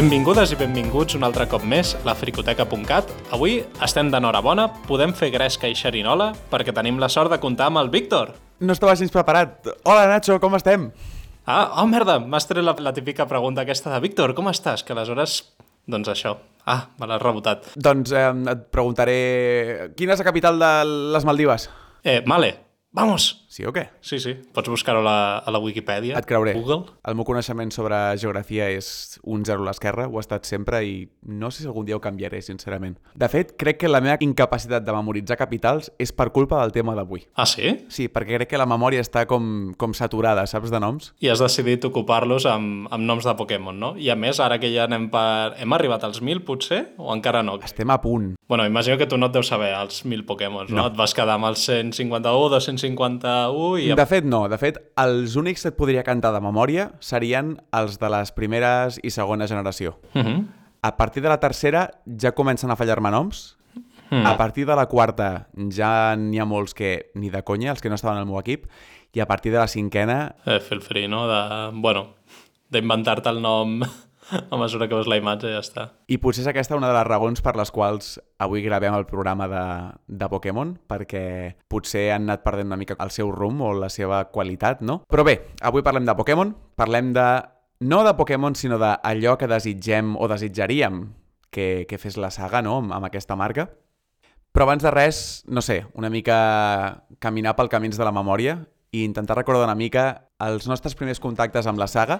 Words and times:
Benvingudes 0.00 0.54
i 0.54 0.56
benvinguts 0.56 1.12
un 1.18 1.26
altre 1.26 1.44
cop 1.44 1.60
més 1.68 1.90
a 1.92 1.98
la 2.06 2.14
fricoteca.cat. 2.16 3.10
Avui 3.36 3.58
estem 3.84 4.08
d'enhorabona, 4.08 4.64
podem 4.86 5.10
fer 5.12 5.28
gresca 5.34 5.68
i 5.68 5.74
xerinola 5.76 6.30
perquè 6.48 6.72
tenim 6.72 6.96
la 7.02 7.10
sort 7.12 7.28
de 7.28 7.36
comptar 7.42 7.66
amb 7.68 7.82
el 7.82 7.90
Víctor. 7.92 8.30
No 8.64 8.72
estava 8.72 8.94
gens 8.96 9.12
preparat. 9.12 9.68
Hola, 9.84 10.06
Nacho, 10.08 10.38
com 10.40 10.56
estem? 10.56 10.86
Ah, 11.44 11.82
oh, 11.82 11.84
merda, 11.90 12.16
m'has 12.16 12.48
tret 12.48 12.64
la, 12.64 12.72
la 12.80 12.94
típica 12.96 13.28
pregunta 13.28 13.60
aquesta 13.60 13.92
de 13.92 14.00
Víctor, 14.00 14.32
com 14.38 14.48
estàs? 14.48 14.86
Que 14.88 14.96
aleshores, 14.96 15.36
doncs 15.84 16.08
això. 16.14 16.38
Ah, 16.64 16.86
me 16.96 17.10
l'has 17.10 17.20
rebotat. 17.20 17.68
Doncs 17.76 18.16
eh, 18.16 18.24
et 18.54 18.64
preguntaré... 18.72 19.20
Quina 20.00 20.16
és 20.16 20.24
la 20.24 20.30
capital 20.32 20.64
de 20.64 20.74
les 21.12 21.28
Maldives? 21.28 21.68
Eh, 22.08 22.22
Male, 22.24 22.54
vamos! 22.96 23.34
Sí 23.50 23.64
o 23.66 23.72
què? 23.74 23.88
Sí, 23.98 24.20
sí, 24.22 24.36
pots 24.54 24.70
buscar-ho 24.70 25.00
a, 25.02 25.02
la, 25.02 25.14
a 25.42 25.50
la 25.50 25.58
Wikipedia. 25.58 26.14
Et 26.20 26.26
creuré. 26.26 26.52
Google. 26.54 26.84
El 27.02 27.16
meu 27.18 27.26
coneixement 27.26 27.72
sobre 27.74 27.98
geografia 28.22 28.68
és 28.70 29.18
un 29.26 29.42
zero 29.44 29.64
a 29.64 29.66
l'esquerra, 29.66 30.06
ho 30.06 30.20
ha 30.20 30.22
estat 30.22 30.46
sempre 30.46 30.78
i 30.86 30.92
no 31.26 31.50
sé 31.50 31.64
si 31.64 31.66
algun 31.66 31.88
dia 31.88 31.98
ho 31.98 32.02
canviaré, 32.04 32.38
sincerament. 32.46 32.94
De 33.18 33.28
fet, 33.32 33.56
crec 33.58 33.80
que 33.82 33.90
la 33.90 33.98
meva 34.04 34.20
incapacitat 34.22 34.86
de 34.86 34.94
memoritzar 34.94 35.34
capitals 35.40 35.90
és 35.98 36.14
per 36.14 36.28
culpa 36.30 36.60
del 36.62 36.70
tema 36.76 36.94
d'avui. 36.94 37.24
Ah, 37.34 37.48
sí? 37.50 37.74
Sí, 37.90 38.06
perquè 38.06 38.38
crec 38.38 38.52
que 38.52 38.60
la 38.60 38.68
memòria 38.70 39.02
està 39.02 39.26
com, 39.26 39.72
com 39.74 39.98
saturada, 39.98 40.46
saps, 40.46 40.70
de 40.70 40.78
noms? 40.78 41.10
I 41.18 41.32
has 41.34 41.42
decidit 41.42 41.88
ocupar-los 41.90 42.46
amb, 42.46 42.86
amb 42.86 43.02
noms 43.02 43.26
de 43.26 43.34
Pokémon, 43.34 43.74
no? 43.74 43.96
I 43.98 44.12
a 44.14 44.18
més, 44.18 44.38
ara 44.38 44.60
que 44.62 44.70
ja 44.70 44.86
anem 44.86 45.10
per... 45.10 45.56
Hem 45.58 45.74
arribat 45.74 46.06
als 46.06 46.22
1.000, 46.22 46.44
potser? 46.46 46.84
O 47.02 47.10
encara 47.10 47.42
no? 47.42 47.58
Estem 47.66 47.90
a 47.90 47.98
punt. 47.98 48.36
Bueno, 48.46 48.62
imagino 48.66 48.94
que 48.98 49.10
tu 49.10 49.18
no 49.18 49.26
et 49.30 49.34
deus 49.34 49.50
saber 49.50 49.72
els 49.74 50.04
1.000 50.04 50.22
Pokémons, 50.30 50.70
no? 50.70 50.84
No. 50.84 50.86
Et 50.92 50.96
vas 50.98 51.14
quedar 51.18 51.34
amb 51.40 51.50
els 51.50 51.66
151, 51.66 53.39
251 53.48 53.78
i... 53.80 53.96
De 53.96 54.06
fet, 54.06 54.24
no. 54.24 54.44
De 54.48 54.58
fet, 54.60 54.78
els 55.00 55.36
únics 55.40 55.64
que 55.64 55.72
et 55.72 55.78
podria 55.78 56.04
cantar 56.06 56.32
de 56.34 56.42
memòria 56.44 56.90
serien 57.00 57.56
els 57.76 57.98
de 58.00 58.10
les 58.12 58.32
primeres 58.36 59.00
i 59.02 59.10
segona 59.10 59.48
generació. 59.48 59.98
Uh 60.14 60.22
-huh. 60.22 60.44
A 60.82 60.96
partir 60.96 61.22
de 61.22 61.28
la 61.28 61.40
tercera 61.40 61.90
ja 62.20 62.32
comencen 62.32 62.70
a 62.70 62.76
fallar-me 62.76 63.10
noms. 63.10 63.56
Mm. 64.10 64.26
A 64.26 64.36
partir 64.36 64.66
de 64.66 64.74
la 64.74 64.86
quarta 64.86 65.48
ja 65.70 66.16
n'hi 66.16 66.38
ha 66.38 66.44
molts 66.44 66.74
que 66.74 67.10
ni 67.14 67.30
de 67.30 67.42
conya, 67.42 67.70
els 67.70 67.80
que 67.80 67.88
no 67.88 67.94
estaven 67.94 68.18
al 68.18 68.26
meu 68.26 68.40
equip. 68.40 68.66
I 69.12 69.20
a 69.20 69.26
partir 69.26 69.52
de 69.52 69.58
la 69.58 69.68
cinquena 69.68 70.36
Eh, 70.46 70.60
feel 70.60 70.80
free, 70.80 71.08
no? 71.08 71.26
De, 71.28 71.70
bueno, 71.74 72.14
d'inventar-te 72.70 73.28
el 73.28 73.40
nom 73.42 73.80
a 74.30 74.56
mesura 74.56 74.88
que 74.88 74.96
veus 74.96 75.08
la 75.10 75.18
imatge 75.20 75.50
ja 75.52 75.60
està. 75.62 75.86
I 76.10 76.18
potser 76.22 76.44
és 76.44 76.50
aquesta 76.50 76.78
una 76.78 76.90
de 76.90 76.96
les 76.96 77.06
raons 77.08 77.42
per 77.44 77.54
les 77.58 77.72
quals 77.74 78.18
avui 78.42 78.64
gravem 78.64 78.94
el 78.96 79.06
programa 79.08 79.48
de, 79.50 79.64
de 80.06 80.28
Pokémon, 80.32 80.74
perquè 80.90 81.24
potser 81.70 82.10
han 82.14 82.28
anat 82.28 82.44
perdent 82.46 82.70
una 82.70 82.80
mica 82.80 82.98
el 83.00 83.12
seu 83.14 83.32
rumb 83.34 83.62
o 83.66 83.72
la 83.76 83.90
seva 83.92 84.24
qualitat, 84.32 84.84
no? 84.86 85.02
Però 85.10 85.26
bé, 85.26 85.38
avui 85.66 85.84
parlem 85.86 86.08
de 86.08 86.16
Pokémon, 86.18 86.54
parlem 86.78 87.12
de... 87.16 87.28
no 87.86 88.02
de 88.06 88.14
Pokémon, 88.16 88.54
sinó 88.54 88.80
d'allò 88.80 89.36
que 89.38 89.50
desitgem 89.50 90.16
o 90.16 90.28
desitjaríem 90.30 91.04
que, 91.50 91.86
que 91.88 91.98
fes 91.98 92.16
la 92.16 92.30
saga, 92.30 92.62
no?, 92.62 92.78
amb, 92.80 92.94
amb 92.96 93.10
aquesta 93.10 93.36
marca. 93.36 93.68
Però 94.50 94.66
abans 94.66 94.82
de 94.82 94.90
res, 94.90 95.44
no 95.46 95.62
sé, 95.62 95.84
una 95.94 96.10
mica 96.10 97.06
caminar 97.22 97.54
pel 97.58 97.70
camins 97.70 97.98
de 97.98 98.06
la 98.06 98.14
memòria 98.14 98.58
i 98.90 99.04
intentar 99.06 99.36
recordar 99.38 99.68
una 99.68 99.78
mica 99.78 100.26
els 100.42 100.66
nostres 100.66 100.96
primers 100.98 101.22
contactes 101.22 101.68
amb 101.70 101.78
la 101.78 101.86
saga, 101.86 102.18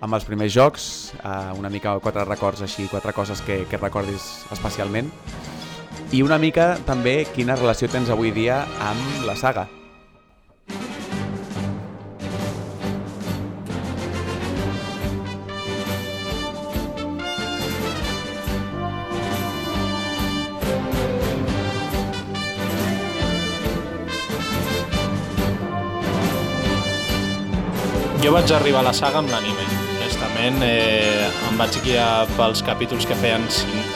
amb 0.00 0.14
els 0.14 0.24
primers 0.24 0.52
jocs, 0.52 1.14
eh, 1.20 1.52
una 1.58 1.70
mica 1.70 1.98
quatre 2.00 2.24
records 2.24 2.62
així, 2.62 2.88
quatre 2.90 3.12
coses 3.12 3.40
que, 3.44 3.64
que 3.70 3.80
recordis 3.80 4.44
especialment, 4.52 5.10
i 6.14 6.22
una 6.22 6.38
mica 6.38 6.74
també 6.86 7.24
quina 7.34 7.56
relació 7.58 7.88
tens 7.90 8.10
avui 8.10 8.30
dia 8.34 8.64
amb 8.90 9.24
la 9.26 9.36
saga. 9.36 9.68
Jo 28.24 28.30
vaig 28.32 28.52
arribar 28.56 28.80
a 28.80 28.88
la 28.88 28.94
saga 28.96 29.20
amb 29.20 29.28
l'anime. 29.28 29.83
Honestament, 30.24 30.62
eh, 30.64 31.28
em 31.50 31.58
vaig 31.60 31.74
guiar 31.84 32.24
pels 32.38 32.62
capítols 32.64 33.04
que 33.04 33.16
feien... 33.20 33.42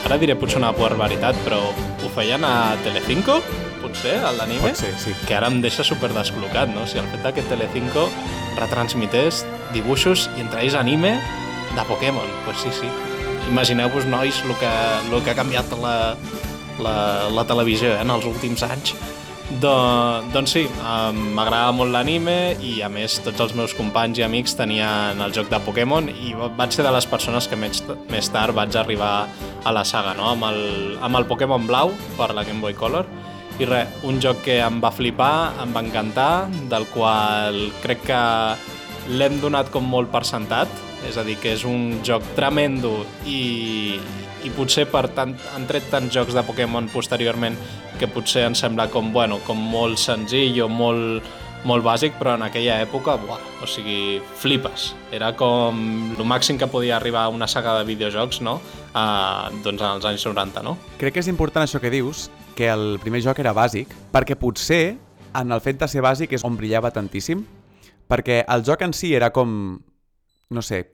Ara 0.04 0.18
diré 0.20 0.34
potser 0.36 0.58
una 0.60 0.74
barbaritat, 0.76 1.36
però 1.46 1.56
ho 1.72 2.10
feien 2.12 2.44
a 2.44 2.76
Telecinco, 2.84 3.38
potser, 3.80 4.18
a 4.20 4.34
l'anime? 4.36 4.74
Pot 4.74 4.82
ser, 4.82 4.92
sí. 5.00 5.14
que 5.24 5.38
ara 5.38 5.48
em 5.48 5.62
deixa 5.64 5.86
super 5.86 6.10
descol·locat, 6.12 6.68
no? 6.74 6.84
O 6.84 6.90
sigui, 6.90 7.00
el 7.00 7.08
fet 7.14 7.38
que 7.38 7.46
Telecinco 7.48 8.04
retransmités 8.58 9.46
dibuixos 9.72 10.28
i 10.36 10.44
entre 10.44 10.60
ells 10.66 10.76
anime 10.76 11.14
de 11.72 11.86
Pokémon, 11.88 12.28
pues 12.44 12.60
sí, 12.60 12.74
sí. 12.76 12.92
Imagineu-vos, 13.48 14.04
nois, 14.04 14.42
el 14.44 14.52
que, 14.60 14.74
el 15.08 15.24
que 15.24 15.32
ha 15.32 15.38
canviat 15.38 15.72
la, 15.80 15.96
la, 16.84 16.98
la 17.32 17.48
televisió 17.48 17.94
eh, 17.94 18.02
en 18.04 18.12
els 18.12 18.28
últims 18.28 18.68
anys. 18.68 18.92
Do, 19.48 19.70
doncs 20.28 20.52
sí, 20.52 20.66
m'agradava 20.68 21.72
molt 21.72 21.94
l'anime 21.94 22.58
i 22.60 22.82
a 22.84 22.90
més 22.92 23.14
tots 23.24 23.40
els 23.40 23.54
meus 23.56 23.72
companys 23.72 24.20
i 24.20 24.24
amics 24.26 24.52
tenien 24.58 25.22
el 25.24 25.32
joc 25.32 25.48
de 25.48 25.56
Pokémon 25.64 26.10
i 26.12 26.34
vaig 26.36 26.76
ser 26.76 26.84
de 26.84 26.92
les 26.92 27.08
persones 27.08 27.48
que 27.48 27.56
més, 27.56 27.80
més 28.12 28.28
tard 28.28 28.52
vaig 28.52 28.76
arribar 28.76 29.24
a 29.64 29.72
la 29.72 29.86
saga, 29.88 30.12
no? 30.18 30.34
amb, 30.34 30.44
el, 30.50 30.60
amb 31.00 31.16
el 31.16 31.24
Pokémon 31.30 31.64
Blau 31.66 31.94
per 32.18 32.34
la 32.36 32.44
Game 32.44 32.60
Boy 32.60 32.76
Color 32.76 33.08
i 33.58 33.66
res, 33.66 33.96
un 34.06 34.20
joc 34.22 34.44
que 34.44 34.60
em 34.62 34.82
va 34.84 34.92
flipar, 34.94 35.54
em 35.64 35.72
va 35.74 35.82
encantar, 35.82 36.46
del 36.70 36.84
qual 36.92 37.56
crec 37.82 38.04
que 38.06 38.20
l'hem 39.16 39.40
donat 39.40 39.72
com 39.72 39.88
molt 39.88 40.12
per 40.12 40.22
sentat, 40.28 40.70
és 41.08 41.16
a 41.16 41.24
dir, 41.26 41.38
que 41.40 41.56
és 41.56 41.64
un 41.66 42.02
joc 42.06 42.22
tremendo 42.36 43.00
i, 43.26 43.96
i 44.46 44.52
potser 44.54 44.86
per 44.90 45.06
tant 45.16 45.34
han 45.54 45.66
tret 45.70 45.88
tants 45.90 46.14
jocs 46.14 46.36
de 46.36 46.44
Pokémon 46.46 46.88
posteriorment 46.92 47.56
que 47.98 48.08
potser 48.10 48.44
em 48.46 48.54
sembla 48.58 48.88
com, 48.92 49.12
bueno, 49.12 49.40
com 49.46 49.58
molt 49.72 49.98
senzill 49.98 50.60
o 50.62 50.68
molt, 50.70 51.26
molt 51.66 51.84
bàsic, 51.84 52.14
però 52.20 52.36
en 52.38 52.44
aquella 52.46 52.78
època, 52.84 53.16
buah, 53.18 53.40
o 53.62 53.66
sigui, 53.66 54.20
flipes. 54.38 54.92
Era 55.14 55.32
com 55.36 55.80
el 56.14 56.26
màxim 56.28 56.58
que 56.60 56.68
podia 56.70 56.96
arribar 56.96 57.26
a 57.26 57.34
una 57.34 57.48
saga 57.50 57.78
de 57.80 57.88
videojocs, 57.88 58.40
no?, 58.46 58.58
a, 58.94 59.50
doncs 59.64 59.82
en 59.82 59.88
els 59.96 60.06
anys 60.08 60.26
90, 60.28 60.62
no? 60.66 60.76
Crec 61.00 61.16
que 61.16 61.24
és 61.24 61.30
important 61.32 61.66
això 61.66 61.82
que 61.82 61.92
dius, 61.92 62.28
que 62.58 62.70
el 62.70 62.98
primer 63.02 63.22
joc 63.26 63.42
era 63.42 63.54
bàsic, 63.56 63.90
perquè 64.14 64.38
potser 64.38 64.98
en 65.38 65.52
el 65.52 65.62
fet 65.62 65.80
de 65.82 65.88
ser 65.90 66.02
bàsic 66.04 66.32
és 66.34 66.44
on 66.46 66.56
brillava 66.58 66.92
tantíssim, 66.94 67.42
perquè 68.08 68.44
el 68.48 68.64
joc 68.66 68.82
en 68.86 68.94
si 68.96 69.12
era 69.14 69.32
com, 69.34 69.50
no 70.50 70.62
sé, 70.64 70.84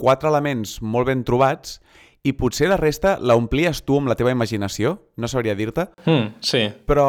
quatre 0.00 0.30
elements 0.30 0.78
molt 0.80 1.10
ben 1.10 1.24
trobats 1.28 1.78
i 2.22 2.34
potser 2.36 2.68
la 2.68 2.76
resta 2.76 3.16
la 3.20 3.36
omplies 3.38 3.82
tu 3.86 3.96
amb 4.00 4.10
la 4.10 4.16
teva 4.18 4.32
imaginació, 4.34 4.98
no 5.16 5.28
sabria 5.28 5.54
dir-te, 5.56 5.88
Mm, 6.04 6.34
sí, 6.40 6.66
però 6.86 7.06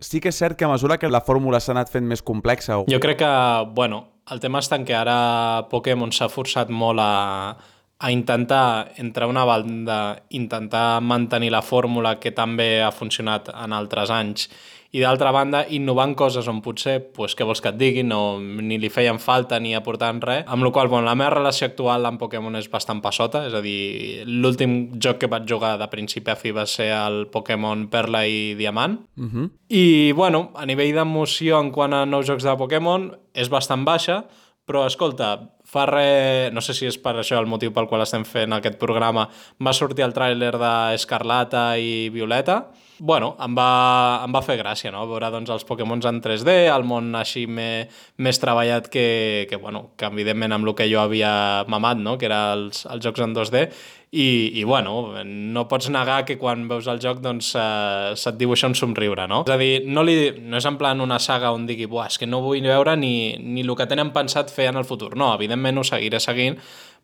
sí 0.00 0.20
que 0.20 0.32
és 0.32 0.38
cert 0.38 0.56
que 0.56 0.64
a 0.64 0.72
mesura 0.72 0.98
que 0.98 1.08
la 1.08 1.20
fórmula 1.20 1.60
s'ha 1.60 1.72
anat 1.72 1.92
fent 1.92 2.06
més 2.08 2.22
complexa 2.22 2.78
o... 2.78 2.86
Jo 2.88 3.00
crec 3.00 3.18
que, 3.18 3.34
bueno, 3.74 4.06
el 4.30 4.40
tema 4.40 4.62
està 4.62 4.78
en 4.78 4.86
que 4.88 4.96
ara 4.96 5.68
Pokémon 5.70 6.12
s'ha 6.12 6.30
forçat 6.32 6.70
molt 6.70 7.00
a, 7.02 7.56
a 7.98 8.10
intentar, 8.10 8.92
entre 8.98 9.26
una 9.26 9.44
banda, 9.44 10.22
intentar 10.30 11.00
mantenir 11.00 11.52
la 11.52 11.62
fórmula 11.62 12.18
que 12.18 12.32
també 12.32 12.82
ha 12.82 12.90
funcionat 12.90 13.52
en 13.52 13.72
altres 13.72 14.10
anys 14.10 14.48
i 14.92 15.00
d'altra 15.00 15.30
banda, 15.32 15.62
innovant 15.72 16.12
coses 16.14 16.48
on 16.52 16.58
potser, 16.60 16.98
pues, 17.16 17.32
què 17.32 17.46
vols 17.48 17.62
que 17.64 17.70
et 17.72 17.78
diguin, 17.80 18.10
no, 18.12 18.36
ni 18.40 18.76
li 18.76 18.90
feien 18.92 19.16
falta 19.18 19.56
ni 19.58 19.72
aportant 19.74 20.20
res, 20.20 20.44
amb 20.46 20.66
la 20.66 20.70
qual 20.70 20.90
bueno, 20.92 21.06
la 21.06 21.14
meva 21.16 21.30
relació 21.32 21.70
actual 21.70 22.04
amb 22.04 22.20
Pokémon 22.20 22.58
és 22.60 22.68
bastant 22.70 23.00
passota, 23.00 23.46
és 23.48 23.56
a 23.56 23.62
dir, 23.64 24.26
l'últim 24.28 25.00
joc 25.00 25.22
que 25.22 25.30
vaig 25.32 25.48
jugar 25.48 25.78
de 25.80 25.88
principi 25.88 26.30
a 26.30 26.36
fi 26.36 26.52
va 26.52 26.66
ser 26.68 26.90
el 26.92 27.26
Pokémon 27.32 27.88
Perla 27.88 28.26
i 28.26 28.54
Diamant, 28.54 29.00
Uh 29.16 29.24
-huh. 29.24 29.50
i, 29.68 30.12
bueno, 30.12 30.50
a 30.54 30.66
nivell 30.66 30.94
d'emoció 30.94 31.60
en 31.60 31.70
quant 31.70 31.94
a 31.94 32.04
nous 32.04 32.26
jocs 32.26 32.44
de 32.44 32.56
Pokémon 32.56 33.16
és 33.34 33.48
bastant 33.48 33.84
baixa, 33.84 34.24
però, 34.66 34.86
escolta, 34.86 35.50
fa 35.64 35.86
res... 35.86 36.52
No 36.52 36.60
sé 36.60 36.74
si 36.74 36.86
és 36.86 36.98
per 36.98 37.16
això 37.16 37.38
el 37.40 37.46
motiu 37.46 37.72
pel 37.72 37.88
qual 37.88 38.02
estem 38.02 38.24
fent 38.24 38.52
aquest 38.52 38.78
programa. 38.78 39.28
Va 39.58 39.72
sortir 39.72 40.04
el 40.04 40.12
tràiler 40.12 40.52
d'Escarlata 40.58 41.78
i 41.78 42.10
Violeta. 42.10 42.68
Bueno, 43.04 43.32
em 43.42 43.56
va, 43.58 44.22
em 44.22 44.30
va 44.30 44.40
fer 44.46 44.54
gràcia, 44.60 44.92
no? 44.94 45.00
Veure 45.10 45.26
doncs, 45.34 45.50
els 45.50 45.64
Pokémons 45.66 46.04
en 46.06 46.20
3D, 46.22 46.52
el 46.70 46.84
món 46.86 47.08
així 47.18 47.48
me, 47.50 47.88
més 48.22 48.38
treballat 48.38 48.86
que, 48.92 49.48
que, 49.50 49.58
bueno, 49.58 49.88
que 49.98 50.06
evidentment 50.06 50.54
amb 50.54 50.70
el 50.70 50.76
que 50.78 50.86
jo 50.86 51.00
havia 51.02 51.32
mamat, 51.66 51.98
no? 51.98 52.14
Que 52.20 52.28
era 52.28 52.52
els, 52.54 52.84
els 52.86 53.02
jocs 53.02 53.24
en 53.26 53.34
2D. 53.34 53.64
I, 54.12 54.28
i 54.60 54.62
bueno, 54.68 55.24
no 55.24 55.64
pots 55.66 55.88
negar 55.90 56.20
que 56.28 56.36
quan 56.38 56.68
veus 56.70 56.86
el 56.92 57.02
joc 57.02 57.18
doncs, 57.24 57.50
eh, 57.58 58.12
se't 58.14 58.38
dibuixa 58.38 58.70
un 58.70 58.78
somriure, 58.78 59.26
no? 59.26 59.42
És 59.48 59.50
a 59.50 59.58
dir, 59.58 59.72
no, 59.88 60.06
li, 60.06 60.16
no 60.38 60.62
és 60.62 60.70
en 60.70 60.78
plan 60.78 61.02
una 61.02 61.18
saga 61.18 61.50
on 61.56 61.66
digui 61.66 61.90
Buah, 61.90 62.06
és 62.12 62.20
que 62.22 62.30
no 62.30 62.42
vull 62.44 62.62
veure 62.62 62.94
ni, 63.00 63.32
ni 63.42 63.66
el 63.66 63.74
que 63.74 63.88
tenen 63.90 64.14
pensat 64.14 64.54
fer 64.54 64.70
en 64.70 64.78
el 64.78 64.86
futur. 64.86 65.16
No, 65.18 65.32
evidentment 65.34 65.82
ho 65.82 65.86
seguiré 65.90 66.22
seguint, 66.22 66.60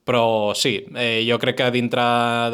però 0.09 0.55
sí, 0.57 0.87
eh, 0.97 1.21
jo 1.29 1.37
crec 1.43 1.59
que 1.61 1.69
dintre 1.75 2.03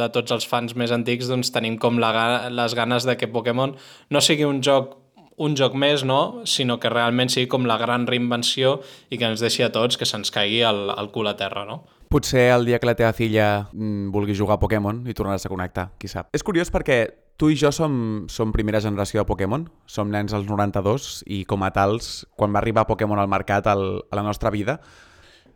de 0.01 0.11
tots 0.11 0.35
els 0.35 0.47
fans 0.51 0.75
més 0.75 0.91
antics 0.91 1.31
doncs, 1.31 1.53
tenim 1.55 1.79
com 1.79 2.01
la, 2.03 2.11
les 2.51 2.75
ganes 2.75 3.07
de 3.07 3.15
que 3.15 3.31
Pokémon 3.31 3.77
no 4.11 4.23
sigui 4.25 4.49
un 4.49 4.59
joc 4.67 4.97
un 5.37 5.57
joc 5.59 5.75
més, 5.75 6.05
no? 6.07 6.45
sinó 6.47 6.79
que 6.79 6.91
realment 6.91 7.31
sigui 7.31 7.49
com 7.51 7.67
la 7.67 7.79
gran 7.79 8.07
reinvenció 8.07 8.81
i 9.11 9.19
que 9.19 9.27
ens 9.27 9.43
deixi 9.43 9.65
a 9.67 9.71
tots 9.75 9.99
que 9.99 10.07
se'ns 10.07 10.31
caigui 10.35 10.63
el, 10.67 10.89
el 10.95 11.11
cul 11.15 11.27
a 11.31 11.35
terra, 11.39 11.65
no? 11.67 11.83
Potser 12.11 12.45
el 12.55 12.67
dia 12.69 12.79
que 12.79 12.87
la 12.87 12.95
teva 12.95 13.11
filla 13.17 13.67
mm, 13.73 14.13
vulgui 14.15 14.37
jugar 14.39 14.59
a 14.59 14.63
Pokémon 14.63 15.03
i 15.11 15.15
tornaràs 15.19 15.49
a 15.49 15.51
connectar, 15.51 15.89
qui 15.99 16.11
sap. 16.11 16.31
És 16.37 16.47
curiós 16.47 16.71
perquè 16.71 17.01
tu 17.39 17.51
i 17.51 17.59
jo 17.59 17.73
som, 17.75 17.97
som 18.31 18.55
primera 18.55 18.83
generació 18.83 19.25
de 19.25 19.31
Pokémon, 19.31 19.67
som 19.91 20.11
nens 20.11 20.35
als 20.37 20.47
92 20.47 21.25
i 21.27 21.43
com 21.51 21.67
a 21.67 21.73
tals, 21.75 22.29
quan 22.39 22.55
va 22.55 22.63
arribar 22.63 22.87
Pokémon 22.87 23.19
al 23.19 23.31
mercat 23.31 23.67
al, 23.67 24.05
a 24.07 24.21
la 24.21 24.23
nostra 24.23 24.55
vida, 24.55 24.79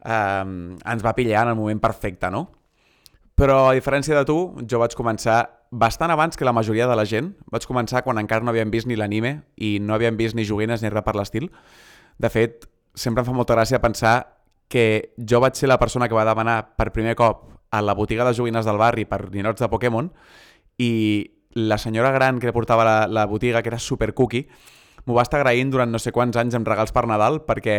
eh, 0.04 0.44
ens 0.44 1.04
va 1.04 1.14
pillar 1.16 1.44
en 1.46 1.54
el 1.54 1.58
moment 1.58 1.80
perfecte, 1.80 2.30
no? 2.30 2.48
Però 3.38 3.68
a 3.68 3.74
diferència 3.76 4.16
de 4.18 4.26
tu, 4.26 4.38
jo 4.66 4.80
vaig 4.82 4.96
començar 4.98 5.44
bastant 5.70 6.10
abans 6.10 6.36
que 6.36 6.46
la 6.46 6.52
majoria 6.52 6.88
de 6.90 6.96
la 6.96 7.04
gent. 7.06 7.34
Vaig 7.52 7.66
començar 7.68 8.02
quan 8.02 8.18
encara 8.18 8.44
no 8.44 8.50
havíem 8.50 8.72
vist 8.72 8.88
ni 8.88 8.96
l'anime 8.96 9.42
i 9.56 9.76
no 9.78 9.94
havíem 9.94 10.16
vist 10.18 10.34
ni 10.34 10.46
joguines 10.48 10.82
ni 10.82 10.90
res 10.90 11.06
per 11.06 11.14
l'estil. 11.14 11.46
De 12.18 12.30
fet, 12.34 12.66
sempre 12.98 13.22
em 13.22 13.28
fa 13.28 13.36
molta 13.36 13.54
gràcia 13.54 13.78
pensar 13.82 14.16
que 14.68 15.14
jo 15.16 15.40
vaig 15.40 15.56
ser 15.56 15.68
la 15.70 15.78
persona 15.78 16.08
que 16.08 16.16
va 16.18 16.26
demanar 16.28 16.74
per 16.76 16.90
primer 16.92 17.14
cop 17.16 17.46
a 17.70 17.80
la 17.82 17.94
botiga 17.94 18.24
de 18.24 18.34
joguines 18.34 18.66
del 18.66 18.80
barri 18.80 19.04
per 19.08 19.28
ninots 19.30 19.60
de 19.62 19.68
Pokémon 19.68 20.10
i 20.78 20.90
la 21.54 21.78
senyora 21.78 22.10
gran 22.12 22.40
que 22.40 22.52
portava 22.52 22.84
la, 22.84 22.98
la 23.06 23.26
botiga, 23.26 23.62
que 23.62 23.70
era 23.70 23.78
super 23.78 24.12
cookie, 24.14 24.48
m'ho 25.06 25.16
va 25.16 25.24
estar 25.24 25.40
agraint 25.40 25.70
durant 25.72 25.90
no 25.90 25.98
sé 25.98 26.12
quants 26.12 26.36
anys 26.36 26.56
amb 26.58 26.68
regals 26.68 26.92
per 26.92 27.06
Nadal 27.08 27.42
perquè 27.46 27.78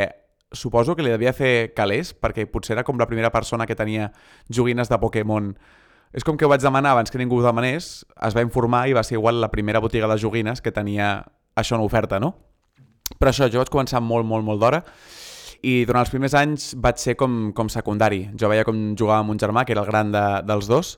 suposo 0.51 0.95
que 0.95 1.05
li 1.05 1.11
devia 1.13 1.33
fer 1.33 1.73
calés 1.77 2.13
perquè 2.13 2.47
potser 2.49 2.77
era 2.77 2.83
com 2.83 2.97
la 2.97 3.07
primera 3.07 3.31
persona 3.31 3.67
que 3.69 3.77
tenia 3.77 4.11
joguines 4.49 4.89
de 4.89 4.97
Pokémon 4.99 5.53
és 6.13 6.25
com 6.25 6.37
que 6.37 6.45
ho 6.47 6.49
vaig 6.49 6.63
demanar 6.63 6.95
abans 6.95 7.11
que 7.13 7.19
ningú 7.21 7.37
ho 7.37 7.45
demanés, 7.45 8.05
es 8.25 8.35
va 8.35 8.41
informar 8.41 8.87
i 8.89 8.95
va 8.97 9.03
ser 9.05 9.19
igual 9.19 9.41
la 9.41 9.51
primera 9.53 9.79
botiga 9.79 10.09
de 10.09 10.17
joguines 10.17 10.61
que 10.61 10.73
tenia 10.73 11.19
això 11.55 11.77
en 11.77 11.85
oferta, 11.85 12.19
no? 12.19 12.33
Però 13.19 13.29
això, 13.29 13.49
jo 13.49 13.61
vaig 13.61 13.69
començar 13.69 14.01
molt, 14.01 14.25
molt, 14.25 14.45
molt 14.45 14.61
d'hora 14.61 14.83
i 15.65 15.83
durant 15.85 16.05
els 16.05 16.11
primers 16.13 16.35
anys 16.39 16.71
vaig 16.79 17.01
ser 17.01 17.15
com, 17.19 17.51
com 17.55 17.69
secundari. 17.71 18.23
Jo 18.39 18.49
veia 18.51 18.65
com 18.67 18.93
jugava 18.97 19.23
amb 19.23 19.33
un 19.33 19.41
germà, 19.41 19.65
que 19.65 19.75
era 19.75 19.83
el 19.83 19.89
gran 19.89 20.13
de, 20.13 20.23
dels 20.47 20.69
dos, 20.71 20.93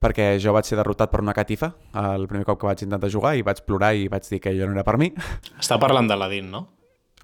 perquè 0.00 0.30
jo 0.42 0.54
vaig 0.56 0.68
ser 0.68 0.78
derrotat 0.78 1.12
per 1.12 1.20
una 1.24 1.34
catifa 1.34 1.72
el 2.14 2.28
primer 2.30 2.46
cop 2.46 2.60
que 2.60 2.70
vaig 2.70 2.86
intentar 2.86 3.10
jugar 3.12 3.34
i 3.36 3.44
vaig 3.46 3.64
plorar 3.66 3.94
i 3.98 4.08
vaig 4.10 4.26
dir 4.30 4.40
que 4.42 4.54
jo 4.56 4.66
no 4.66 4.78
era 4.78 4.86
per 4.86 4.96
mi. 5.00 5.12
Està 5.58 5.80
parlant 5.82 6.08
de 6.08 6.18
l'Adin, 6.18 6.50
no? 6.54 6.66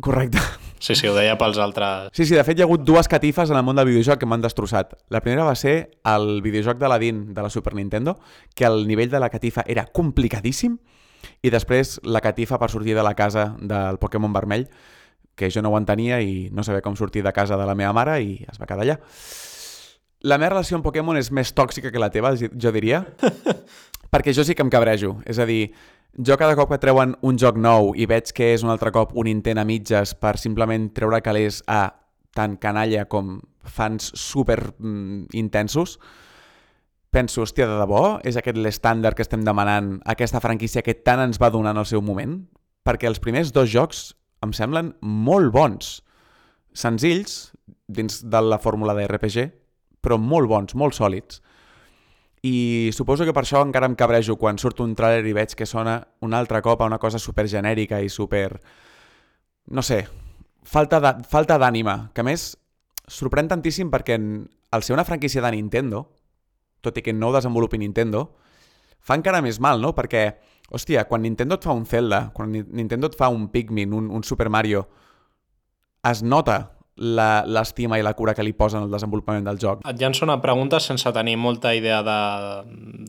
Correcte. 0.02 0.42
Sí, 0.78 0.94
sí, 0.94 1.08
ho 1.08 1.14
deia 1.16 1.36
pels 1.40 1.58
altres... 1.62 2.10
Sí, 2.12 2.26
sí, 2.26 2.34
de 2.36 2.44
fet 2.44 2.58
hi 2.58 2.64
ha 2.64 2.66
hagut 2.68 2.82
dues 2.84 3.08
catifes 3.08 3.50
en 3.50 3.56
el 3.56 3.64
món 3.64 3.78
del 3.78 3.88
videojoc 3.88 4.20
que 4.20 4.28
m'han 4.28 4.42
destrossat. 4.44 4.96
La 5.14 5.22
primera 5.24 5.46
va 5.46 5.54
ser 5.56 5.76
el 6.10 6.42
videojoc 6.44 6.80
de 6.80 6.90
l'Adin 6.90 7.22
de 7.34 7.44
la 7.46 7.52
Super 7.52 7.74
Nintendo, 7.78 8.18
que 8.54 8.66
el 8.68 8.84
nivell 8.88 9.12
de 9.12 9.22
la 9.22 9.30
catifa 9.32 9.64
era 9.66 9.86
complicadíssim, 9.86 10.76
i 11.44 11.52
després 11.52 11.98
la 12.04 12.20
catifa 12.20 12.58
per 12.60 12.68
sortir 12.72 12.96
de 12.96 13.04
la 13.06 13.14
casa 13.16 13.54
del 13.60 13.98
Pokémon 14.02 14.32
vermell, 14.32 14.68
que 15.34 15.50
jo 15.50 15.62
no 15.62 15.72
ho 15.72 15.78
entenia 15.78 16.20
i 16.22 16.50
no 16.54 16.62
sabia 16.62 16.84
com 16.84 16.96
sortir 16.96 17.24
de 17.24 17.32
casa 17.34 17.56
de 17.58 17.66
la 17.66 17.74
meva 17.74 17.92
mare 17.96 18.20
i 18.22 18.36
es 18.44 18.60
va 18.60 18.68
quedar 18.68 18.84
allà. 18.84 18.98
La 20.24 20.38
meva 20.38 20.54
relació 20.54 20.78
amb 20.78 20.86
Pokémon 20.86 21.18
és 21.20 21.30
més 21.34 21.52
tòxica 21.52 21.90
que 21.92 22.00
la 22.00 22.10
teva, 22.12 22.32
jo 22.36 22.72
diria, 22.72 23.02
perquè 24.12 24.32
jo 24.32 24.44
sí 24.46 24.54
que 24.54 24.64
em 24.64 24.70
cabrejo. 24.72 25.18
És 25.28 25.40
a 25.42 25.44
dir, 25.48 25.74
jo 26.18 26.36
cada 26.38 26.54
cop 26.54 26.70
que 26.70 26.78
treuen 26.78 27.16
un 27.26 27.38
joc 27.40 27.56
nou 27.58 27.92
i 27.98 28.06
veig 28.06 28.30
que 28.34 28.52
és 28.54 28.62
un 28.62 28.70
altre 28.70 28.92
cop 28.94 29.14
un 29.18 29.26
intent 29.30 29.58
a 29.58 29.64
mitges 29.66 30.14
per 30.14 30.36
simplement 30.38 30.90
treure 30.94 31.20
calés 31.24 31.62
a 31.66 31.88
tant 32.34 32.56
canalla 32.58 33.06
com 33.10 33.38
fans 33.64 34.10
super 34.18 34.58
mm, 34.78 35.34
intensos, 35.38 35.98
penso, 37.14 37.44
hòstia, 37.44 37.68
de 37.70 37.78
debò? 37.78 38.18
És 38.26 38.36
aquest 38.36 38.58
l'estàndard 38.58 39.16
que 39.16 39.22
estem 39.24 39.44
demanant 39.46 39.96
aquesta 40.10 40.42
franquícia 40.42 40.82
que 40.82 40.96
tant 40.98 41.22
ens 41.22 41.38
va 41.40 41.52
donar 41.54 41.74
en 41.74 41.82
el 41.84 41.88
seu 41.88 42.02
moment? 42.02 42.40
Perquè 42.84 43.08
els 43.08 43.22
primers 43.22 43.52
dos 43.54 43.70
jocs 43.70 44.08
em 44.44 44.52
semblen 44.52 44.92
molt 45.00 45.52
bons. 45.54 46.00
Senzills, 46.74 47.54
dins 47.86 48.18
de 48.26 48.40
la 48.42 48.58
fórmula 48.58 48.96
de 48.98 49.06
RPG, 49.06 49.46
però 50.02 50.18
molt 50.18 50.50
bons, 50.50 50.74
molt 50.74 50.98
sòlids. 50.98 51.40
I 52.44 52.90
suposo 52.92 53.24
que 53.24 53.32
per 53.32 53.46
això 53.46 53.62
encara 53.64 53.88
em 53.88 53.94
cabrejo 53.96 54.36
quan 54.36 54.58
surt 54.60 54.82
un 54.84 54.92
tràiler 54.96 55.24
i 55.24 55.32
veig 55.32 55.54
que 55.56 55.64
sona 55.64 55.96
un 56.20 56.34
altre 56.36 56.60
cop 56.60 56.82
a 56.82 56.88
una 56.90 57.00
cosa 57.00 57.18
super 57.18 57.46
genèrica 57.48 58.02
i 58.04 58.10
super... 58.12 58.58
No 59.72 59.80
sé, 59.80 60.02
falta 60.68 61.00
d'ànima, 61.00 62.10
que 62.12 62.20
a 62.20 62.26
més 62.26 62.50
sorprèn 63.08 63.48
tantíssim 63.48 63.88
perquè 63.88 64.18
al 64.76 64.84
ser 64.84 64.92
una 64.92 65.06
franquícia 65.08 65.40
de 65.40 65.54
Nintendo, 65.54 66.02
tot 66.84 67.00
i 67.00 67.04
que 67.04 67.14
no 67.16 67.30
ho 67.30 67.36
desenvolupi 67.36 67.80
Nintendo, 67.80 68.26
fa 69.00 69.16
encara 69.16 69.40
més 69.40 69.56
mal, 69.56 69.80
no? 69.80 69.94
Perquè 69.96 70.26
Hòstia, 70.74 71.04
quan 71.08 71.22
Nintendo 71.22 71.56
et 71.56 71.64
fa 71.64 71.72
un 71.76 71.84
Zelda, 71.86 72.30
quan 72.36 72.52
Nintendo 72.52 73.08
et 73.08 73.16
fa 73.16 73.28
un 73.32 73.48
Pikmin, 73.52 73.92
un, 73.92 74.08
un 74.10 74.24
Super 74.24 74.48
Mario, 74.50 74.86
es 76.04 76.22
nota 76.22 76.73
l'estima 76.96 77.98
i 77.98 78.04
la 78.06 78.12
cura 78.14 78.34
que 78.34 78.44
li 78.46 78.52
posen 78.54 78.84
al 78.84 78.92
desenvolupament 78.92 79.46
del 79.46 79.58
joc. 79.58 79.80
Et 79.88 79.98
llanço 79.98 80.24
una 80.26 80.38
pregunta 80.42 80.78
sense 80.80 81.10
tenir 81.16 81.34
molta 81.40 81.74
idea 81.74 82.02
de, 82.06 82.18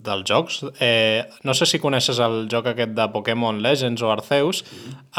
dels 0.05 0.25
jocs. 0.25 0.61
Eh, 0.79 1.25
no 1.45 1.53
sé 1.53 1.67
si 1.69 1.81
coneixes 1.83 2.19
el 2.23 2.47
joc 2.51 2.71
aquest 2.71 2.95
de 2.97 3.07
Pokémon 3.13 3.61
Legends 3.61 4.01
o 4.01 4.09
Arceus. 4.11 4.63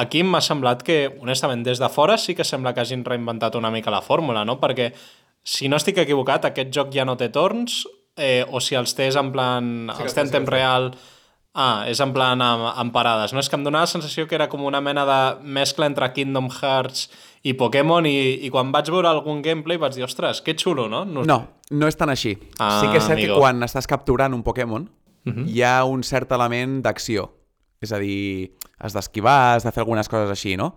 Aquí 0.02 0.24
m'ha 0.26 0.42
semblat 0.42 0.82
que, 0.86 0.98
honestament, 1.22 1.62
des 1.66 1.78
de 1.82 1.90
fora 1.92 2.18
sí 2.18 2.34
que 2.34 2.44
sembla 2.44 2.74
que 2.74 2.82
hagin 2.82 3.04
reinventat 3.06 3.54
una 3.54 3.70
mica 3.70 3.94
la 3.94 4.02
fórmula, 4.02 4.44
no? 4.44 4.58
Perquè, 4.62 4.90
si 5.46 5.70
no 5.70 5.78
estic 5.78 6.02
equivocat, 6.02 6.50
aquest 6.50 6.74
joc 6.74 6.90
ja 6.94 7.06
no 7.06 7.14
té 7.16 7.30
torns, 7.30 7.84
eh, 8.16 8.42
o 8.50 8.58
si 8.60 8.74
els 8.74 8.96
tens 8.98 9.18
en 9.20 9.30
plan... 9.30 9.92
Sí, 9.94 10.08
els 10.08 10.16
té 10.16 10.26
en 10.26 10.34
temps 10.40 10.50
real... 10.50 10.90
Ah, 11.56 11.86
és 11.88 12.02
en 12.04 12.10
plan 12.12 12.40
amb, 12.44 12.66
amb 12.68 12.92
parades. 12.92 13.32
No 13.32 13.40
és 13.40 13.48
que 13.48 13.56
em 13.56 13.62
donava 13.64 13.86
la 13.86 13.88
sensació 13.88 14.26
que 14.28 14.36
era 14.36 14.50
com 14.52 14.66
una 14.68 14.82
mena 14.84 15.06
de 15.08 15.20
mescla 15.56 15.86
entre 15.88 16.10
Kingdom 16.12 16.50
Hearts 16.52 17.06
i 17.48 17.54
Pokémon 17.56 18.04
i, 18.04 18.44
i 18.44 18.50
quan 18.52 18.74
vaig 18.74 18.90
veure 18.92 19.08
algun 19.08 19.40
gameplay 19.40 19.80
vaig 19.80 19.96
dir, 19.96 20.04
ostres, 20.04 20.42
que 20.44 20.52
xulo, 20.60 20.84
no? 20.92 21.06
No, 21.08 21.24
no, 21.24 21.38
no 21.72 21.88
és 21.88 21.96
tan 21.96 22.12
així. 22.12 22.34
Ah, 22.60 22.82
sí 22.82 22.92
que 22.92 23.00
és 23.00 23.08
cert 23.08 23.16
amigo. 23.16 23.38
que 23.38 23.40
quan 23.40 23.64
estàs 23.64 23.88
capturant 23.88 24.36
un 24.36 24.44
Pokémon 24.44 24.84
uh 24.84 25.30
mhm. 25.30 25.38
-huh. 25.38 25.48
hi 25.48 25.62
ha 25.62 25.84
un 25.84 26.02
cert 26.02 26.32
element 26.32 26.82
d'acció. 26.84 27.30
És 27.80 27.92
a 27.92 27.98
dir, 27.98 28.52
has 28.78 28.92
d'esquivar, 28.92 29.56
has 29.56 29.64
de 29.64 29.72
fer 29.72 29.80
algunes 29.80 30.08
coses 30.08 30.30
així, 30.30 30.56
no? 30.56 30.76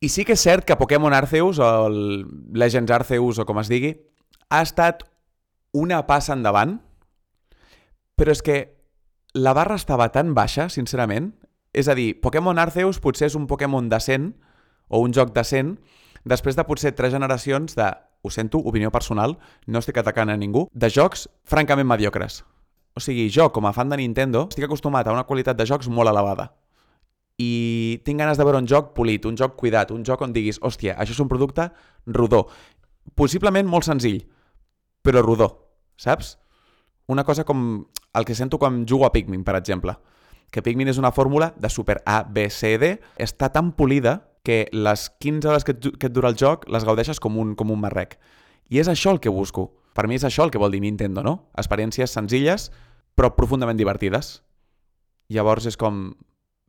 I 0.00 0.08
sí 0.08 0.24
que 0.24 0.32
és 0.32 0.40
cert 0.40 0.64
que 0.64 0.76
Pokémon 0.76 1.12
Arceus, 1.12 1.58
o 1.58 1.86
el 1.86 2.26
Legends 2.54 2.90
Arceus, 2.90 3.38
o 3.38 3.44
com 3.44 3.58
es 3.58 3.68
digui, 3.68 3.94
ha 4.48 4.62
estat 4.62 5.04
una 5.72 6.06
passa 6.06 6.32
endavant, 6.32 6.80
però 8.16 8.30
és 8.30 8.40
que 8.42 8.79
la 9.34 9.52
barra 9.54 9.76
estava 9.78 10.10
tan 10.12 10.34
baixa, 10.34 10.68
sincerament. 10.68 11.32
És 11.72 11.88
a 11.88 11.94
dir, 11.94 12.20
Pokémon 12.20 12.58
Arceus 12.58 12.98
potser 12.98 13.28
és 13.30 13.36
un 13.38 13.46
Pokémon 13.46 13.88
decent, 13.88 14.32
o 14.90 15.00
un 15.04 15.14
joc 15.14 15.30
decent, 15.34 15.76
després 16.26 16.56
de 16.58 16.64
potser 16.66 16.92
tres 16.98 17.12
generacions 17.14 17.76
de, 17.78 17.86
ho 18.22 18.30
sento, 18.30 18.58
opinió 18.58 18.90
personal, 18.90 19.38
no 19.66 19.78
estic 19.78 20.00
atacant 20.00 20.32
a 20.32 20.36
ningú, 20.36 20.66
de 20.72 20.90
jocs 20.90 21.28
francament 21.46 21.88
mediocres. 21.88 22.42
O 22.98 23.00
sigui, 23.00 23.28
jo, 23.30 23.48
com 23.54 23.68
a 23.68 23.72
fan 23.72 23.92
de 23.92 24.00
Nintendo, 24.00 24.48
estic 24.50 24.66
acostumat 24.66 25.06
a 25.06 25.14
una 25.14 25.24
qualitat 25.28 25.56
de 25.56 25.68
jocs 25.68 25.88
molt 25.88 26.10
elevada. 26.10 26.50
I 27.40 28.02
tinc 28.04 28.20
ganes 28.20 28.36
de 28.36 28.44
veure 28.44 28.58
un 28.60 28.68
joc 28.68 28.90
polit, 28.98 29.24
un 29.24 29.38
joc 29.38 29.54
cuidat, 29.56 29.94
un 29.94 30.02
joc 30.04 30.20
on 30.26 30.34
diguis, 30.34 30.58
hòstia, 30.60 30.98
això 30.98 31.14
és 31.14 31.22
un 31.22 31.30
producte 31.30 31.70
rodó. 32.06 32.48
Possiblement 33.16 33.70
molt 33.70 33.86
senzill, 33.86 34.24
però 35.06 35.22
rodó, 35.24 35.48
saps? 35.96 36.34
Una 37.10 37.24
cosa 37.26 37.42
com 37.44 37.88
el 38.14 38.24
que 38.24 38.36
sento 38.38 38.58
quan 38.62 38.84
jugo 38.86 39.06
a 39.06 39.12
Pikmin, 39.12 39.42
per 39.42 39.56
exemple. 39.58 39.96
Que 40.54 40.62
Pikmin 40.62 40.90
és 40.90 40.98
una 40.98 41.10
fórmula 41.10 41.52
de 41.58 41.70
super 41.70 42.00
A, 42.06 42.22
B, 42.22 42.48
C, 42.54 42.76
D, 42.78 42.92
està 43.18 43.48
tan 43.50 43.72
polida 43.74 44.20
que 44.46 44.68
les 44.72 45.08
15 45.18 45.48
hores 45.48 45.66
que 45.66 45.74
et, 45.74 45.88
que 45.98 46.06
et 46.06 46.14
dura 46.14 46.30
el 46.30 46.38
joc 46.38 46.68
les 46.70 46.86
gaudeixes 46.86 47.18
com 47.20 47.38
un, 47.38 47.56
com 47.58 47.70
un 47.74 47.80
marrec. 47.82 48.14
I 48.70 48.78
és 48.82 48.88
això 48.88 49.10
el 49.10 49.18
que 49.18 49.32
busco. 49.34 49.72
Per 49.94 50.06
mi 50.06 50.16
és 50.20 50.24
això 50.26 50.46
el 50.46 50.52
que 50.54 50.60
vol 50.62 50.70
dir 50.70 50.80
Nintendo, 50.84 51.24
no? 51.26 51.50
Experiències 51.58 52.14
senzilles, 52.14 52.70
però 53.18 53.32
profundament 53.34 53.78
divertides. 53.78 54.40
Llavors 55.34 55.66
és 55.66 55.78
com... 55.78 56.12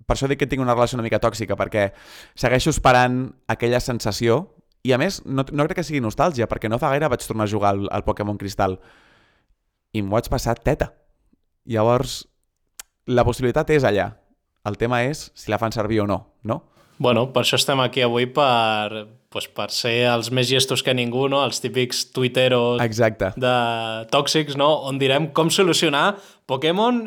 Per 0.10 0.18
això 0.18 0.28
dic 0.28 0.42
que 0.42 0.50
tinc 0.50 0.66
una 0.66 0.74
relació 0.74 0.98
una 0.98 1.06
mica 1.06 1.22
tòxica, 1.22 1.54
perquè 1.56 1.92
segueixo 2.34 2.74
esperant 2.74 3.28
aquella 3.46 3.80
sensació 3.80 4.42
i 4.82 4.96
a 4.96 4.98
més, 4.98 5.22
no, 5.30 5.46
no 5.54 5.66
crec 5.68 5.78
que 5.80 5.86
sigui 5.86 6.02
nostàlgia, 6.02 6.50
perquè 6.50 6.70
no 6.70 6.82
fa 6.82 6.90
gaire 6.90 7.10
vaig 7.14 7.22
tornar 7.22 7.46
a 7.46 7.52
jugar 7.54 7.76
al, 7.76 7.86
al 7.94 8.04
Pokémon 8.04 8.40
Cristal 8.42 8.80
i 9.94 10.02
m'ho 10.02 10.16
vaig 10.16 10.30
passar 10.32 10.58
teta. 10.60 10.92
Llavors, 11.70 12.22
la 13.08 13.26
possibilitat 13.28 13.70
és 13.76 13.86
allà. 13.88 14.12
El 14.68 14.78
tema 14.78 15.02
és 15.08 15.30
si 15.36 15.52
la 15.52 15.60
fan 15.62 15.74
servir 15.74 16.02
o 16.04 16.08
no, 16.10 16.20
no? 16.44 16.62
Bueno, 17.02 17.32
per 17.34 17.42
això 17.42 17.58
estem 17.58 17.80
aquí 17.82 18.04
avui 18.06 18.28
per, 18.30 19.08
pues, 19.34 19.48
per 19.50 19.72
ser 19.74 20.04
els 20.12 20.30
més 20.30 20.46
gestos 20.52 20.84
que 20.86 20.94
ningú, 20.94 21.26
no? 21.32 21.40
els 21.42 21.58
típics 21.64 22.12
tuiteros 22.14 22.82
Exacte. 22.84 23.32
de 23.42 23.56
tòxics, 24.14 24.54
no? 24.60 24.70
on 24.86 25.02
direm 25.02 25.32
com 25.34 25.50
solucionar 25.50 26.20
Pokémon 26.46 27.02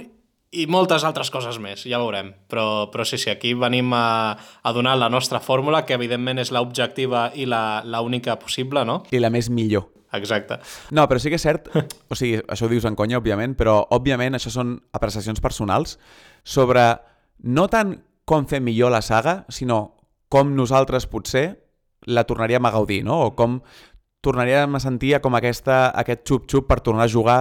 i 0.54 0.66
moltes 0.70 1.04
altres 1.06 1.30
coses 1.34 1.60
més, 1.62 1.84
ja 1.86 2.00
veurem. 2.02 2.32
Però, 2.50 2.88
però 2.90 3.06
sí, 3.06 3.18
sí, 3.22 3.30
aquí 3.30 3.54
venim 3.58 3.94
a, 3.94 4.34
a 4.34 4.74
donar 4.74 4.96
la 4.98 5.10
nostra 5.10 5.38
fórmula, 5.42 5.84
que 5.86 5.94
evidentment 5.94 6.42
és 6.42 6.50
l'objectiva 6.54 7.28
i 7.34 7.46
la, 7.46 7.82
la 7.86 8.02
única 8.02 8.38
possible, 8.42 8.82
no? 8.86 9.02
I 9.14 9.22
la 9.22 9.30
més 9.34 9.50
millor. 9.50 9.90
Exacte. 10.14 10.60
No, 10.94 11.06
però 11.10 11.20
sí 11.20 11.32
que 11.32 11.38
és 11.40 11.44
cert, 11.44 11.70
o 12.12 12.18
sigui, 12.18 12.38
això 12.48 12.68
ho 12.68 12.72
dius 12.72 12.86
en 12.88 12.96
conya, 12.98 13.18
òbviament, 13.20 13.56
però 13.58 13.80
òbviament 13.94 14.38
això 14.38 14.52
són 14.54 14.76
apreciacions 14.94 15.42
personals 15.44 15.98
sobre 16.44 16.84
no 17.42 17.66
tant 17.72 17.96
com 18.24 18.46
fer 18.48 18.62
millor 18.64 18.94
la 18.94 19.02
saga, 19.04 19.42
sinó 19.52 19.96
com 20.32 20.54
nosaltres 20.56 21.08
potser 21.10 21.46
la 22.08 22.24
tornaríem 22.28 22.64
a 22.64 22.72
gaudir, 22.72 23.02
no? 23.04 23.20
O 23.28 23.34
com 23.36 23.60
tornaríem 24.24 24.76
a 24.76 24.80
sentir 24.80 25.18
com 25.24 25.36
aquesta, 25.36 25.90
aquest 25.92 26.24
xup-xup 26.28 26.68
per 26.68 26.80
tornar 26.80 27.08
a 27.08 27.12
jugar, 27.12 27.40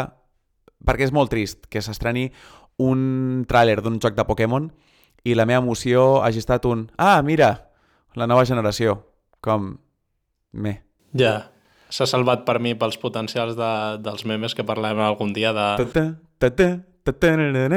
perquè 0.83 1.07
és 1.07 1.15
molt 1.15 1.31
trist 1.31 1.69
que 1.71 1.81
s'estreni 1.81 2.27
un 2.83 3.45
tràiler 3.47 3.79
d'un 3.83 3.99
joc 4.03 4.17
de 4.17 4.25
Pokémon 4.27 4.67
i 5.23 5.35
la 5.37 5.45
meva 5.47 5.63
emoció 5.63 6.23
hagi 6.23 6.41
estat 6.43 6.65
un 6.67 6.89
«Ah, 6.97 7.21
mira, 7.23 7.71
la 8.19 8.27
nova 8.27 8.45
generació». 8.45 8.99
Com... 9.43 9.77
Me. 10.53 10.83
Ja, 11.17 11.52
s'ha 11.93 12.07
salvat 12.09 12.41
per 12.47 12.57
mi 12.63 12.73
pels 12.79 12.97
potencials 13.01 13.57
de, 13.59 13.73
dels 14.01 14.25
memes 14.29 14.55
que 14.57 14.65
parlem 14.65 15.01
algun 15.03 15.33
dia 15.35 15.53
de... 15.53 15.67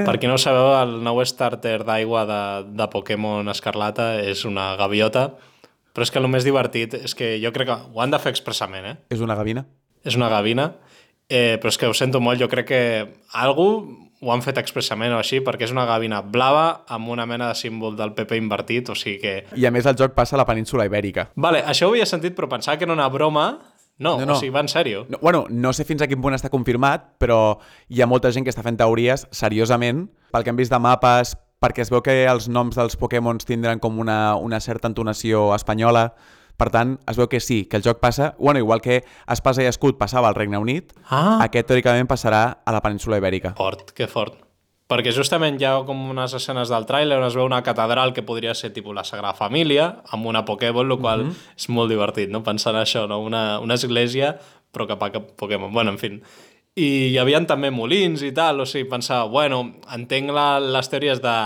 Per 0.06 0.16
qui 0.22 0.30
no 0.30 0.38
ho 0.38 0.40
sabeu, 0.40 0.70
el 0.78 0.96
nou 1.04 1.20
starter 1.26 1.80
d'aigua 1.84 2.24
de, 2.28 2.42
de 2.78 2.88
Pokémon 2.92 3.52
Escarlata 3.52 4.14
és 4.22 4.44
una 4.48 4.70
gaviota, 4.78 5.28
però 5.92 6.06
és 6.06 6.12
que 6.14 6.22
el 6.22 6.28
més 6.30 6.46
divertit 6.46 6.94
és 6.96 7.16
que 7.18 7.34
jo 7.42 7.52
crec 7.52 7.68
que 7.72 7.76
ho 7.92 8.02
han 8.04 8.14
de 8.14 8.20
fer 8.22 8.32
expressament, 8.32 8.86
eh? 8.86 8.96
És 9.12 9.24
una 9.24 9.36
gavina? 9.36 9.66
És 10.06 10.16
una 10.16 10.30
gavina, 10.30 10.70
eh, 11.28 11.58
però 11.60 11.74
és 11.74 11.80
que 11.80 11.90
ho 11.90 11.94
sento 11.96 12.22
molt, 12.22 12.40
jo 12.40 12.48
crec 12.52 12.70
que 12.70 12.82
algú 13.34 13.68
ho 14.22 14.32
han 14.32 14.40
fet 14.42 14.56
expressament 14.62 15.12
o 15.12 15.18
així, 15.20 15.42
perquè 15.44 15.66
és 15.66 15.74
una 15.74 15.84
gavina 15.88 16.22
blava 16.22 16.86
amb 16.92 17.10
una 17.12 17.26
mena 17.28 17.50
de 17.50 17.58
símbol 17.58 17.98
del 17.98 18.14
PP 18.16 18.38
invertit, 18.40 18.88
o 18.88 18.96
sigui 18.96 19.18
que... 19.20 19.34
I 19.58 19.66
a 19.68 19.72
més 19.74 19.88
el 19.90 19.98
joc 19.98 20.14
passa 20.16 20.38
a 20.38 20.40
la 20.40 20.46
península 20.48 20.86
ibèrica. 20.88 21.28
Vale, 21.36 21.60
això 21.68 21.90
ho 21.90 21.92
havia 21.92 22.06
sentit, 22.08 22.36
però 22.38 22.48
pensava 22.48 22.78
que 22.78 22.86
era 22.88 22.94
una 22.96 23.10
broma. 23.12 23.50
No, 23.98 24.18
No, 24.20 24.26
no, 24.26 24.32
o 24.34 24.36
sigui, 24.36 24.50
va 24.52 24.60
en 24.60 24.68
sèrio. 24.68 25.06
No, 25.08 25.18
bueno, 25.22 25.46
no 25.48 25.72
sé 25.72 25.84
fins 25.88 26.02
a 26.02 26.06
quin 26.06 26.20
punt 26.20 26.34
està 26.36 26.50
confirmat, 26.52 27.14
però 27.18 27.58
hi 27.88 28.02
ha 28.02 28.06
molta 28.06 28.30
gent 28.32 28.44
que 28.44 28.52
està 28.52 28.62
fent 28.62 28.76
teories 28.76 29.26
seriosament, 29.32 30.08
pel 30.32 30.44
que 30.44 30.50
hem 30.52 30.56
vist 30.60 30.72
de 30.72 30.78
mapes, 30.78 31.36
perquè 31.62 31.80
es 31.80 31.90
veu 31.90 32.02
que 32.04 32.26
els 32.28 32.48
noms 32.52 32.76
dels 32.76 32.96
Pokémons 33.00 33.46
tindran 33.48 33.80
com 33.80 33.98
una, 33.98 34.36
una 34.36 34.60
certa 34.60 34.88
entonació 34.88 35.54
espanyola, 35.56 36.10
per 36.56 36.70
tant, 36.72 36.98
es 37.08 37.16
veu 37.16 37.28
que 37.28 37.40
sí, 37.40 37.64
que 37.68 37.76
el 37.76 37.82
joc 37.84 37.98
passa... 38.00 38.34
Bueno, 38.38 38.58
igual 38.60 38.80
que 38.80 39.02
Espasa 39.28 39.62
i 39.64 39.66
Escut 39.68 39.98
passava 39.98 40.28
al 40.28 40.34
Regne 40.36 40.56
Unit, 40.60 40.92
Ah, 41.08 41.38
aquest 41.44 41.68
teòricament 41.68 42.08
passarà 42.08 42.62
a 42.64 42.72
la 42.72 42.80
península 42.80 43.16
ibèrica. 43.20 43.54
fort, 43.56 43.92
que 43.92 44.06
fort. 44.06 44.45
Perquè 44.86 45.10
justament 45.10 45.56
hi 45.58 45.66
ha 45.66 45.72
com 45.86 45.98
unes 46.12 46.36
escenes 46.38 46.70
del 46.70 46.84
tràiler 46.86 47.16
on 47.18 47.24
es 47.26 47.34
veu 47.34 47.48
una 47.48 47.62
catedral 47.66 48.12
que 48.14 48.22
podria 48.22 48.52
ser 48.54 48.70
tipus 48.70 48.94
la 48.94 49.02
Sagrada 49.02 49.34
Família, 49.34 49.88
amb 50.14 50.28
una 50.30 50.44
Pokéball, 50.46 50.92
el 50.94 51.00
qual 51.02 51.24
és 51.32 51.66
molt 51.74 51.90
divertit, 51.90 52.30
no? 52.30 52.44
Pensar 52.46 52.70
en 52.76 52.84
això, 52.84 53.02
no? 53.10 53.18
Una, 53.18 53.58
una 53.58 53.74
església, 53.74 54.36
però 54.70 54.86
cap 54.86 55.02
a 55.02 55.10
cap 55.10 55.32
Pokémon. 55.42 55.72
Bueno, 55.74 55.96
en 55.96 55.98
fi. 55.98 56.12
I 56.78 56.86
hi 57.10 57.18
havia 57.18 57.40
també 57.48 57.72
molins 57.74 58.22
i 58.22 58.30
tal, 58.36 58.60
o 58.62 58.66
sigui, 58.68 58.86
pensava, 58.88 59.26
bueno, 59.32 59.62
entenc 59.96 60.30
la, 60.30 60.60
les 60.60 60.90
teories 60.92 61.22
de, 61.24 61.36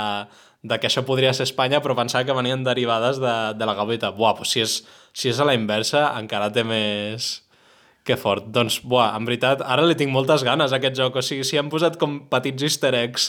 de 0.63 0.79
que 0.79 0.91
això 0.91 1.07
podria 1.09 1.33
ser 1.33 1.47
Espanya, 1.49 1.81
però 1.81 1.97
pensava 1.97 2.27
que 2.29 2.37
venien 2.37 2.65
derivades 2.67 3.23
de, 3.23 3.37
de 3.57 3.69
la 3.69 3.77
gaveta. 3.79 4.11
Buah, 4.13 4.35
doncs 4.37 4.53
si 4.53 4.61
és, 4.61 4.81
si 5.17 5.31
és 5.33 5.41
a 5.41 5.49
la 5.49 5.57
inversa, 5.57 6.11
encara 6.21 6.53
té 6.53 6.67
més... 6.67 7.39
Que 8.01 8.17
fort. 8.17 8.47
Doncs, 8.49 8.79
buah, 8.89 9.13
en 9.19 9.27
veritat, 9.29 9.61
ara 9.61 9.85
li 9.85 9.95
tinc 9.99 10.09
moltes 10.13 10.41
ganes 10.47 10.73
a 10.73 10.79
aquest 10.79 10.97
joc. 10.97 11.19
O 11.21 11.23
sigui, 11.25 11.45
si 11.45 11.59
han 11.61 11.69
posat 11.73 11.99
com 12.01 12.17
petits 12.33 12.65
easter 12.65 12.95
eggs 12.97 13.27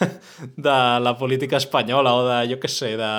de 0.66 0.76
la 1.00 1.14
política 1.16 1.56
espanyola 1.56 2.12
o 2.18 2.26
de, 2.26 2.36
jo 2.50 2.58
què 2.60 2.68
sé, 2.68 2.92
de 3.00 3.10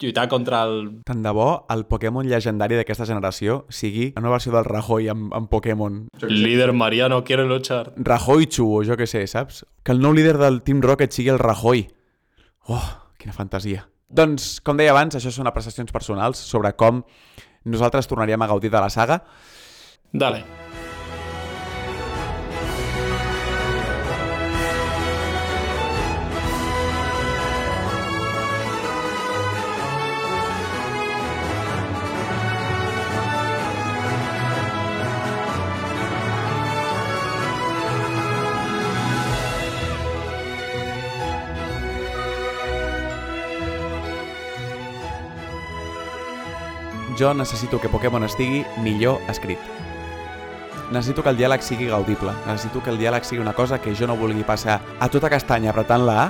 lluitar 0.00 0.28
contra 0.30 0.62
el... 0.68 0.76
Tant 1.08 1.24
de 1.26 1.32
bo 1.34 1.48
el 1.74 1.84
Pokémon 1.90 2.28
llegendari 2.30 2.78
d'aquesta 2.78 3.06
generació 3.08 3.64
sigui 3.68 4.12
una 4.20 4.30
versió 4.30 4.54
del 4.54 4.68
Rajoy 4.68 5.10
amb, 5.10 5.32
amb 5.34 5.50
Pokémon. 5.50 6.04
Líder 6.22 6.70
Mariano 6.72 7.24
quiere 7.26 7.48
luchar. 7.50 7.90
Rajoy 7.96 8.46
Chu, 8.46 8.68
o 8.78 8.84
jo 8.86 8.98
què 9.00 9.08
sé, 9.10 9.24
saps? 9.30 9.64
Que 9.82 9.96
el 9.96 10.02
nou 10.04 10.14
líder 10.14 10.36
del 10.38 10.62
Team 10.62 10.84
Rocket 10.86 11.16
sigui 11.16 11.34
el 11.34 11.42
Rajoy. 11.42 11.88
Oh, 12.70 12.86
quina 13.18 13.34
fantasia. 13.34 13.88
Doncs, 14.14 14.60
com 14.62 14.78
deia 14.78 14.94
abans, 14.94 15.16
això 15.18 15.32
són 15.34 15.50
apreciacions 15.50 15.90
personals 15.90 16.38
sobre 16.38 16.70
com 16.78 17.02
nosaltres 17.64 18.06
tornaríem 18.06 18.42
a 18.44 18.48
gaudir 18.50 18.70
de 18.70 18.80
la 18.80 18.92
saga. 18.92 19.22
Dale. 20.14 20.44
Jo 47.18 47.34
necessito 47.34 47.80
que 47.80 47.88
Pokémon 47.88 48.22
estigui 48.22 48.64
millor 48.82 49.20
escrit. 49.28 49.58
Necessito 50.94 51.24
que 51.24 51.32
el 51.34 51.38
diàleg 51.40 51.62
sigui 51.66 51.88
gaudible. 51.90 52.30
Necessito 52.46 52.78
que 52.78 52.92
el 52.92 53.00
diàleg 53.00 53.24
sigui 53.26 53.42
una 53.42 53.52
cosa 53.52 53.80
que 53.82 53.96
jo 53.98 54.06
no 54.06 54.14
vulgui 54.14 54.44
passar 54.46 54.76
a 55.02 55.08
tota 55.10 55.26
castanya 55.32 55.72
apretant 55.72 56.04
la 56.06 56.18
A 56.22 56.26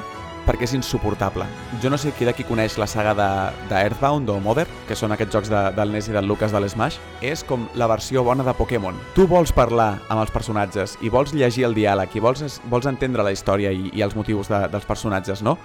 perquè 0.46 0.64
és 0.64 0.72
insuportable. 0.76 1.44
Jo 1.82 1.90
no 1.92 1.98
sé 2.00 2.14
qui 2.16 2.24
d'aquí 2.24 2.46
coneix 2.48 2.78
la 2.80 2.86
saga 2.88 3.12
de, 3.16 3.28
de 3.68 3.82
Earthbound 3.90 4.32
o 4.32 4.38
Mother, 4.40 4.64
que 4.88 4.96
són 4.96 5.12
aquests 5.12 5.36
jocs 5.36 5.52
de, 5.52 5.60
del 5.76 5.92
NES 5.92 6.08
i 6.08 6.16
del 6.16 6.28
Lucas 6.28 6.52
de 6.52 6.64
l'Smash. 6.64 6.96
És 7.20 7.44
com 7.44 7.68
la 7.76 7.90
versió 7.92 8.24
bona 8.24 8.44
de 8.44 8.56
Pokémon. 8.56 8.96
Tu 9.16 9.28
vols 9.28 9.52
parlar 9.52 9.98
amb 10.08 10.22
els 10.22 10.32
personatges 10.32 10.96
i 11.04 11.12
vols 11.12 11.36
llegir 11.36 11.68
el 11.68 11.76
diàleg 11.76 12.16
i 12.16 12.24
vols, 12.24 12.60
vols 12.72 12.88
entendre 12.88 13.24
la 13.24 13.36
història 13.36 13.72
i, 13.72 13.90
i 13.92 14.04
els 14.04 14.16
motius 14.16 14.48
de, 14.48 14.64
dels 14.72 14.88
personatges, 14.88 15.44
no? 15.44 15.58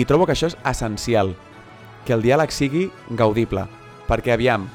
I 0.00 0.08
trobo 0.08 0.24
que 0.24 0.32
això 0.32 0.48
és 0.48 0.56
essencial, 0.64 1.36
que 2.08 2.16
el 2.16 2.24
diàleg 2.24 2.56
sigui 2.56 2.88
gaudible, 3.20 3.68
perquè 4.08 4.32
aviam, 4.32 4.70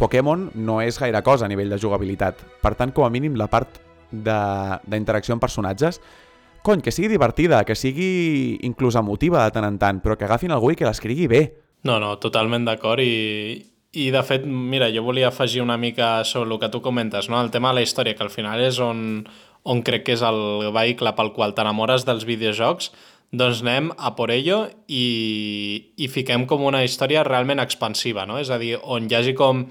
Pokémon 0.00 0.48
no 0.56 0.80
és 0.80 0.96
gaire 0.96 1.20
cosa 1.22 1.44
a 1.44 1.52
nivell 1.52 1.68
de 1.68 1.78
jugabilitat. 1.78 2.40
Per 2.64 2.72
tant, 2.78 2.92
com 2.96 3.04
a 3.04 3.12
mínim, 3.12 3.36
la 3.36 3.50
part 3.52 3.80
d'interacció 4.10 5.36
amb 5.36 5.44
personatges, 5.44 6.00
cony, 6.64 6.80
que 6.80 6.92
sigui 6.92 7.10
divertida, 7.12 7.62
que 7.68 7.76
sigui 7.76 8.58
inclús 8.66 8.96
emotiva 8.96 9.44
de 9.44 9.54
tant 9.54 9.68
en 9.68 9.76
tant, 9.78 10.00
però 10.00 10.16
que 10.16 10.26
agafin 10.26 10.56
algú 10.56 10.72
i 10.72 10.78
que 10.78 10.88
l'escrigui 10.88 11.28
bé. 11.30 11.42
No, 11.84 11.98
no, 12.00 12.14
totalment 12.20 12.64
d'acord 12.68 13.04
i, 13.04 13.60
i 13.92 14.08
de 14.12 14.24
fet, 14.24 14.44
mira, 14.48 14.90
jo 14.92 15.04
volia 15.04 15.28
afegir 15.28 15.62
una 15.62 15.78
mica 15.80 16.24
sobre 16.24 16.52
el 16.52 16.60
que 16.60 16.72
tu 16.72 16.82
comentes, 16.82 17.28
no? 17.28 17.40
el 17.40 17.52
tema 17.52 17.70
de 17.70 17.80
la 17.80 17.86
història, 17.86 18.16
que 18.16 18.24
al 18.24 18.32
final 18.32 18.60
és 18.60 18.80
on, 18.80 19.24
on 19.64 19.84
crec 19.84 20.08
que 20.08 20.16
és 20.16 20.24
el 20.24 20.70
vehicle 20.74 21.12
pel 21.16 21.32
qual 21.36 21.56
t'enamores 21.56 22.08
dels 22.08 22.26
videojocs, 22.28 22.90
doncs 23.30 23.62
anem 23.62 23.92
a 23.96 24.10
por 24.18 24.32
ello 24.34 24.64
i, 24.88 25.94
i 25.96 26.10
fiquem 26.10 26.46
com 26.50 26.64
una 26.66 26.82
història 26.82 27.22
realment 27.26 27.62
expansiva, 27.62 28.26
no? 28.26 28.40
És 28.42 28.50
a 28.50 28.58
dir, 28.58 28.74
on 28.82 29.06
hi 29.06 29.16
hagi 29.18 29.34
com 29.38 29.66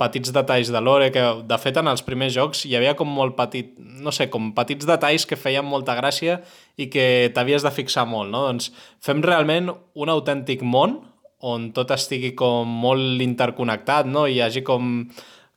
petits 0.00 0.32
detalls 0.32 0.70
de 0.72 0.80
lore, 0.80 1.10
que 1.12 1.22
de 1.44 1.58
fet 1.60 1.76
en 1.76 1.90
els 1.90 2.02
primers 2.06 2.32
jocs 2.32 2.64
hi 2.64 2.76
havia 2.78 2.94
com 2.96 3.10
molt 3.12 3.36
petit, 3.36 3.74
no 3.76 4.14
sé, 4.14 4.30
com 4.32 4.52
petits 4.56 4.88
detalls 4.88 5.26
que 5.28 5.36
feien 5.36 5.66
molta 5.66 5.96
gràcia 5.98 6.38
i 6.80 6.88
que 6.92 7.04
t'havies 7.34 7.66
de 7.66 7.74
fixar 7.74 8.06
molt, 8.08 8.30
no? 8.32 8.46
Doncs 8.48 8.70
fem 9.04 9.20
realment 9.26 9.68
un 9.70 10.12
autèntic 10.12 10.64
món 10.64 11.00
on 11.40 11.70
tot 11.76 11.92
estigui 11.96 12.32
com 12.36 12.68
molt 12.68 13.20
interconnectat, 13.24 14.08
no? 14.08 14.26
I 14.28 14.38
hi 14.38 14.42
hagi 14.44 14.64
com, 14.64 15.04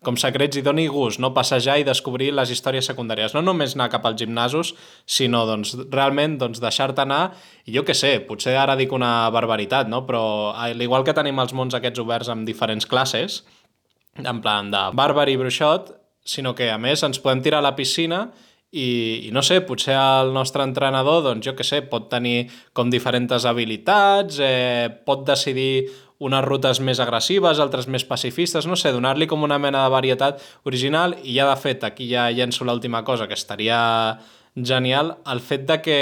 com 0.06 0.18
secrets 0.20 0.60
i 0.60 0.64
doni 0.66 0.86
gust, 0.92 1.22
no? 1.24 1.32
Passejar 1.36 1.80
i 1.80 1.88
descobrir 1.88 2.32
les 2.36 2.52
històries 2.54 2.88
secundàries. 2.90 3.34
No 3.36 3.42
només 3.42 3.76
anar 3.76 3.90
cap 3.94 4.06
als 4.06 4.20
gimnasos, 4.22 4.74
sinó 5.06 5.46
doncs, 5.50 5.74
realment 5.92 6.38
doncs, 6.42 6.62
deixar-te 6.64 7.04
anar 7.06 7.24
i 7.66 7.74
jo 7.76 7.86
què 7.88 7.96
sé, 7.98 8.14
potser 8.28 8.56
ara 8.60 8.78
dic 8.80 8.94
una 8.94 9.30
barbaritat, 9.34 9.90
no? 9.92 10.04
però 10.08 10.54
al 10.54 10.82
igual 10.82 11.06
que 11.08 11.16
tenim 11.16 11.40
els 11.40 11.54
mons 11.56 11.76
aquests 11.78 12.04
oberts 12.04 12.32
amb 12.34 12.48
diferents 12.48 12.88
classes, 12.90 13.42
en 14.20 14.42
plan 14.44 14.70
de 14.72 14.88
bàrbar 14.94 15.28
i 15.32 15.38
bruixot, 15.40 15.94
sinó 16.24 16.54
que 16.56 16.70
a 16.72 16.80
més 16.80 17.04
ens 17.04 17.20
podem 17.20 17.42
tirar 17.44 17.64
a 17.64 17.68
la 17.68 17.76
piscina 17.76 18.28
i, 18.74 19.28
i 19.28 19.32
no 19.34 19.44
sé, 19.46 19.60
potser 19.68 19.94
el 19.96 20.34
nostre 20.34 20.66
entrenador, 20.66 21.22
doncs 21.26 21.46
jo 21.46 21.54
que 21.58 21.66
sé, 21.68 21.84
pot 21.86 22.08
tenir 22.10 22.48
com 22.74 22.90
diferents 22.90 23.46
habilitats, 23.46 24.40
eh, 24.42 24.90
pot 25.06 25.26
decidir 25.28 25.86
unes 26.24 26.46
rutes 26.46 26.80
més 26.80 27.02
agressives, 27.04 27.60
altres 27.60 27.90
més 27.92 28.06
pacifistes, 28.08 28.68
no 28.70 28.78
sé, 28.80 28.94
donar-li 28.96 29.28
com 29.28 29.44
una 29.44 29.60
mena 29.60 29.84
de 29.84 29.92
varietat 29.94 30.42
original 30.70 31.18
i 31.24 31.36
ja 31.36 31.50
de 31.50 31.60
fet, 31.60 31.84
aquí 31.84 32.08
ja 32.12 32.30
llenço 32.32 32.66
l'última 32.68 33.04
cosa 33.04 33.28
que 33.28 33.38
estaria 33.38 33.82
genial, 34.56 35.18
el 35.28 35.44
fet 35.44 35.68
de 35.68 35.80
que 35.84 36.00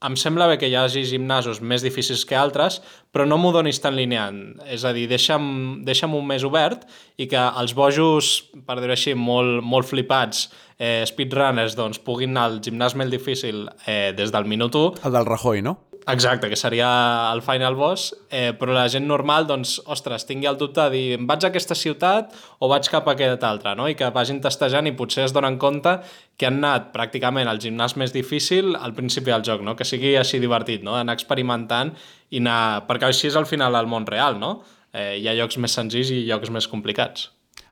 em 0.00 0.16
sembla 0.16 0.46
bé 0.48 0.56
que 0.56 0.68
hi 0.70 0.76
hagi 0.80 1.02
gimnasos 1.04 1.60
més 1.60 1.82
difícils 1.84 2.22
que 2.24 2.36
altres, 2.38 2.78
però 3.12 3.26
no 3.28 3.36
m'ho 3.36 3.50
donis 3.52 3.82
tan 3.84 3.98
lineal. 3.98 4.38
És 4.64 4.86
a 4.88 4.94
dir, 4.96 5.04
deixa'm, 5.10 5.82
deixa'm 5.84 6.14
un 6.16 6.24
més 6.30 6.46
obert 6.48 6.86
i 7.20 7.28
que 7.28 7.42
els 7.60 7.74
bojos, 7.76 8.32
per 8.64 8.78
dir-ho 8.80 8.96
així, 8.96 9.12
molt, 9.12 9.60
molt 9.60 9.90
flipats, 9.90 10.46
eh, 10.78 11.04
speedrunners, 11.08 11.76
doncs, 11.76 12.00
puguin 12.00 12.32
anar 12.32 12.48
al 12.48 12.58
gimnàs 12.64 12.96
més 12.96 13.12
difícil 13.12 13.66
eh, 13.84 14.14
des 14.16 14.32
del 14.32 14.48
minut 14.48 14.80
1, 14.80 15.04
El 15.04 15.18
del 15.18 15.28
Rajoy, 15.28 15.60
no? 15.68 15.76
Exacte, 16.12 16.48
que 16.50 16.56
seria 16.56 16.88
el 17.32 17.42
final 17.42 17.76
boss, 17.78 18.10
eh, 18.30 18.52
però 18.58 18.74
la 18.74 18.88
gent 18.90 19.06
normal, 19.06 19.46
doncs, 19.46 19.76
ostres, 19.90 20.26
tingui 20.26 20.48
el 20.50 20.58
dubte 20.60 20.82
de 20.82 20.90
dir 20.94 21.18
vaig 21.28 21.44
a 21.44 21.50
aquesta 21.50 21.76
ciutat 21.78 22.34
o 22.58 22.68
vaig 22.72 22.88
cap 22.90 23.08
a 23.08 23.14
aquest 23.14 23.44
altre, 23.46 23.74
no? 23.78 23.88
I 23.88 23.96
que 23.98 24.08
vagin 24.14 24.40
testejant 24.42 24.88
i 24.90 24.94
potser 24.98 25.26
es 25.26 25.34
donen 25.36 25.58
compte 25.62 25.96
que 26.36 26.48
han 26.48 26.58
anat 26.58 26.90
pràcticament 26.94 27.48
al 27.50 27.60
gimnàs 27.62 27.96
més 28.00 28.14
difícil 28.16 28.74
al 28.76 28.94
principi 28.96 29.30
del 29.30 29.44
joc, 29.46 29.62
no? 29.66 29.76
Que 29.76 29.86
sigui 29.88 30.16
així 30.18 30.40
divertit, 30.42 30.82
no? 30.86 30.96
Anar 30.98 31.18
experimentant 31.18 31.94
i 32.30 32.42
anar... 32.42 32.86
Perquè 32.88 33.10
així 33.10 33.28
és 33.30 33.38
al 33.38 33.46
final 33.46 33.78
el 33.78 33.90
món 33.90 34.08
real, 34.08 34.40
no? 34.40 34.60
Eh, 34.92 35.20
hi 35.20 35.28
ha 35.28 35.36
llocs 35.38 35.60
més 35.62 35.76
senzills 35.76 36.10
i 36.10 36.24
llocs 36.26 36.50
més 36.50 36.66
complicats. 36.68 37.28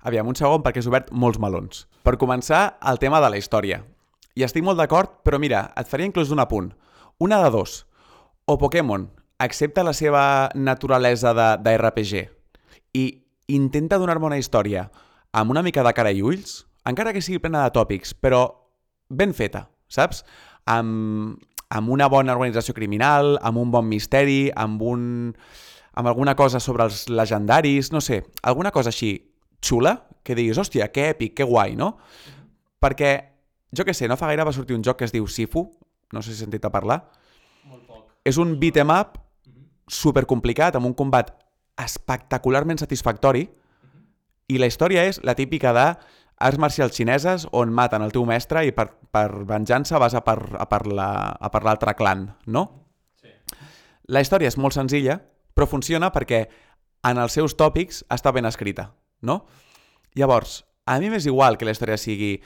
Aviam, 0.07 0.29
un 0.31 0.37
segon, 0.39 0.63
perquè 0.63 0.83
has 0.83 0.91
obert 0.91 1.11
molts 1.11 1.41
melons. 1.43 1.87
Per 2.07 2.15
començar, 2.21 2.79
el 2.87 3.01
tema 3.03 3.19
de 3.25 3.33
la 3.33 3.41
història. 3.41 3.83
I 4.39 4.45
estic 4.47 4.63
molt 4.63 4.79
d'acord, 4.79 5.19
però 5.27 5.41
mira, 5.43 5.73
et 5.77 5.89
faria 5.91 6.07
inclús 6.07 6.31
un 6.31 6.39
apunt. 6.39 6.71
Una 7.19 7.41
de 7.43 7.51
dos. 7.51 7.83
O 8.49 8.57
Pokémon 8.57 9.11
accepta 9.37 9.85
la 9.85 9.93
seva 9.93 10.49
naturalesa 10.57 11.35
de, 11.37 11.49
de 11.61 11.73
RPG 11.77 12.21
i 12.97 13.03
intenta 13.53 13.99
donar-me 14.01 14.25
una 14.25 14.39
història 14.41 14.87
amb 15.37 15.53
una 15.53 15.61
mica 15.63 15.85
de 15.85 15.93
cara 15.93 16.15
i 16.17 16.23
ulls, 16.25 16.63
encara 16.89 17.13
que 17.13 17.21
sigui 17.21 17.43
plena 17.45 17.67
de 17.67 17.75
tòpics, 17.77 18.15
però 18.17 18.47
ben 19.13 19.35
feta, 19.37 19.67
saps? 19.93 20.23
Amb, 20.65 21.37
amb 21.69 21.93
una 21.93 22.09
bona 22.09 22.33
organització 22.39 22.73
criminal, 22.73 23.35
amb 23.45 23.61
un 23.61 23.69
bon 23.75 23.85
misteri, 23.85 24.49
amb 24.57 24.81
un 24.81 25.05
amb 25.99 26.09
alguna 26.09 26.33
cosa 26.33 26.57
sobre 26.57 26.89
els 26.89 27.05
legendaris, 27.13 27.93
no 27.93 28.01
sé, 28.01 28.23
alguna 28.41 28.73
cosa 28.73 28.89
així 28.95 29.13
xula, 29.61 29.99
que 30.25 30.39
diguis, 30.39 30.57
hòstia, 30.57 30.89
que 30.89 31.11
èpic, 31.13 31.37
que 31.37 31.45
guai, 31.45 31.77
no? 31.77 31.99
Perquè, 32.81 33.13
jo 33.77 33.85
que 33.85 33.93
sé, 33.93 34.09
no 34.09 34.17
fa 34.17 34.33
gaire 34.33 34.49
va 34.49 34.57
sortir 34.57 34.79
un 34.79 34.85
joc 34.87 35.03
que 35.03 35.09
es 35.09 35.13
diu 35.13 35.29
Sifu, 35.29 35.67
no 36.17 36.25
sé 36.25 36.33
si 36.33 36.39
he 36.39 36.47
sentit 36.47 36.65
a 36.65 36.73
parlar. 36.73 37.03
És 38.29 38.37
un 38.41 38.57
beat 38.61 38.77
em 38.83 38.93
up 38.93 39.17
super 39.89 40.27
complicat, 40.29 40.77
amb 40.77 40.87
un 40.91 40.95
combat 40.97 41.33
espectacularment 41.81 42.81
satisfactori, 42.81 43.47
i 44.49 44.59
la 44.61 44.69
història 44.69 45.05
és 45.09 45.21
la 45.25 45.37
típica 45.39 45.73
de 45.77 45.87
arts 46.39 46.61
marcials 46.61 46.95
xineses 46.97 47.47
on 47.57 47.73
maten 47.75 48.05
el 48.05 48.13
teu 48.15 48.25
mestre 48.29 48.63
i 48.69 48.73
per, 48.73 48.89
per 49.13 49.45
venjança 49.49 49.99
vas 50.01 50.15
a 50.15 50.23
per, 50.25 50.39
a 50.57 50.69
per 50.71 50.85
la- 50.87 51.37
l'altre 51.65 51.95
clan, 51.99 52.29
no? 52.47 52.63
Sí. 53.21 53.33
La 54.09 54.23
història 54.25 54.49
és 54.49 54.57
molt 54.57 54.77
senzilla, 54.77 55.19
però 55.55 55.67
funciona 55.67 56.13
perquè 56.15 56.45
en 57.09 57.19
els 57.19 57.35
seus 57.35 57.57
tòpics 57.59 58.05
està 58.15 58.33
ben 58.33 58.47
escrita, 58.49 58.93
no? 59.21 59.45
Llavors, 60.15 60.63
a 60.87 60.99
mi 60.99 61.11
m'és 61.11 61.27
igual 61.27 61.59
que 61.59 61.67
la 61.69 61.75
història 61.75 61.99
sigui 62.01 62.39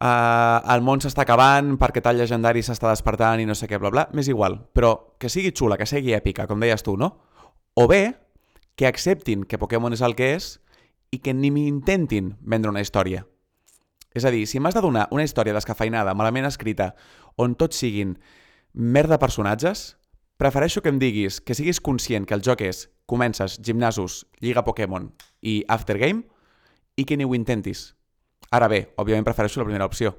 uh, 0.00 0.72
el 0.74 0.82
món 0.84 1.02
s'està 1.04 1.24
acabant 1.26 1.76
perquè 1.80 2.02
tal 2.04 2.18
llegendari 2.18 2.64
s'està 2.64 2.90
despertant 2.90 3.40
i 3.40 3.46
no 3.48 3.56
sé 3.56 3.68
què, 3.70 3.78
bla, 3.80 3.92
bla, 3.92 4.08
m'és 4.16 4.28
igual. 4.32 4.58
Però 4.72 5.16
que 5.20 5.30
sigui 5.32 5.52
xula, 5.56 5.78
que 5.78 5.88
sigui 5.88 6.16
èpica, 6.16 6.48
com 6.50 6.60
deies 6.60 6.84
tu, 6.86 6.96
no? 6.96 7.12
O 7.74 7.86
bé, 7.88 8.14
que 8.76 8.88
acceptin 8.88 9.44
que 9.44 9.60
Pokémon 9.60 9.92
és 9.92 10.02
el 10.02 10.16
que 10.16 10.34
és 10.36 10.54
i 11.12 11.20
que 11.20 11.34
ni 11.34 11.50
m'intentin 11.52 12.34
vendre 12.40 12.70
una 12.72 12.82
història. 12.82 13.26
És 14.14 14.24
a 14.26 14.32
dir, 14.34 14.46
si 14.50 14.58
m'has 14.58 14.74
de 14.74 14.82
donar 14.82 15.06
una 15.14 15.24
història 15.26 15.54
descafeinada, 15.54 16.14
malament 16.18 16.48
escrita, 16.48 16.94
on 17.36 17.54
tots 17.54 17.78
siguin 17.78 18.16
merda 18.72 19.20
personatges, 19.22 19.96
prefereixo 20.40 20.82
que 20.82 20.90
em 20.90 20.98
diguis 20.98 21.40
que 21.44 21.54
siguis 21.54 21.80
conscient 21.80 22.26
que 22.26 22.34
el 22.34 22.42
joc 22.42 22.64
és 22.66 22.88
comences, 23.10 23.58
gimnasos, 23.62 24.24
Lliga 24.40 24.64
Pokémon 24.64 25.10
i 25.42 25.60
Aftergame 25.68 26.24
i 26.96 27.04
que 27.04 27.16
ni 27.18 27.26
ho 27.26 27.34
intentis. 27.34 27.94
Ara 28.50 28.66
bé, 28.66 28.80
òbviament 28.98 29.22
prefereixo 29.22 29.60
la 29.60 29.64
primera 29.68 29.86
opció, 29.86 30.10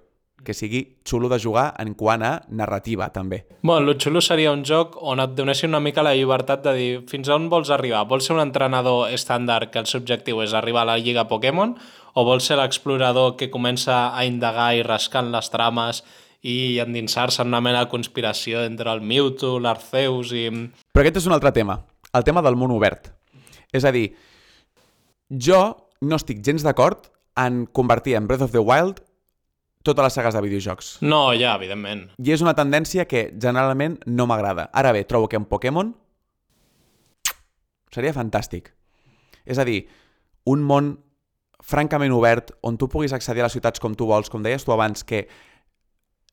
que 0.45 0.53
sigui 0.55 0.79
xulo 1.03 1.27
de 1.27 1.39
jugar 1.43 1.73
en 1.83 1.91
quant 1.99 2.23
a 2.23 2.31
narrativa, 2.47 3.09
també. 3.11 3.41
Bueno, 3.61 3.91
el 3.91 3.99
xulo 3.99 4.21
seria 4.23 4.53
un 4.55 4.63
joc 4.63 4.95
on 5.03 5.19
et 5.19 5.33
donessin 5.35 5.73
una 5.73 5.81
mica 5.83 6.05
la 6.05 6.13
llibertat 6.15 6.63
de 6.63 6.73
dir 6.77 6.93
fins 7.11 7.27
a 7.27 7.35
on 7.35 7.49
vols 7.51 7.73
arribar. 7.75 8.05
Vols 8.07 8.29
ser 8.29 8.37
un 8.37 8.41
entrenador 8.45 9.11
estàndard 9.11 9.73
que 9.73 9.83
el 9.83 9.91
seu 9.91 9.99
objectiu 9.99 10.39
és 10.45 10.55
arribar 10.55 10.85
a 10.85 10.93
la 10.93 10.97
Lliga 10.97 11.27
Pokémon 11.27 11.75
o 12.15 12.25
vols 12.27 12.47
ser 12.47 12.55
l'explorador 12.61 13.35
que 13.35 13.51
comença 13.51 14.15
a 14.15 14.23
indagar 14.23 14.71
i 14.79 14.87
rascant 14.87 15.35
les 15.35 15.51
trames 15.51 16.01
i 16.41 16.79
endinsar-se 16.79 17.43
en 17.43 17.51
una 17.51 17.61
mena 17.61 17.83
de 17.83 17.91
conspiració 17.91 18.63
entre 18.63 18.95
el 18.95 19.03
Mewtwo, 19.03 19.57
l'Arceus 19.59 20.31
i... 20.31 20.47
Però 20.95 21.03
aquest 21.03 21.19
és 21.19 21.27
un 21.27 21.35
altre 21.35 21.51
tema, 21.51 21.81
el 22.15 22.23
tema 22.23 22.41
del 22.41 22.55
món 22.55 22.71
obert. 22.71 23.11
És 23.75 23.83
a 23.83 23.91
dir, 23.91 24.07
jo 25.27 25.65
no 26.01 26.15
estic 26.15 26.39
gens 26.41 26.63
d'acord 26.63 27.10
en 27.37 27.65
convertir 27.65 28.15
en 28.15 28.27
Breath 28.27 28.41
of 28.47 28.51
the 28.51 28.59
Wild 28.59 29.01
totes 29.83 30.03
les 30.03 30.13
sagues 30.13 30.35
de 30.35 30.41
videojocs. 30.41 30.91
No, 31.01 31.31
ja, 31.33 31.55
evidentment. 31.55 32.09
I 32.21 32.35
és 32.35 32.43
una 32.45 32.53
tendència 32.57 33.07
que 33.09 33.29
generalment 33.33 33.99
no 34.05 34.27
m'agrada. 34.29 34.69
Ara 34.73 34.91
bé, 34.93 35.05
trobo 35.09 35.29
que 35.29 35.39
en 35.39 35.47
Pokémon 35.49 35.95
seria 37.91 38.13
fantàstic. 38.15 38.71
És 39.45 39.57
a 39.57 39.65
dir, 39.65 39.85
un 40.45 40.61
món 40.63 40.93
francament 41.61 42.13
obert 42.13 42.53
on 42.65 42.77
tu 42.77 42.89
puguis 42.89 43.13
accedir 43.13 43.43
a 43.43 43.47
les 43.49 43.55
ciutats 43.57 43.81
com 43.81 43.95
tu 43.97 44.07
vols, 44.09 44.29
com 44.29 44.43
deies 44.43 44.65
tu 44.65 44.73
abans, 44.73 45.03
que 45.03 45.27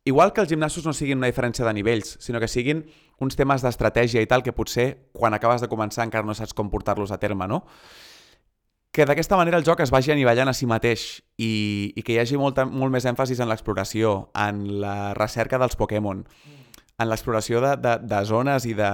igual 0.08 0.32
que 0.32 0.40
els 0.40 0.48
gimnasos 0.48 0.87
no 0.87 0.94
siguin 0.96 1.20
una 1.20 1.28
diferència 1.28 1.66
de 1.66 1.74
nivells, 1.76 2.16
sinó 2.24 2.40
que 2.40 2.48
siguin 2.48 2.87
uns 3.20 3.37
temes 3.37 3.64
d'estratègia 3.64 4.22
i 4.24 4.28
tal 4.30 4.44
que 4.44 4.54
potser 4.56 5.11
quan 5.12 5.37
acabes 5.37 5.61
de 5.61 5.68
començar 5.68 6.06
encara 6.06 6.26
no 6.26 6.37
saps 6.37 6.56
com 6.56 6.70
portar-los 6.72 7.12
a 7.12 7.20
terme, 7.20 7.48
no? 7.50 7.64
Que 8.92 9.05
d'aquesta 9.05 9.37
manera 9.37 9.59
el 9.61 9.66
joc 9.66 9.83
es 9.85 9.92
vagi 9.92 10.12
anivellant 10.14 10.48
a 10.48 10.55
si 10.57 10.66
mateix 10.66 11.20
i, 11.37 11.92
i 11.94 12.03
que 12.03 12.14
hi 12.14 12.20
hagi 12.22 12.38
molta, 12.40 12.64
molt 12.66 12.92
més 12.94 13.07
èmfasis 13.07 13.42
en 13.44 13.51
l'exploració, 13.51 14.31
en 14.35 14.64
la 14.83 15.12
recerca 15.18 15.61
dels 15.61 15.77
Pokémon, 15.77 16.24
en 16.98 17.11
l'exploració 17.11 17.61
de, 17.62 17.77
de, 17.79 17.98
de 18.09 18.22
zones 18.27 18.66
i 18.66 18.74
de 18.79 18.90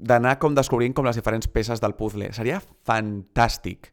d'anar 0.00 0.38
com 0.40 0.54
descobrint 0.56 0.94
com 0.96 1.04
les 1.04 1.18
diferents 1.18 1.48
peces 1.50 1.80
del 1.82 1.96
puzzle. 1.98 2.30
Seria 2.32 2.60
fantàstic. 2.88 3.90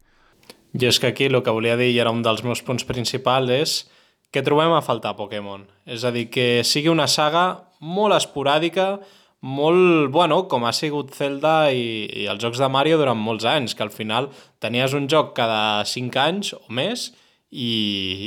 Jo 0.78 0.92
és 0.92 0.98
que 1.00 1.10
aquí 1.10 1.28
el 1.28 1.42
que 1.42 1.52
volia 1.54 1.76
dir, 1.80 1.90
i 1.92 2.00
era 2.00 2.12
un 2.14 2.22
dels 2.24 2.44
meus 2.44 2.62
punts 2.64 2.86
principals, 2.88 3.50
és 3.50 3.74
que 4.32 4.44
trobem 4.44 4.72
a 4.76 4.84
faltar 4.84 5.16
Pokémon. 5.16 5.64
És 5.88 6.04
a 6.04 6.12
dir, 6.12 6.28
que 6.32 6.62
sigui 6.64 6.92
una 6.92 7.08
saga 7.08 7.46
molt 7.80 8.16
esporàdica, 8.16 8.98
molt, 9.40 10.10
bueno, 10.10 10.42
com 10.50 10.64
ha 10.66 10.72
sigut 10.74 11.12
Zelda 11.14 11.70
i, 11.70 12.06
i 12.24 12.26
els 12.30 12.42
jocs 12.42 12.58
de 12.58 12.68
Mario 12.72 12.98
durant 12.98 13.18
molts 13.18 13.46
anys, 13.46 13.76
que 13.78 13.84
al 13.86 13.94
final 13.94 14.30
tenies 14.62 14.96
un 14.98 15.06
joc 15.10 15.34
cada 15.36 15.84
5 15.86 16.22
anys 16.24 16.54
o 16.56 16.64
més 16.74 17.12
i, 17.50 17.68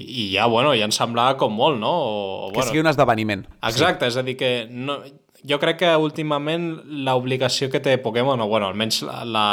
i 0.07 0.29
ja, 0.33 0.47
bueno, 0.49 0.71
ja 0.77 0.87
em 0.87 0.93
semblava 0.95 1.35
com 1.37 1.53
molt, 1.53 1.79
no? 1.81 1.91
O, 1.91 2.13
Que 2.51 2.61
bueno, 2.61 2.69
sigui 2.69 2.85
un 2.85 2.91
esdeveniment. 2.93 3.43
Exacte, 3.67 4.07
és 4.07 4.17
a 4.17 4.23
dir 4.25 4.37
que 4.39 4.53
no, 4.71 5.01
jo 5.47 5.59
crec 5.61 5.81
que 5.83 5.91
últimament 5.99 6.71
l'obligació 7.05 7.69
que 7.73 7.83
té 7.83 7.97
Pokémon, 8.01 8.39
o 8.41 8.47
bueno, 8.49 8.71
almenys 8.71 9.01
la, 9.05 9.21
la, 9.25 9.45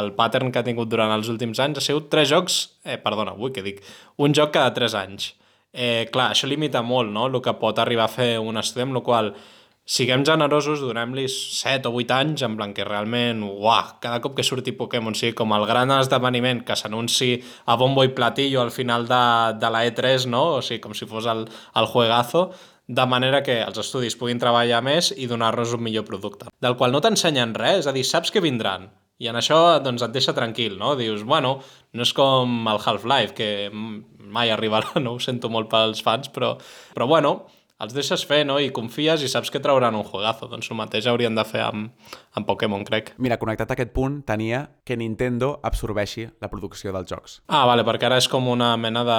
el 0.00 0.12
pattern 0.18 0.52
que 0.52 0.60
ha 0.60 0.66
tingut 0.66 0.90
durant 0.90 1.12
els 1.14 1.30
últims 1.32 1.62
anys 1.62 1.80
ha 1.80 1.86
sigut 1.86 2.10
tres 2.12 2.28
jocs, 2.32 2.58
eh, 2.84 2.98
perdona, 3.00 3.36
ui, 3.38 3.54
què 3.54 3.64
dic, 3.64 3.82
un 4.18 4.34
joc 4.36 4.54
cada 4.58 4.74
tres 4.76 4.98
anys. 4.98 5.32
Eh, 5.74 6.06
clar, 6.12 6.30
això 6.34 6.46
limita 6.50 6.84
molt, 6.86 7.10
no?, 7.14 7.26
el 7.30 7.40
que 7.42 7.56
pot 7.58 7.78
arribar 7.82 8.06
a 8.06 8.12
fer 8.12 8.34
un 8.38 8.60
estudi, 8.60 8.84
amb 8.86 8.98
la 8.98 9.02
qual 9.06 9.32
siguem 9.84 10.24
generosos, 10.24 10.80
donem-li 10.80 11.26
7 11.28 11.90
o 11.90 11.92
8 12.00 12.14
anys, 12.16 12.42
en 12.46 12.56
plan 12.56 12.72
que 12.74 12.86
realment, 12.88 13.42
uah, 13.44 13.98
cada 14.00 14.20
cop 14.24 14.34
que 14.36 14.46
surti 14.46 14.72
Pokémon 14.72 15.14
sigui 15.14 15.36
com 15.36 15.52
el 15.52 15.66
gran 15.68 15.92
esdeveniment 15.92 16.64
que 16.64 16.76
s'anunci 16.76 17.36
a 17.68 17.76
bombo 17.76 18.04
i 18.04 18.14
platillo 18.16 18.62
al 18.62 18.72
final 18.72 19.06
de, 19.08 19.24
de 19.60 19.70
la 19.70 19.84
E3, 19.84 20.26
no? 20.32 20.44
O 20.58 20.62
sigui, 20.64 20.80
com 20.80 20.96
si 20.96 21.08
fos 21.10 21.28
el, 21.28 21.44
el 21.76 21.88
juegazo, 21.92 22.48
de 22.86 23.06
manera 23.08 23.42
que 23.44 23.60
els 23.64 23.78
estudis 23.80 24.16
puguin 24.20 24.40
treballar 24.40 24.82
més 24.84 25.12
i 25.16 25.28
donar-nos 25.28 25.72
un 25.76 25.84
millor 25.84 26.04
producte. 26.08 26.50
Del 26.60 26.76
qual 26.80 26.92
no 26.92 27.00
t'ensenyen 27.04 27.54
res, 27.56 27.84
és 27.84 27.88
a 27.88 27.96
dir, 27.96 28.04
saps 28.08 28.32
que 28.32 28.44
vindran. 28.44 28.90
I 29.22 29.28
en 29.30 29.38
això 29.38 29.78
doncs, 29.80 30.02
et 30.02 30.12
deixa 30.12 30.34
tranquil, 30.36 30.74
no? 30.80 30.94
Dius, 30.98 31.22
bueno, 31.28 31.58
no 31.94 32.04
és 32.04 32.12
com 32.16 32.64
el 32.72 32.80
Half-Life, 32.80 33.36
que 33.36 33.48
mai 33.72 34.50
arribarà, 34.50 34.96
no? 35.04 35.16
Ho 35.16 35.22
sento 35.22 35.52
molt 35.52 35.70
pels 35.72 36.02
fans, 36.04 36.32
però, 36.34 36.54
però 36.96 37.08
bueno, 37.08 37.36
els 37.82 37.94
deixes 37.94 38.22
fer, 38.24 38.44
no? 38.46 38.60
I 38.62 38.70
confies 38.74 39.24
i 39.24 39.28
saps 39.28 39.50
que 39.50 39.60
trauran 39.60 39.96
un 39.98 40.04
juegazo. 40.06 40.46
Doncs 40.48 40.70
el 40.70 40.78
mateix 40.78 41.08
haurien 41.10 41.34
de 41.34 41.44
fer 41.44 41.64
amb, 41.64 41.90
amb 42.38 42.46
Pokémon, 42.46 42.84
crec. 42.86 43.12
Mira, 43.18 43.38
connectat 43.40 43.72
a 43.72 43.74
aquest 43.74 43.90
punt, 43.96 44.20
tenia 44.28 44.68
que 44.86 44.96
Nintendo 44.96 45.58
absorbeixi 45.62 46.28
la 46.40 46.50
producció 46.52 46.94
dels 46.94 47.10
jocs. 47.10 47.40
Ah, 47.48 47.64
vale, 47.66 47.84
perquè 47.84 48.06
ara 48.08 48.20
és 48.22 48.28
com 48.30 48.46
una 48.48 48.76
mena 48.80 49.02
de 49.04 49.18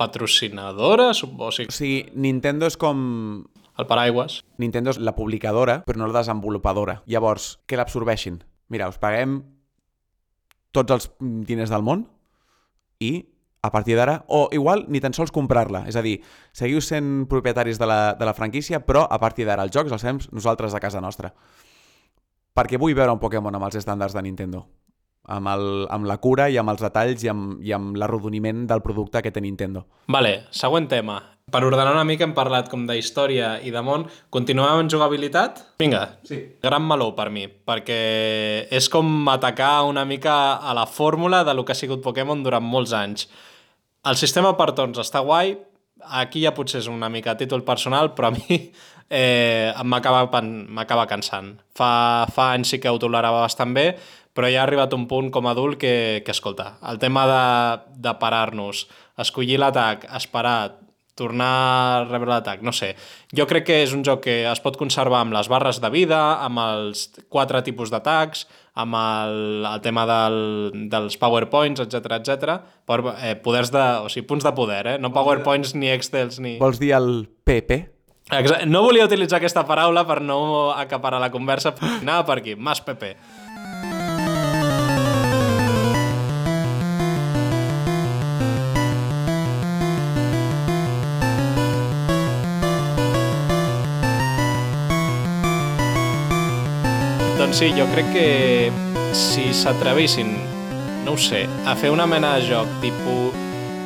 patrocinadora, 0.00 1.12
suposo. 1.14 1.60
Sigui, 1.60 1.68
O 1.68 1.76
sigui, 1.76 2.00
Nintendo 2.14 2.66
és 2.66 2.76
com... 2.80 3.44
el 3.76 3.86
paraigües. 3.86 4.40
Nintendo 4.56 4.90
és 4.94 4.98
la 4.98 5.12
publicadora, 5.12 5.82
però 5.84 6.00
no 6.00 6.06
la 6.08 6.22
desenvolupadora. 6.22 7.02
Llavors, 7.06 7.58
que 7.68 7.76
l'absorbeixin. 7.76 8.40
Mira, 8.72 8.88
us 8.88 8.96
paguem 8.98 9.42
tots 10.72 10.92
els 10.92 11.10
diners 11.20 11.70
del 11.72 11.84
món 11.84 12.06
i 13.00 13.26
a 13.66 13.72
partir 13.74 13.96
d'ara, 13.98 14.20
o 14.28 14.46
igual 14.54 14.84
ni 14.88 15.00
tan 15.02 15.14
sols 15.16 15.34
comprar-la, 15.34 15.84
és 15.90 15.98
a 15.98 16.02
dir, 16.06 16.20
seguiu 16.54 16.80
sent 16.80 17.26
propietaris 17.30 17.80
de 17.82 17.90
la, 17.90 18.00
de 18.14 18.24
la 18.28 18.34
franquícia, 18.38 18.80
però 18.86 19.04
a 19.10 19.18
partir 19.18 19.46
d'ara 19.48 19.66
els 19.66 19.74
jocs 19.74 19.92
els 19.92 20.06
fem 20.06 20.22
nosaltres 20.30 20.74
a 20.74 20.80
casa 20.82 21.02
nostra. 21.02 21.32
Perquè 22.56 22.78
vull 22.80 22.94
veure 22.96 23.12
un 23.12 23.20
Pokémon 23.20 23.54
amb 23.54 23.68
els 23.68 23.76
estàndards 23.82 24.14
de 24.16 24.22
Nintendo, 24.24 24.64
amb, 25.28 25.48
el, 25.52 25.64
amb 25.92 26.06
la 26.08 26.16
cura 26.22 26.48
i 26.48 26.56
amb 26.56 26.72
els 26.72 26.80
detalls 26.80 27.24
i 27.26 27.28
amb, 27.28 27.58
i 27.60 27.74
amb 27.76 27.98
l'arrodoniment 28.00 28.64
del 28.70 28.80
producte 28.84 29.20
que 29.22 29.32
té 29.34 29.42
Nintendo. 29.44 29.84
Vale, 30.08 30.46
següent 30.54 30.88
tema. 30.88 31.18
Per 31.46 31.60
ordenar 31.62 31.92
una 31.94 32.02
mica 32.02 32.24
hem 32.26 32.32
parlat 32.34 32.66
com 32.66 32.88
de 32.88 32.96
història 32.98 33.52
i 33.62 33.70
de 33.70 33.78
món. 33.86 34.08
Continuem 34.34 34.80
amb 34.80 34.90
jugabilitat? 34.90 35.60
Vinga, 35.78 36.18
Sí. 36.26 36.40
gran 36.62 36.82
meló 36.82 37.12
per 37.14 37.28
mi, 37.30 37.44
perquè 37.46 38.66
és 38.68 38.88
com 38.90 39.28
atacar 39.30 39.84
una 39.86 40.04
mica 40.04 40.56
a 40.56 40.74
la 40.74 40.86
fórmula 40.86 41.44
de 41.44 41.54
lo 41.54 41.64
que 41.64 41.70
ha 41.70 41.78
sigut 41.78 42.02
Pokémon 42.02 42.42
durant 42.42 42.64
molts 42.64 42.92
anys. 42.92 43.28
El 44.06 44.18
sistema 44.20 44.52
per 44.54 44.70
torns 44.76 45.00
està 45.02 45.18
guai, 45.26 45.56
aquí 46.20 46.44
ja 46.44 46.52
potser 46.54 46.78
és 46.82 46.90
una 46.90 47.08
mica 47.10 47.34
títol 47.38 47.64
personal, 47.66 48.12
però 48.14 48.30
a 48.30 48.34
mi 48.36 48.58
eh, 49.10 49.72
m'acaba 49.82 51.08
cansant. 51.10 51.56
Fa, 51.74 51.90
fa 52.30 52.52
anys 52.54 52.74
sí 52.74 52.80
que 52.82 52.92
ho 52.92 53.00
tolerava 53.02 53.42
bastant 53.42 53.74
bé, 53.74 53.88
però 54.36 54.50
ja 54.52 54.62
ha 54.62 54.66
arribat 54.68 54.94
un 54.94 55.06
punt 55.10 55.32
com 55.32 55.48
a 55.48 55.54
adult 55.56 55.80
que, 55.80 56.22
que 56.24 56.34
escolta, 56.34 56.76
el 56.86 57.00
tema 57.02 57.24
de, 57.26 57.44
de 58.04 58.12
parar-nos, 58.20 58.84
escollir 59.18 59.58
l'atac, 59.58 60.04
esperar, 60.18 60.76
tornar 61.16 61.48
a 61.48 62.04
rebre 62.04 62.28
l'atac, 62.28 62.60
no 62.62 62.74
sé. 62.76 62.92
Jo 63.34 63.48
crec 63.48 63.64
que 63.70 63.80
és 63.86 63.96
un 63.96 64.04
joc 64.04 64.26
que 64.28 64.36
es 64.50 64.60
pot 64.62 64.76
conservar 64.76 65.22
amb 65.24 65.34
les 65.34 65.48
barres 65.48 65.80
de 65.80 65.90
vida, 65.90 66.20
amb 66.44 66.60
els 66.60 67.08
quatre 67.32 67.64
tipus 67.64 67.90
d'atacs, 67.90 68.44
amb 68.76 68.96
el, 69.00 69.64
el 69.64 69.82
tema 69.84 70.04
del, 70.08 70.38
dels 70.92 71.16
powerpoints, 71.20 71.80
etc 71.86 72.18
etc. 72.18 72.56
Per, 72.86 73.00
eh, 73.16 73.34
poders 73.40 73.72
de, 73.72 73.84
o 74.04 74.10
sigui, 74.12 74.26
punts 74.28 74.44
de 74.44 74.52
poder, 74.56 74.82
eh? 74.92 74.96
No 75.00 75.12
powerpoints 75.16 75.74
ni 75.74 75.90
excels 75.94 76.40
ni... 76.44 76.58
Vols 76.60 76.80
dir 76.82 76.92
el 76.98 77.26
PP? 77.48 77.80
Exacte. 78.26 78.66
No 78.66 78.82
volia 78.82 79.06
utilitzar 79.06 79.38
aquesta 79.38 79.62
paraula 79.66 80.02
per 80.06 80.18
no 80.20 80.72
acaparar 80.74 81.20
la 81.22 81.30
conversa, 81.30 81.72
anava 82.02 82.26
per 82.28 82.40
aquí, 82.42 82.56
mas 82.58 82.82
PP. 82.84 83.14
Doncs 97.46 97.60
sí, 97.62 97.68
jo 97.78 97.84
crec 97.92 98.08
que 98.10 98.70
si 99.14 99.52
s'atrevissin, 99.54 100.32
no 101.06 101.12
ho 101.14 101.18
sé, 101.20 101.44
a 101.62 101.76
fer 101.78 101.92
una 101.94 102.02
mena 102.10 102.32
de 102.34 102.48
joc 102.48 102.72
tipus 102.82 103.36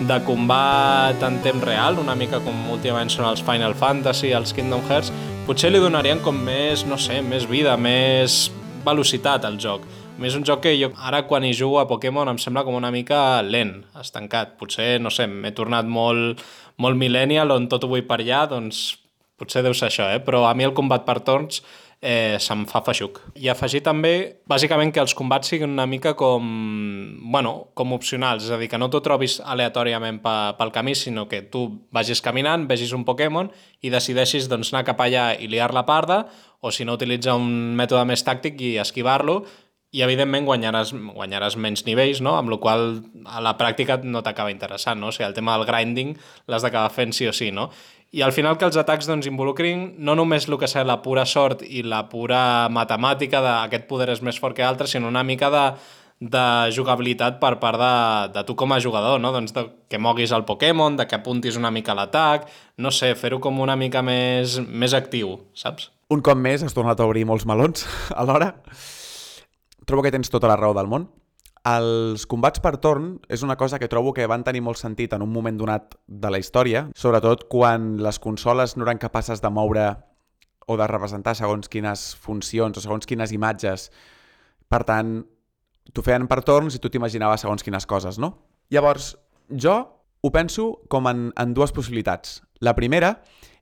de 0.09 0.17
combat 0.25 1.21
en 1.29 1.37
temps 1.45 1.67
real, 1.69 1.99
una 2.01 2.15
mica 2.17 2.41
com 2.41 2.71
últimament 2.73 3.13
són 3.13 3.27
els 3.29 3.43
Final 3.45 3.77
Fantasy, 3.77 4.31
els 4.33 4.55
Kingdom 4.57 4.81
Hearts, 4.89 5.13
potser 5.45 5.69
li 5.75 5.83
donarien 5.83 6.23
com 6.25 6.39
més, 6.41 6.87
no 6.89 6.97
sé, 6.97 7.19
més 7.21 7.45
vida, 7.51 7.75
més 7.77 8.47
velocitat 8.87 9.45
al 9.45 9.61
joc. 9.61 9.85
A 9.85 10.25
més, 10.25 10.41
un 10.41 10.49
joc 10.49 10.65
que 10.65 10.73
jo 10.81 10.89
ara 10.97 11.27
quan 11.29 11.45
hi 11.45 11.53
jugo 11.53 11.83
a 11.83 11.85
Pokémon 11.91 12.33
em 12.33 12.41
sembla 12.41 12.65
com 12.65 12.81
una 12.81 12.89
mica 12.89 13.43
lent, 13.45 13.83
estancat. 14.01 14.57
Potser, 14.57 14.95
no 15.05 15.13
sé, 15.13 15.29
m'he 15.29 15.53
tornat 15.53 15.85
molt, 15.85 16.41
molt 16.81 16.97
millennial 16.97 17.53
on 17.53 17.69
tot 17.69 17.85
ho 17.85 17.93
vull 17.93 18.09
per 18.09 18.23
allà, 18.25 18.47
doncs 18.57 18.97
potser 19.37 19.61
deu 19.69 19.77
ser 19.77 19.93
això, 19.93 20.09
eh? 20.17 20.25
però 20.25 20.47
a 20.49 20.57
mi 20.57 20.65
el 20.65 20.73
combat 20.73 21.05
per 21.05 21.21
torns 21.29 21.61
eh, 22.01 22.37
se'm 22.41 22.65
fa 22.69 22.81
feixuc. 22.85 23.21
I 23.37 23.51
afegir 23.53 23.83
també, 23.85 24.41
bàsicament, 24.49 24.93
que 24.93 25.03
els 25.03 25.15
combats 25.17 25.53
siguin 25.53 25.71
una 25.71 25.87
mica 25.87 26.15
com, 26.17 26.45
bueno, 27.33 27.71
com 27.75 27.93
opcionals, 27.93 28.47
és 28.49 28.51
a 28.51 28.59
dir, 28.61 28.71
que 28.73 28.81
no 28.81 28.89
t'ho 28.91 29.03
trobis 29.05 29.39
aleatòriament 29.45 30.23
pe, 30.25 30.37
pel 30.59 30.73
camí, 30.73 30.97
sinó 30.97 31.29
que 31.29 31.43
tu 31.43 31.67
vagis 31.93 32.25
caminant, 32.25 32.67
vegis 32.71 32.95
un 32.97 33.05
Pokémon 33.05 33.51
i 33.83 33.93
decideixis 33.93 34.49
doncs, 34.49 34.73
anar 34.73 34.87
cap 34.89 35.01
allà 35.05 35.33
i 35.37 35.51
liar 35.51 35.75
la 35.77 35.87
parda, 35.89 36.25
o 36.61 36.73
si 36.73 36.85
no, 36.85 36.97
utilitza 36.97 37.37
un 37.37 37.77
mètode 37.77 38.07
més 38.09 38.25
tàctic 38.25 38.61
i 38.61 38.79
esquivar-lo, 38.81 39.43
i 39.91 40.05
evidentment 40.07 40.47
guanyaràs, 40.47 40.93
guanyaràs 40.95 41.57
menys 41.59 41.83
nivells, 41.83 42.21
no? 42.23 42.37
amb 42.39 42.53
la 42.53 42.61
qual 42.63 42.85
a 43.27 43.41
la 43.43 43.57
pràctica 43.59 43.97
no 44.05 44.23
t'acaba 44.23 44.53
interessant, 44.53 45.01
no? 45.03 45.11
o 45.11 45.15
sigui, 45.15 45.27
el 45.27 45.35
tema 45.35 45.57
del 45.59 45.67
grinding 45.67 46.13
l'has 46.47 46.63
d'acabar 46.63 46.93
fent 46.95 47.15
sí 47.17 47.27
o 47.27 47.33
sí, 47.35 47.51
no? 47.51 47.73
I 48.11 48.25
al 48.27 48.33
final 48.35 48.57
que 48.59 48.67
els 48.67 48.75
atacs 48.81 49.07
doncs, 49.07 49.29
involucrin 49.31 49.93
no 50.03 50.17
només 50.19 50.49
el 50.49 50.57
que 50.59 50.67
serà 50.71 50.83
la 50.89 50.99
pura 51.03 51.23
sort 51.31 51.63
i 51.63 51.85
la 51.87 52.09
pura 52.11 52.67
matemàtica 52.73 53.39
d'aquest 53.45 53.87
poder 53.87 54.09
és 54.17 54.23
més 54.27 54.41
fort 54.43 54.57
que 54.57 54.67
altre, 54.67 54.89
sinó 54.91 55.07
una 55.07 55.23
mica 55.23 55.51
de, 55.55 55.63
de 56.19 56.43
jugabilitat 56.75 57.39
per 57.39 57.55
part 57.63 57.79
de, 57.79 57.93
de 58.35 58.43
tu 58.49 58.57
com 58.59 58.75
a 58.75 58.81
jugador, 58.83 59.21
no? 59.23 59.31
doncs 59.31 59.55
de, 59.55 59.65
que 59.89 60.03
moguis 60.03 60.35
el 60.35 60.45
Pokémon, 60.45 60.99
de 60.99 61.07
que 61.07 61.21
apuntis 61.21 61.57
una 61.57 61.71
mica 61.71 61.95
l'atac, 61.95 62.51
no 62.83 62.91
sé, 62.91 63.15
fer-ho 63.15 63.39
com 63.39 63.63
una 63.63 63.79
mica 63.79 64.03
més, 64.03 64.59
més 64.67 64.97
actiu, 64.99 65.39
saps? 65.55 65.93
Un 66.11 66.27
cop 66.27 66.35
més 66.35 66.67
has 66.67 66.75
tornat 66.75 66.99
a 66.99 67.07
obrir 67.07 67.23
molts 67.31 67.47
melons 67.47 67.87
alhora. 68.21 68.57
Trobo 69.87 70.03
que 70.03 70.11
tens 70.11 70.35
tota 70.35 70.51
la 70.51 70.59
raó 70.59 70.75
del 70.75 70.91
món. 70.91 71.07
Els 71.69 72.23
combats 72.25 72.63
per 72.65 72.79
torn 72.81 73.19
és 73.29 73.43
una 73.45 73.59
cosa 73.61 73.79
que 73.79 73.89
trobo 73.93 74.15
que 74.17 74.25
van 74.31 74.45
tenir 74.47 74.63
molt 74.65 74.81
sentit 74.81 75.13
en 75.13 75.21
un 75.21 75.33
moment 75.33 75.59
donat 75.61 75.93
de 76.09 76.31
la 76.33 76.39
història, 76.41 76.87
sobretot 76.97 77.45
quan 77.53 77.99
les 78.01 78.19
consoles 78.19 78.79
no 78.79 78.87
eren 78.87 79.01
capaces 79.03 79.43
de 79.45 79.51
moure 79.53 79.91
o 80.67 80.77
de 80.81 80.87
representar 80.89 81.35
segons 81.37 81.69
quines 81.69 82.15
funcions 82.17 82.79
o 82.79 82.81
segons 82.81 83.05
quines 83.05 83.35
imatges. 83.37 83.91
Per 84.73 84.81
tant, 84.89 85.19
t'ho 85.93 86.05
feien 86.07 86.25
per 86.31 86.41
torns 86.47 86.79
i 86.79 86.81
tu 86.81 86.89
t'imaginaves 86.89 87.45
segons 87.45 87.67
quines 87.67 87.85
coses, 87.85 88.17
no? 88.19 88.39
Llavors, 88.71 89.17
jo 89.51 89.77
ho 90.21 90.31
penso 90.33 90.79
com 90.89 91.09
en, 91.11 91.29
en 91.37 91.53
dues 91.53 91.73
possibilitats. 91.77 92.41
La 92.61 92.77
primera 92.77 93.19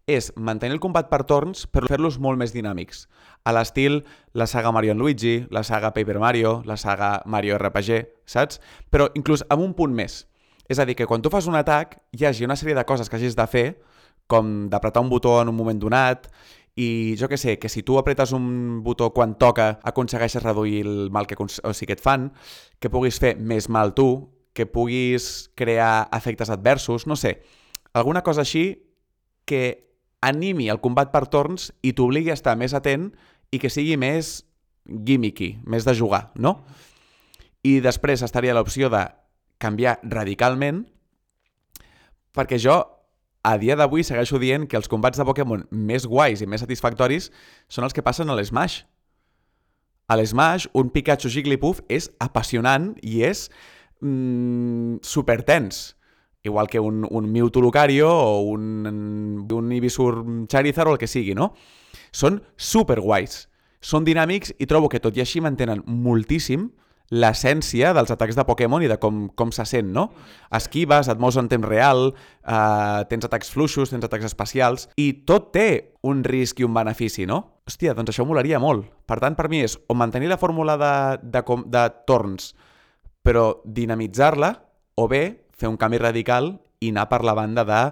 és 0.09 0.31
mantenir 0.41 0.79
el 0.79 0.81
combat 0.81 1.11
per 1.11 1.21
torns 1.29 1.67
però 1.69 1.87
fer-los 1.91 2.17
molt 2.19 2.41
més 2.41 2.55
dinàmics. 2.57 3.05
A 3.45 3.53
l'estil 3.53 4.01
la 4.33 4.49
saga 4.49 4.73
Mario 4.73 4.97
Luigi, 4.97 5.43
la 5.53 5.63
saga 5.63 5.93
Paper 5.93 6.19
Mario, 6.19 6.63
la 6.65 6.79
saga 6.81 7.21
Mario 7.27 7.59
RPG, 7.59 8.01
saps? 8.25 8.63
Però 8.91 9.11
inclús 9.15 9.45
amb 9.53 9.63
un 9.63 9.77
punt 9.77 9.93
més. 9.95 10.25
És 10.69 10.81
a 10.81 10.85
dir, 10.89 10.97
que 10.97 11.07
quan 11.07 11.23
tu 11.23 11.31
fas 11.33 11.47
un 11.49 11.57
atac 11.57 11.99
hi 12.17 12.25
hagi 12.25 12.49
una 12.49 12.57
sèrie 12.57 12.77
de 12.77 12.85
coses 12.89 13.09
que 13.09 13.17
hagis 13.17 13.37
de 13.37 13.47
fer, 13.47 13.67
com 14.29 14.69
d'apretar 14.69 15.05
un 15.05 15.13
botó 15.13 15.39
en 15.43 15.53
un 15.53 15.57
moment 15.57 15.79
donat, 15.81 16.29
i 16.79 17.17
jo 17.19 17.29
que 17.29 17.37
sé, 17.41 17.59
que 17.59 17.69
si 17.69 17.83
tu 17.83 17.99
apretes 17.99 18.33
un 18.33 18.83
botó 18.85 19.11
quan 19.13 19.35
toca 19.35 19.81
aconsegueixes 19.83 20.45
reduir 20.45 20.85
el 20.87 21.11
mal 21.11 21.27
que, 21.27 21.37
o 21.37 21.49
sigui, 21.49 21.89
que 21.89 21.97
et 21.99 22.05
fan, 22.05 22.31
que 22.79 22.93
puguis 22.93 23.19
fer 23.19 23.35
més 23.37 23.69
mal 23.69 23.97
tu, 23.99 24.29
que 24.55 24.67
puguis 24.67 25.51
crear 25.59 26.09
efectes 26.15 26.51
adversos, 26.51 27.07
no 27.07 27.17
sé, 27.17 27.41
alguna 27.93 28.23
cosa 28.23 28.45
així 28.45 28.85
que 29.49 29.88
animi 30.25 30.69
el 30.69 30.81
combat 30.83 31.13
per 31.13 31.27
torns 31.31 31.71
i 31.83 31.95
t'obligui 31.95 32.33
a 32.33 32.37
estar 32.39 32.57
més 32.59 32.75
atent 32.75 33.11
i 33.55 33.61
que 33.63 33.71
sigui 33.71 33.97
més 34.01 34.43
gimmicky, 34.89 35.59
més 35.69 35.85
de 35.85 35.95
jugar, 35.95 36.31
no? 36.35 36.59
I 37.63 37.79
després 37.85 38.23
estaria 38.25 38.55
l'opció 38.57 38.89
de 38.93 39.05
canviar 39.59 39.99
radicalment 40.07 40.85
perquè 42.35 42.59
jo 42.63 42.79
a 43.43 43.57
dia 43.59 43.77
d'avui 43.79 44.05
segueixo 44.05 44.39
dient 44.39 44.67
que 44.69 44.79
els 44.79 44.89
combats 44.91 45.19
de 45.19 45.27
Pokémon 45.27 45.65
més 45.71 46.07
guais 46.07 46.43
i 46.43 46.47
més 46.47 46.63
satisfactoris 46.65 47.31
són 47.71 47.87
els 47.87 47.95
que 47.95 48.05
passen 48.05 48.31
a 48.31 48.37
l'Smash. 48.37 48.83
A 50.09 50.17
l'Smash, 50.17 50.69
un 50.75 50.91
Pikachu 50.91 51.31
Jigglypuff 51.33 51.83
és 51.89 52.09
apassionant 52.23 52.95
i 53.03 53.23
és 53.29 53.47
mm, 54.01 55.01
super 55.05 55.43
tens 55.47 55.98
igual 56.49 56.69
que 56.69 56.81
un, 56.81 57.05
un 57.09 57.31
Mewtwo 57.31 57.63
Lucario 57.63 58.11
o 58.11 58.41
un, 58.49 59.47
un 59.53 59.73
Ivysaur 59.73 60.25
Charizard 60.49 60.91
o 60.91 60.97
el 60.97 61.01
que 61.01 61.11
sigui, 61.11 61.37
no? 61.37 61.53
Són 62.11 62.41
super 62.57 62.99
guais, 63.05 63.47
són 63.81 64.07
dinàmics 64.09 64.55
i 64.59 64.67
trobo 64.67 64.91
que 64.91 65.01
tot 65.01 65.17
i 65.17 65.23
així 65.23 65.43
mantenen 65.45 65.85
moltíssim 65.87 66.71
l'essència 67.09 67.95
dels 67.97 68.11
atacs 68.13 68.37
de 68.37 68.45
Pokémon 68.45 68.83
i 68.85 68.89
de 68.91 68.99
com, 69.01 69.27
com 69.37 69.53
se 69.55 69.65
sent, 69.69 69.89
no? 69.95 70.09
Esquives, 70.55 71.09
et 71.09 71.21
mous 71.21 71.39
en 71.41 71.49
temps 71.49 71.65
real, 71.65 72.11
eh, 72.45 73.01
tens 73.09 73.25
atacs 73.25 73.51
fluixos, 73.55 73.93
tens 73.93 74.05
atacs 74.05 74.29
especials, 74.29 74.89
i 75.01 75.25
tot 75.29 75.51
té 75.55 75.69
un 76.05 76.21
risc 76.27 76.61
i 76.61 76.69
un 76.69 76.77
benefici, 76.77 77.25
no? 77.29 77.41
Hòstia, 77.69 77.95
doncs 77.97 78.13
això 78.13 78.27
molaria 78.29 78.61
molt. 78.61 78.87
Per 79.09 79.19
tant, 79.25 79.37
per 79.39 79.49
mi 79.49 79.63
és 79.65 79.79
o 79.89 79.97
mantenir 79.97 80.29
la 80.29 80.41
fórmula 80.41 80.77
de, 80.81 80.95
de, 81.23 81.41
de, 81.41 81.61
de 81.73 81.85
torns, 82.09 82.53
però 83.25 83.63
dinamitzar-la, 83.65 84.53
o 84.99 85.09
bé 85.09 85.25
fer 85.59 85.71
un 85.71 85.77
canvi 85.81 86.01
radical 86.01 86.55
i 86.81 86.93
anar 86.95 87.09
per 87.11 87.25
la 87.27 87.35
banda 87.35 87.67
de 87.67 87.83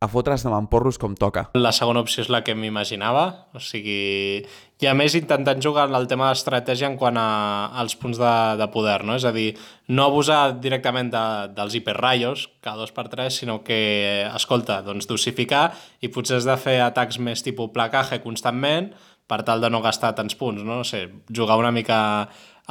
a 0.00 0.08
fotre's 0.08 0.40
de 0.42 0.48
mamporros 0.48 0.96
com 0.96 1.12
toca. 1.12 1.50
La 1.60 1.74
segona 1.76 2.00
opció 2.00 2.22
és 2.24 2.30
la 2.32 2.40
que 2.40 2.56
m'imaginava, 2.56 3.24
o 3.52 3.60
sigui... 3.60 4.40
I 4.80 4.86
a 4.88 4.94
més 4.96 5.12
intentant 5.12 5.60
jugar 5.60 5.90
el 5.92 6.06
tema 6.08 6.30
d'estratègia 6.30 6.88
en 6.88 6.94
quant 6.96 7.18
a, 7.20 7.68
als 7.82 7.98
punts 8.00 8.16
de, 8.16 8.30
de 8.56 8.68
poder, 8.72 9.02
no? 9.04 9.18
És 9.20 9.26
a 9.28 9.32
dir, 9.36 9.50
no 9.92 10.06
abusar 10.08 10.54
directament 10.56 11.12
de, 11.12 11.24
dels 11.52 11.76
hiperraios, 11.76 12.46
cada 12.64 12.80
dos 12.80 12.94
per 12.96 13.10
tres, 13.12 13.42
sinó 13.42 13.58
que, 13.60 14.24
escolta, 14.32 14.80
doncs 14.86 15.04
dosificar 15.10 15.66
i 16.00 16.08
potser 16.08 16.38
has 16.38 16.48
de 16.48 16.56
fer 16.56 16.78
atacs 16.80 17.20
més 17.20 17.44
tipus 17.44 17.68
placaje 17.76 18.22
constantment 18.24 18.94
per 19.28 19.42
tal 19.44 19.60
de 19.60 19.68
no 19.68 19.82
gastar 19.84 20.14
tants 20.16 20.34
punts, 20.34 20.64
no? 20.64 20.80
no 20.80 20.86
sé, 20.88 21.10
jugar 21.28 21.60
una 21.60 21.70
mica 21.76 22.00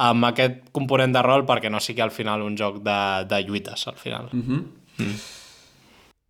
amb 0.00 0.24
aquest 0.30 0.70
component 0.76 1.12
de 1.12 1.22
rol 1.24 1.44
perquè 1.48 1.70
no 1.72 1.80
sigui 1.82 2.00
al 2.04 2.12
final 2.14 2.42
un 2.46 2.56
joc 2.56 2.80
de, 2.84 2.98
de 3.28 3.42
lluites, 3.44 3.86
al 3.88 3.98
final. 4.00 4.30
Mm 4.32 4.42
-hmm. 4.42 4.64
mm. 4.98 5.16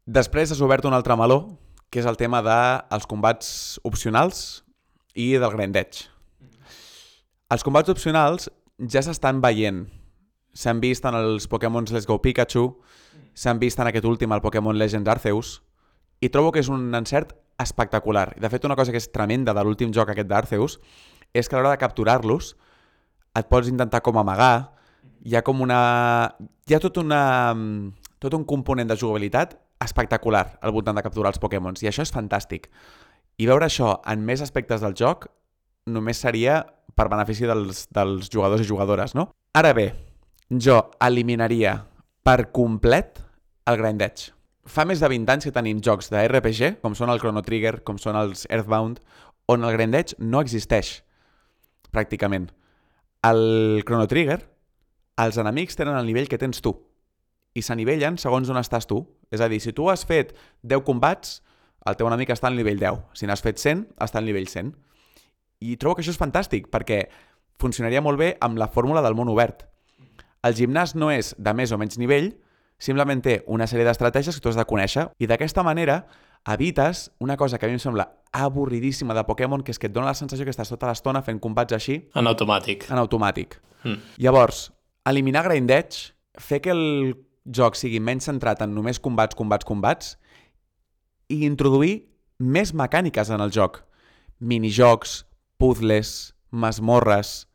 Després 0.06 0.50
has 0.50 0.61
obert 0.61 0.85
un 0.85 0.94
altre 0.94 1.16
meló, 1.16 1.59
que 1.90 2.00
és 2.00 2.06
el 2.06 2.16
tema 2.16 2.42
dels 2.42 3.06
combats 3.06 3.80
opcionals 3.85 4.64
i 5.14 5.33
del 5.33 5.50
grandeig. 5.50 6.09
Els 7.50 7.62
combats 7.62 7.88
opcionals 7.88 8.50
ja 8.78 9.02
s'estan 9.02 9.40
veient. 9.40 9.88
S'han 10.54 10.80
vist 10.80 11.04
en 11.04 11.14
els 11.14 11.46
Pokémon 11.46 11.85
Let's 11.85 12.06
Go 12.06 12.20
Pikachu, 12.22 12.83
s'han 13.35 13.59
vist 13.59 13.78
en 13.78 13.87
aquest 13.87 14.04
últim, 14.04 14.33
el 14.33 14.40
Pokémon 14.40 14.78
Legends 14.78 15.09
Arceus, 15.09 15.62
i 16.20 16.28
trobo 16.28 16.52
que 16.52 16.61
és 16.61 16.68
un 16.68 16.94
encert 16.94 17.35
espectacular. 17.59 18.35
De 18.40 18.48
fet, 18.48 18.64
una 18.64 18.76
cosa 18.76 18.90
que 18.90 18.98
és 18.98 19.11
tremenda 19.12 19.54
de 19.54 19.64
l'últim 19.64 19.92
joc 19.92 20.11
aquest 20.11 20.28
d'Arceus 20.28 20.78
és 21.33 21.48
que 21.48 21.56
a 21.56 21.61
l'hora 21.61 21.76
de 21.76 21.78
capturar-los 21.78 22.56
et 23.37 23.49
pots 23.51 23.71
intentar 23.71 24.03
com 24.05 24.19
amagar, 24.19 24.73
hi 25.25 25.37
ha 25.37 25.43
com 25.47 25.61
una... 25.62 25.81
hi 26.66 26.75
ha 26.75 26.81
tot, 26.83 27.01
una, 27.03 27.55
tot 28.19 28.35
un 28.37 28.47
component 28.49 28.88
de 28.90 28.97
jugabilitat 28.99 29.57
espectacular 29.81 30.59
al 30.61 30.75
voltant 30.77 30.97
de 30.97 31.05
capturar 31.05 31.33
els 31.33 31.40
Pokémons, 31.40 31.83
i 31.83 31.88
això 31.88 32.05
és 32.05 32.12
fantàstic. 32.12 32.69
I 33.40 33.49
veure 33.49 33.66
això 33.66 33.97
en 34.11 34.25
més 34.27 34.43
aspectes 34.45 34.83
del 34.85 34.97
joc 34.99 35.29
només 35.88 36.21
seria 36.21 36.61
per 36.97 37.09
benefici 37.09 37.49
dels, 37.49 37.87
dels 37.95 38.29
jugadors 38.33 38.61
i 38.64 38.69
jugadores, 38.69 39.14
no? 39.16 39.31
Ara 39.57 39.73
bé, 39.77 39.88
jo 40.51 40.77
eliminaria 41.01 41.79
per 42.27 42.51
complet 42.53 43.23
el 43.71 43.81
Grindedge. 43.81 44.35
Fa 44.71 44.85
més 44.87 45.01
de 45.01 45.09
20 45.09 45.33
anys 45.33 45.49
que 45.49 45.55
tenim 45.55 45.81
jocs 45.83 46.11
de 46.12 46.21
RPG, 46.27 46.77
com 46.85 46.95
són 46.95 47.11
el 47.11 47.19
Chrono 47.23 47.43
Trigger, 47.43 47.81
com 47.87 47.99
són 47.99 48.19
els 48.21 48.45
Earthbound, 48.51 49.01
on 49.51 49.64
el 49.64 49.75
Grindedge 49.75 50.19
no 50.21 50.43
existeix, 50.45 51.01
pràcticament. 51.90 52.51
El 53.22 53.83
Chrono 53.85 54.06
Trigger, 54.09 54.38
els 55.20 55.37
enemics 55.37 55.76
tenen 55.76 55.98
el 55.98 56.06
nivell 56.09 56.28
que 56.28 56.38
tens 56.40 56.62
tu 56.64 56.72
i 57.52 57.61
s'anivellen 57.61 58.16
segons 58.20 58.48
on 58.48 58.56
estàs 58.61 58.87
tu. 58.88 59.02
És 59.28 59.42
a 59.44 59.48
dir, 59.52 59.59
si 59.61 59.74
tu 59.76 59.90
has 59.92 60.06
fet 60.09 60.33
10 60.64 60.85
combats, 60.87 61.40
el 61.85 61.98
teu 61.98 62.09
enemic 62.09 62.33
està 62.33 62.48
al 62.48 62.56
nivell 62.56 62.80
10. 62.80 63.02
Si 63.12 63.28
n'has 63.28 63.42
fet 63.44 63.61
100, 63.61 63.85
està 64.00 64.20
al 64.20 64.28
nivell 64.28 64.48
100. 64.48 64.72
I 65.61 65.76
trobo 65.76 65.98
que 65.98 66.04
això 66.04 66.14
és 66.14 66.20
fantàstic, 66.20 66.70
perquè 66.72 67.02
funcionaria 67.61 68.00
molt 68.00 68.20
bé 68.20 68.30
amb 68.40 68.56
la 68.56 68.70
fórmula 68.72 69.02
del 69.04 69.18
món 69.18 69.28
obert. 69.28 69.66
El 70.40 70.56
gimnàs 70.56 70.96
no 70.96 71.11
és 71.12 71.35
de 71.37 71.52
més 71.52 71.72
o 71.72 71.78
menys 71.80 72.00
nivell, 72.00 72.33
simplement 72.80 73.20
té 73.20 73.42
una 73.46 73.68
sèrie 73.68 73.85
d'estratègies 73.85 74.38
que 74.38 74.40
tu 74.40 74.48
has 74.48 74.56
de 74.56 74.64
conèixer 74.64 75.11
i 75.20 75.28
d'aquesta 75.28 75.66
manera 75.66 76.06
evites 76.48 77.11
una 77.18 77.37
cosa 77.37 77.59
que 77.59 77.66
a 77.66 77.68
mi 77.68 77.74
em 77.76 77.83
sembla 77.83 78.09
avorridíssima 78.33 79.14
de 79.14 79.24
Pokémon, 79.26 79.62
que 79.62 79.72
és 79.74 79.79
que 79.79 79.88
et 79.90 79.94
dona 79.94 80.07
la 80.07 80.14
sensació 80.14 80.44
que 80.46 80.53
estàs 80.55 80.70
tota 80.70 80.88
l'estona 80.88 81.22
fent 81.26 81.40
combats 81.42 81.74
així 81.74 82.09
En 82.14 82.26
automàtic. 82.31 82.87
en 82.90 82.98
automàtic. 82.98 83.59
Mm. 83.85 83.98
Llavors, 84.18 84.70
eliminar 85.07 85.44
Grindedge, 85.44 86.12
fer 86.38 86.61
que 86.61 86.70
el 86.70 87.16
joc 87.44 87.74
sigui 87.74 88.00
menys 88.00 88.24
centrat 88.29 88.62
en 88.62 88.74
només 88.74 89.00
combats, 89.00 89.35
combats, 89.35 89.64
combats 89.64 90.16
i 91.29 91.44
introduir 91.46 92.07
més 92.38 92.72
mecàniques 92.72 93.31
en 93.31 93.40
el 93.40 93.50
joc. 93.50 93.83
Minijocs, 94.40 95.24
puzzles, 95.59 96.35
masmorres... 96.50 97.46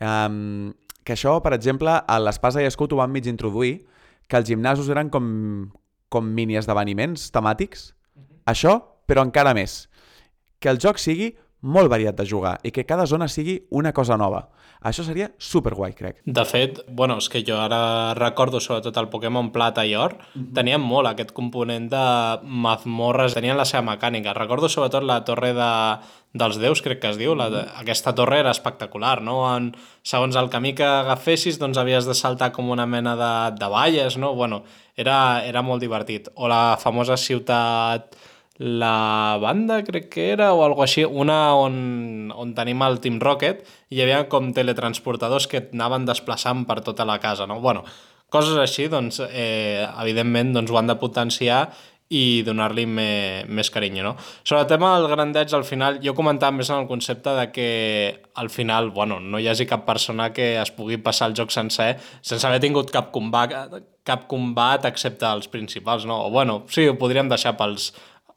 Um, 0.00 0.74
que 1.02 1.14
això, 1.16 1.38
per 1.42 1.54
exemple, 1.56 1.88
a 1.90 2.18
l'Espasa 2.20 2.60
i 2.60 2.66
Escut 2.68 2.92
ho 2.92 2.98
van 3.00 3.10
mig 3.10 3.26
introduir, 3.26 3.86
que 4.28 4.36
els 4.36 4.46
gimnasos 4.46 4.90
eren 4.92 5.08
com, 5.08 5.24
com 6.12 6.26
mini 6.36 6.58
esdeveniments 6.60 7.30
temàtics. 7.32 7.94
Això, 8.48 8.78
però 9.06 9.24
encara 9.26 9.54
més. 9.56 9.84
Que 10.58 10.72
el 10.72 10.80
joc 10.82 10.98
sigui 10.98 11.32
molt 11.60 11.90
variat 11.90 12.14
de 12.14 12.26
jugar 12.26 12.58
i 12.62 12.70
que 12.70 12.86
cada 12.86 13.06
zona 13.06 13.26
sigui 13.28 13.58
una 13.74 13.92
cosa 13.92 14.16
nova. 14.16 14.46
Això 14.78 15.02
seria 15.02 15.26
superguai, 15.42 15.90
crec. 15.98 16.20
De 16.22 16.44
fet, 16.46 16.76
bueno, 16.86 17.16
és 17.18 17.26
que 17.28 17.40
jo 17.42 17.56
ara 17.58 18.14
recordo 18.14 18.60
sobretot 18.62 18.96
el 19.00 19.08
Pokémon 19.10 19.48
Plata 19.50 19.82
i 19.84 19.96
Or, 19.96 20.14
mm 20.14 20.40
-hmm. 20.42 20.54
tenien 20.54 20.80
molt 20.80 21.08
aquest 21.08 21.32
component 21.32 21.90
de 21.90 22.38
mazmorres, 22.44 23.34
tenien 23.34 23.56
la 23.56 23.64
seva 23.64 23.82
mecànica. 23.82 24.34
Recordo 24.34 24.68
sobretot 24.68 25.02
la 25.02 25.24
torre 25.24 25.52
de, 25.52 25.98
dels 26.32 26.58
déus, 26.58 26.80
crec 26.80 27.00
que 27.00 27.10
es 27.10 27.18
diu, 27.18 27.34
la 27.34 27.50
de, 27.50 27.66
aquesta 27.76 28.14
torre 28.14 28.38
era 28.38 28.50
espectacular, 28.50 29.20
no? 29.20 29.56
En, 29.56 29.74
segons 30.02 30.36
el 30.36 30.48
camí 30.48 30.74
que 30.74 30.84
agafessis, 30.84 31.58
doncs 31.58 31.78
havies 31.78 32.06
de 32.06 32.14
saltar 32.14 32.52
com 32.52 32.70
una 32.70 32.86
mena 32.86 33.16
de, 33.16 33.56
de 33.58 33.66
valles, 33.66 34.16
no? 34.16 34.34
Bueno, 34.34 34.62
era, 34.94 35.44
era 35.44 35.62
molt 35.62 35.80
divertit. 35.80 36.28
O 36.36 36.46
la 36.46 36.76
famosa 36.76 37.16
ciutat 37.16 38.14
la 38.58 39.38
banda, 39.40 39.82
crec 39.86 40.08
que 40.10 40.30
era, 40.32 40.52
o 40.52 40.64
alguna 40.64 40.86
així, 40.88 41.04
una 41.06 41.54
on, 41.54 42.32
on 42.34 42.54
tenim 42.56 42.82
el 42.82 42.98
Team 43.02 43.20
Rocket, 43.22 43.62
i 43.90 43.98
hi 43.98 44.02
havia 44.02 44.24
com 44.30 44.50
teletransportadors 44.54 45.46
que 45.46 45.68
anaven 45.72 46.08
desplaçant 46.08 46.66
per 46.66 46.80
tota 46.86 47.06
la 47.06 47.20
casa, 47.22 47.46
no? 47.46 47.60
Bueno, 47.62 47.84
coses 48.28 48.58
així, 48.58 48.88
doncs, 48.90 49.22
eh, 49.30 49.86
evidentment, 50.02 50.52
doncs, 50.56 50.74
ho 50.74 50.80
han 50.80 50.90
de 50.90 50.98
potenciar 50.98 51.68
i 52.08 52.42
donar-li 52.42 52.86
me, 52.88 53.44
més 53.52 53.68
carinyo, 53.70 54.02
no? 54.02 54.12
Sobre 54.42 54.62
el 54.62 54.68
tema 54.70 54.94
del 54.96 55.10
grandeig, 55.12 55.52
al 55.54 55.64
final, 55.68 56.00
jo 56.02 56.14
comentava 56.16 56.56
més 56.56 56.70
en 56.72 56.80
el 56.80 56.88
concepte 56.88 57.34
de 57.36 57.46
que 57.52 57.68
al 58.40 58.48
final, 58.50 58.90
bueno, 58.96 59.20
no 59.20 59.38
hi 59.38 59.48
hagi 59.48 59.68
cap 59.68 59.84
persona 59.86 60.30
que 60.32 60.54
es 60.56 60.72
pugui 60.72 60.96
passar 61.04 61.28
el 61.28 61.36
joc 61.36 61.52
sencer 61.52 61.98
sense 62.22 62.46
haver 62.48 62.62
tingut 62.64 62.90
cap 62.90 63.12
combat, 63.12 63.52
cap 64.08 64.24
combat 64.26 64.88
excepte 64.88 65.28
els 65.28 65.52
principals, 65.52 66.08
no? 66.08 66.24
O 66.26 66.30
bueno, 66.32 66.62
sí, 66.72 66.88
ho 66.88 66.96
podríem 66.96 67.28
deixar 67.28 67.58
pels 67.60 67.92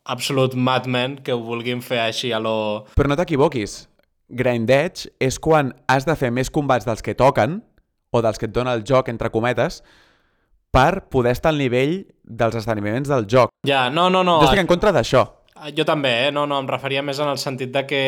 absolut 0.05 0.55
madmen 0.55 1.17
que 1.23 1.33
ho 1.33 1.41
vulguin 1.45 1.81
fer 1.85 2.01
així 2.05 2.31
a 2.33 2.39
lo... 2.41 2.85
Però 2.97 3.09
no 3.09 3.17
t'equivoquis. 3.19 3.85
Grindedge 4.31 5.11
és 5.19 5.37
quan 5.43 5.73
has 5.91 6.07
de 6.07 6.15
fer 6.15 6.31
més 6.33 6.49
combats 6.53 6.87
dels 6.87 7.03
que 7.03 7.15
toquen, 7.17 7.59
o 8.11 8.21
dels 8.23 8.39
que 8.39 8.47
et 8.49 8.55
dona 8.55 8.73
el 8.75 8.85
joc, 8.87 9.11
entre 9.11 9.31
cometes, 9.31 9.81
per 10.71 11.07
poder 11.11 11.35
estar 11.35 11.51
al 11.51 11.59
nivell 11.59 12.01
dels 12.23 12.55
esdeveniments 12.55 13.11
del 13.11 13.27
joc. 13.27 13.51
Ja, 13.67 13.89
no, 13.91 14.09
no, 14.09 14.23
no. 14.23 14.39
Jo 14.41 14.49
estic 14.49 14.63
en 14.63 14.71
contra 14.71 14.93
d'això. 14.95 15.25
Jo 15.77 15.85
també, 15.85 16.13
eh? 16.27 16.31
No, 16.33 16.47
no, 16.49 16.57
em 16.63 16.69
referia 16.69 17.03
més 17.05 17.19
en 17.21 17.29
el 17.29 17.37
sentit 17.37 17.73
de 17.75 17.83
que 17.85 18.03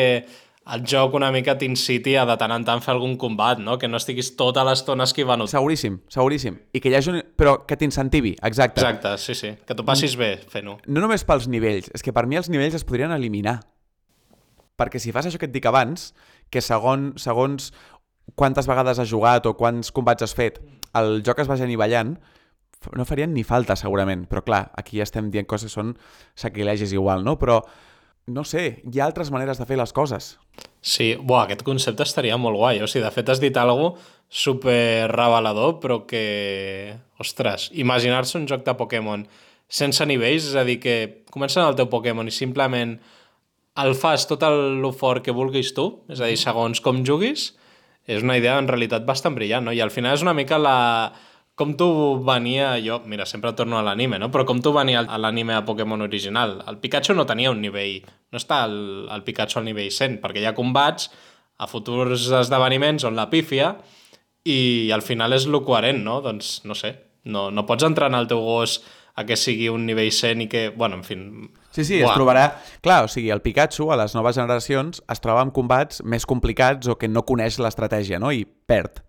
el 0.64 0.84
joc 0.88 1.12
una 1.18 1.28
mica 1.32 1.56
t'inciti 1.60 2.14
a 2.16 2.24
de 2.24 2.36
tant 2.40 2.52
en 2.54 2.64
tant 2.64 2.80
fer 2.84 2.94
algun 2.94 3.18
combat, 3.20 3.58
no? 3.60 3.76
Que 3.78 3.88
no 3.90 3.98
estiguis 4.00 4.30
tota 4.38 4.64
l'estona 4.64 5.04
esquivant-ho. 5.04 5.46
Seguríssim, 5.50 5.98
seguríssim. 6.08 6.56
I 6.72 6.80
que 6.80 6.88
hi 6.88 6.96
hagi 6.96 7.12
un... 7.12 7.20
Però 7.36 7.58
que 7.68 7.76
t'incentivi, 7.76 8.32
exacte. 8.40 8.80
Exacte, 8.80 9.16
sí, 9.20 9.36
sí. 9.36 9.52
Que 9.68 9.76
tu 9.76 9.84
passis 9.84 10.16
bé 10.16 10.38
fent-ho. 10.52 10.78
No 10.88 11.04
només 11.04 11.26
pels 11.28 11.50
nivells, 11.52 11.90
és 11.92 12.04
que 12.04 12.14
per 12.16 12.24
mi 12.30 12.40
els 12.40 12.48
nivells 12.52 12.78
es 12.80 12.86
podrien 12.88 13.12
eliminar. 13.12 13.58
Perquè 14.80 14.98
si 15.02 15.12
fas 15.14 15.28
això 15.28 15.38
que 15.38 15.50
et 15.50 15.54
dic 15.54 15.68
abans, 15.68 16.12
que 16.50 16.64
segon, 16.64 17.12
segons 17.20 17.72
quantes 18.34 18.66
vegades 18.66 18.98
has 18.98 19.10
jugat 19.10 19.44
o 19.46 19.54
quants 19.58 19.92
combats 19.92 20.24
has 20.24 20.32
fet, 20.34 20.62
el 20.96 21.20
joc 21.26 21.44
es 21.44 21.50
vagi 21.50 21.66
anivellant, 21.66 22.16
no 22.96 23.04
farien 23.08 23.32
ni 23.36 23.44
falta, 23.44 23.76
segurament. 23.76 24.24
Però 24.30 24.42
clar, 24.44 24.70
aquí 24.80 24.96
ja 24.96 25.06
estem 25.06 25.28
dient 25.32 25.48
coses 25.50 25.68
que 25.68 25.76
són 25.76 25.94
sacrilegis 26.40 26.96
igual, 26.96 27.24
no? 27.24 27.36
Però, 27.40 27.60
no 28.26 28.44
sé, 28.48 28.82
hi 28.88 29.00
ha 29.00 29.06
altres 29.06 29.30
maneres 29.34 29.60
de 29.60 29.66
fer 29.68 29.76
les 29.76 29.92
coses. 29.92 30.34
Sí, 30.80 31.14
buah, 31.20 31.44
aquest 31.44 31.64
concepte 31.64 32.04
estaria 32.06 32.36
molt 32.40 32.56
guai. 32.56 32.80
O 32.84 32.88
sigui, 32.88 33.04
de 33.04 33.12
fet 33.12 33.32
has 33.32 33.40
dit 33.42 33.56
alguna 33.56 33.94
super 34.28 35.10
revelador, 35.12 35.78
però 35.82 36.04
que... 36.08 36.96
Ostres, 37.20 37.68
imaginar-se 37.72 38.38
un 38.40 38.48
joc 38.50 38.64
de 38.66 38.74
Pokémon 38.74 39.26
sense 39.70 40.04
nivells, 40.06 40.48
és 40.50 40.56
a 40.58 40.64
dir, 40.66 40.80
que 40.82 41.24
comences 41.32 41.62
el 41.62 41.76
teu 41.78 41.86
Pokémon 41.92 42.26
i 42.26 42.34
simplement 42.34 42.96
el 43.84 43.94
fas 43.98 44.26
tot 44.30 44.42
el, 44.46 44.82
fort 44.98 45.24
que 45.24 45.34
vulguis 45.34 45.72
tu, 45.76 45.86
és 46.10 46.20
a 46.20 46.30
dir, 46.30 46.38
segons 46.40 46.82
com 46.82 47.04
juguis, 47.06 47.52
és 48.06 48.22
una 48.22 48.36
idea 48.38 48.58
en 48.58 48.68
realitat 48.68 49.06
bastant 49.06 49.36
brillant, 49.36 49.68
no? 49.68 49.72
I 49.72 49.80
al 49.80 49.94
final 49.94 50.16
és 50.16 50.24
una 50.26 50.36
mica 50.36 50.58
la... 50.60 50.76
Com 51.54 51.76
tu 51.78 51.86
venia, 52.26 52.72
jo, 52.82 52.98
mira, 53.06 53.26
sempre 53.30 53.52
torno 53.54 53.78
a 53.78 53.84
l'anime, 53.86 54.18
no? 54.18 54.26
Però 54.34 54.42
com 54.48 54.58
tu 54.62 54.72
venia 54.74 55.04
a 55.06 55.18
l'anime 55.22 55.54
de 55.54 55.62
Pokémon 55.66 56.02
original. 56.02 56.56
El 56.66 56.80
Pikachu 56.82 57.14
no 57.14 57.26
tenia 57.30 57.52
un 57.54 57.62
nivell... 57.62 58.00
No 58.34 58.40
està 58.40 58.64
el, 58.66 59.06
el 59.14 59.22
Pikachu 59.22 59.60
al 59.60 59.68
nivell 59.68 59.92
100, 59.94 60.18
perquè 60.24 60.42
hi 60.42 60.48
ha 60.50 60.56
combats 60.56 61.12
a 61.62 61.68
futurs 61.70 62.26
esdeveniments 62.34 63.06
on 63.06 63.14
la 63.14 63.28
pífia 63.30 63.76
i 64.44 64.90
al 64.92 65.04
final 65.06 65.32
és 65.36 65.46
lo 65.46 65.62
coherent, 65.64 66.02
no? 66.02 66.18
Doncs, 66.24 66.64
no 66.66 66.74
sé, 66.74 66.96
no, 67.24 67.46
no 67.54 67.64
pots 67.68 67.86
entrar 67.86 68.10
en 68.10 68.18
el 68.18 68.26
teu 68.28 68.42
gos 68.42 68.80
a 69.14 69.22
que 69.24 69.36
sigui 69.38 69.70
un 69.70 69.86
nivell 69.86 70.10
100 70.10 70.42
i 70.42 70.48
que, 70.50 70.68
bueno, 70.74 70.98
en 70.98 71.04
fi... 71.06 71.16
Sí, 71.70 71.84
sí, 71.84 72.00
es 72.00 72.08
Buah. 72.08 72.16
trobarà... 72.18 72.44
Clar, 72.82 73.04
o 73.06 73.10
sigui, 73.10 73.30
el 73.30 73.42
Pikachu, 73.46 73.92
a 73.94 73.98
les 74.02 74.14
noves 74.18 74.36
generacions, 74.40 75.00
es 75.10 75.22
troba 75.22 75.44
amb 75.46 75.54
combats 75.54 76.02
més 76.02 76.26
complicats 76.26 76.90
o 76.90 76.98
que 76.98 77.08
no 77.10 77.22
coneix 77.26 77.60
l'estratègia, 77.62 78.18
no? 78.18 78.34
I 78.34 78.42
perd. 78.42 79.04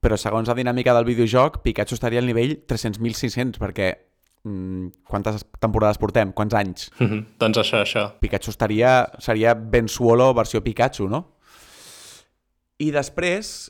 Però 0.00 0.16
segons 0.16 0.48
la 0.48 0.56
dinàmica 0.56 0.94
del 0.96 1.04
videojoc, 1.04 1.60
Pikachu 1.64 1.96
estaria 1.98 2.22
al 2.22 2.28
nivell 2.28 2.54
300.500, 2.68 3.60
perquè 3.60 3.90
mm, 4.48 5.04
quantes 5.04 5.44
temporades 5.60 6.00
portem? 6.00 6.32
Quants 6.32 6.56
anys? 6.56 6.88
Mhm, 6.98 7.36
doncs 7.40 7.60
això, 7.60 7.82
això. 7.84 8.06
Pikachu 8.22 8.54
estaria, 8.54 8.94
seria 9.20 9.52
Ben 9.54 9.88
Suolo 9.92 10.32
versió 10.34 10.64
Pikachu, 10.64 11.10
no? 11.12 11.26
I 12.80 12.88
després, 12.96 13.68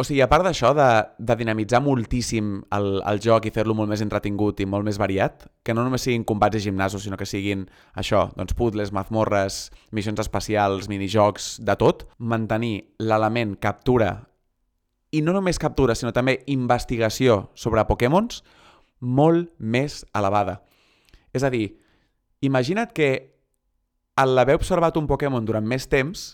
o 0.00 0.04
sigui, 0.08 0.22
a 0.24 0.30
part 0.32 0.48
d'això, 0.48 0.72
de, 0.72 0.88
de 1.20 1.36
dinamitzar 1.36 1.82
moltíssim 1.84 2.62
el, 2.72 3.02
el 3.04 3.20
joc 3.20 3.44
i 3.44 3.52
fer-lo 3.52 3.76
molt 3.76 3.92
més 3.92 4.00
entretingut 4.00 4.64
i 4.64 4.66
molt 4.66 4.88
més 4.88 4.96
variat, 4.96 5.44
que 5.62 5.76
no 5.76 5.84
només 5.84 6.08
siguin 6.08 6.24
combats 6.24 6.56
i 6.56 6.64
gimnasos, 6.70 7.04
sinó 7.04 7.20
que 7.20 7.28
siguin 7.28 7.68
això, 8.00 8.30
doncs 8.32 8.56
puzzles, 8.56 8.96
mazmorres, 8.96 9.66
missions 9.92 10.24
especials, 10.24 10.88
minijocs, 10.88 11.58
de 11.60 11.76
tot, 11.76 12.08
mantenir 12.16 12.78
l'element 13.04 13.58
captura 13.60 14.22
i 15.14 15.22
no 15.22 15.34
només 15.34 15.60
captura, 15.62 15.94
sinó 15.94 16.10
també 16.12 16.40
investigació 16.50 17.48
sobre 17.54 17.84
Pokémons 17.86 18.42
molt 18.98 19.52
més 19.58 20.02
elevada. 20.16 20.58
És 21.34 21.44
a 21.46 21.50
dir, 21.54 21.76
imagina't 22.42 22.90
que 22.94 23.10
al 24.18 24.34
l'haver 24.34 24.56
observat 24.58 24.96
un 24.98 25.06
Pokémon 25.10 25.44
durant 25.46 25.66
més 25.66 25.86
temps 25.90 26.24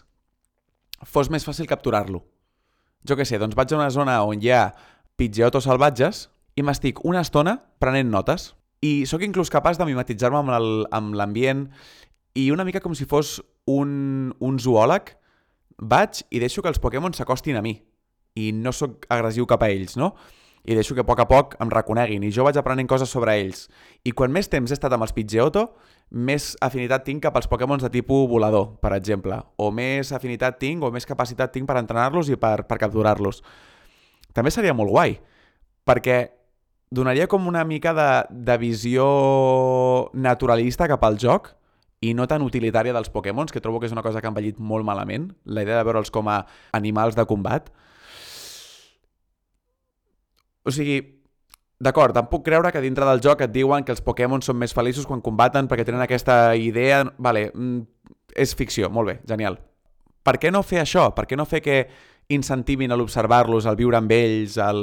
fos 1.04 1.30
més 1.32 1.44
fàcil 1.44 1.68
capturar-lo. 1.68 2.22
Jo 3.08 3.16
què 3.16 3.24
sé, 3.24 3.40
doncs 3.40 3.56
vaig 3.56 3.72
a 3.72 3.78
una 3.80 3.92
zona 3.92 4.18
on 4.24 4.40
hi 4.40 4.52
ha 4.52 4.70
pitgeotos 5.20 5.68
salvatges 5.68 6.28
i 6.56 6.64
m'estic 6.64 7.04
una 7.04 7.24
estona 7.24 7.56
prenent 7.80 8.10
notes. 8.12 8.54
I 8.80 9.04
sóc 9.08 9.24
inclús 9.24 9.52
capaç 9.52 9.80
de 9.80 9.88
mimetitzar-me 9.88 10.40
amb 10.40 11.16
l'ambient 11.16 11.66
i 12.36 12.48
una 12.52 12.64
mica 12.64 12.80
com 12.80 12.96
si 12.96 13.08
fos 13.08 13.40
un, 13.68 14.32
un 14.40 14.58
zoòleg, 14.60 15.16
vaig 15.80 16.24
i 16.30 16.40
deixo 16.40 16.64
que 16.64 16.72
els 16.72 16.80
Pokémon 16.80 17.16
s'acostin 17.16 17.56
a 17.56 17.64
mi 17.64 17.78
i 18.38 18.50
no 18.52 18.72
sóc 18.72 19.06
agressiu 19.08 19.46
cap 19.50 19.62
a 19.64 19.70
ells, 19.72 19.96
no? 19.96 20.14
i 20.64 20.74
deixo 20.76 20.94
que 20.94 21.00
a 21.00 21.08
poc 21.08 21.20
a 21.22 21.28
poc 21.28 21.54
em 21.62 21.70
reconeguin 21.72 22.24
i 22.26 22.30
jo 22.34 22.44
vaig 22.44 22.58
aprenent 22.60 22.88
coses 22.88 23.08
sobre 23.08 23.32
ells. 23.40 23.68
I 24.04 24.12
quan 24.12 24.32
més 24.32 24.50
temps 24.52 24.70
he 24.70 24.76
estat 24.76 24.92
amb 24.92 25.06
els 25.06 25.14
Pidgeotto, 25.16 25.70
més 26.10 26.52
afinitat 26.60 27.04
tinc 27.06 27.22
cap 27.24 27.36
als 27.38 27.48
Pokémons 27.48 27.82
de 27.82 27.90
tipus 27.92 28.28
volador, 28.28 28.74
per 28.82 28.92
exemple, 28.96 29.38
o 29.56 29.70
més 29.72 30.12
afinitat 30.12 30.58
tinc 30.60 30.84
o 30.84 30.90
més 30.92 31.08
capacitat 31.08 31.52
tinc 31.54 31.68
per 31.68 31.78
entrenar-los 31.80 32.28
i 32.28 32.36
per, 32.36 32.66
per 32.68 32.80
capturar-los. 32.82 33.40
També 34.36 34.52
seria 34.52 34.74
molt 34.76 34.92
guai, 34.92 35.16
perquè 35.86 36.18
donaria 36.90 37.28
com 37.30 37.46
una 37.48 37.64
mica 37.64 37.94
de, 37.94 38.10
de 38.30 38.58
visió 38.58 39.06
naturalista 40.12 40.90
cap 40.90 41.06
al 41.06 41.18
joc 41.22 41.54
i 42.00 42.12
no 42.16 42.26
tan 42.26 42.42
utilitària 42.42 42.94
dels 42.96 43.12
Pokémons, 43.12 43.52
que 43.52 43.62
trobo 43.62 43.80
que 43.80 43.88
és 43.88 43.94
una 43.94 44.02
cosa 44.02 44.20
que 44.20 44.28
ha 44.28 44.32
envellit 44.32 44.58
molt 44.58 44.84
malament, 44.84 45.30
la 45.44 45.62
idea 45.62 45.78
de 45.78 45.86
veure'ls 45.86 46.10
com 46.12 46.28
a 46.32 46.42
animals 46.76 47.16
de 47.16 47.26
combat. 47.28 47.70
O 50.64 50.74
sigui, 50.74 51.00
d'acord, 51.80 52.16
em 52.20 52.28
puc 52.28 52.44
creure 52.46 52.72
que 52.72 52.82
dintre 52.84 53.08
del 53.08 53.22
joc 53.24 53.46
et 53.46 53.52
diuen 53.54 53.84
que 53.84 53.94
els 53.94 54.04
Pokémon 54.04 54.42
són 54.44 54.58
més 54.60 54.74
feliços 54.76 55.08
quan 55.08 55.24
combaten 55.24 55.68
perquè 55.70 55.86
tenen 55.88 56.04
aquesta 56.04 56.54
idea... 56.56 57.02
Vale, 57.18 57.48
mm, 57.54 57.80
és 58.36 58.54
ficció, 58.54 58.90
molt 58.92 59.10
bé, 59.10 59.16
genial. 59.26 59.58
Per 60.22 60.36
què 60.38 60.52
no 60.52 60.62
fer 60.62 60.82
això? 60.82 61.08
Per 61.16 61.26
què 61.26 61.38
no 61.38 61.48
fer 61.48 61.62
que 61.64 61.78
incentivin 62.30 62.92
a 62.92 62.98
l'observar-los, 62.98 63.66
al 63.66 63.78
viure 63.80 63.98
amb 63.98 64.12
ells, 64.14 64.58
al... 64.62 64.82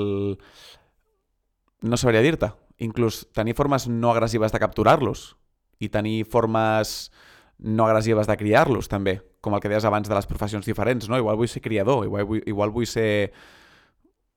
No 1.87 1.99
sabria 1.99 2.23
dir-te. 2.25 2.49
Inclús 2.83 3.23
tenir 3.33 3.55
formes 3.57 3.87
no 3.87 4.11
agressives 4.11 4.51
de 4.53 4.59
capturar-los 4.61 5.29
i 5.79 5.89
tenir 5.93 6.25
formes 6.25 7.11
no 7.57 7.85
agressives 7.85 8.27
de 8.29 8.37
criar-los, 8.37 8.89
també, 8.89 9.17
com 9.41 9.55
el 9.55 9.61
que 9.61 9.69
deies 9.69 9.85
abans 9.85 10.09
de 10.09 10.13
les 10.13 10.27
professions 10.29 10.65
diferents, 10.65 11.07
no? 11.09 11.17
Igual 11.17 11.37
vull 11.39 11.49
ser 11.49 11.61
criador, 11.61 12.03
igual 12.05 12.25
vull, 12.29 12.41
igual 12.45 12.73
vull 12.73 12.89
ser 12.89 13.31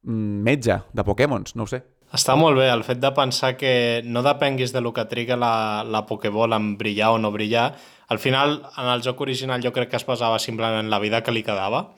metge 0.03 0.81
de 0.93 1.05
Pokémons, 1.05 1.57
no 1.57 1.65
ho 1.65 1.71
sé. 1.71 1.83
Està 2.11 2.35
molt 2.35 2.59
bé 2.59 2.67
el 2.73 2.83
fet 2.83 2.99
de 2.99 3.13
pensar 3.15 3.53
que 3.57 4.03
no 4.03 4.25
depenguis 4.27 4.73
de 4.75 4.81
lo 4.83 4.91
que 4.93 5.05
triga 5.07 5.37
la, 5.39 5.85
la 5.87 6.03
Pokéball 6.09 6.57
en 6.57 6.73
brillar 6.79 7.13
o 7.15 7.21
no 7.23 7.31
brillar. 7.31 7.69
Al 8.11 8.19
final, 8.19 8.57
en 8.75 8.91
el 8.91 9.05
joc 9.05 9.21
original 9.23 9.63
jo 9.63 9.71
crec 9.71 9.93
que 9.93 10.01
es 10.01 10.07
basava 10.07 10.41
simplement 10.43 10.83
en 10.83 10.91
la 10.91 10.99
vida 10.99 11.23
que 11.23 11.31
li 11.31 11.45
quedava. 11.47 11.93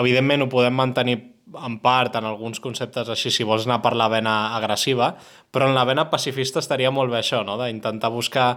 Evidentment 0.00 0.46
ho 0.46 0.48
podem 0.48 0.72
mantenir 0.72 1.18
en 1.60 1.76
part 1.84 2.16
en 2.16 2.24
alguns 2.24 2.62
conceptes 2.64 3.10
així 3.12 3.30
si 3.30 3.44
vols 3.44 3.66
anar 3.68 3.82
per 3.84 3.92
la 4.00 4.08
vena 4.08 4.56
agressiva, 4.56 5.12
però 5.52 5.68
en 5.68 5.76
la 5.76 5.84
vena 5.84 6.08
pacifista 6.10 6.62
estaria 6.64 6.90
molt 6.90 7.12
bé 7.12 7.20
això, 7.20 7.42
no? 7.44 7.58
d'intentar 7.60 8.10
buscar 8.10 8.48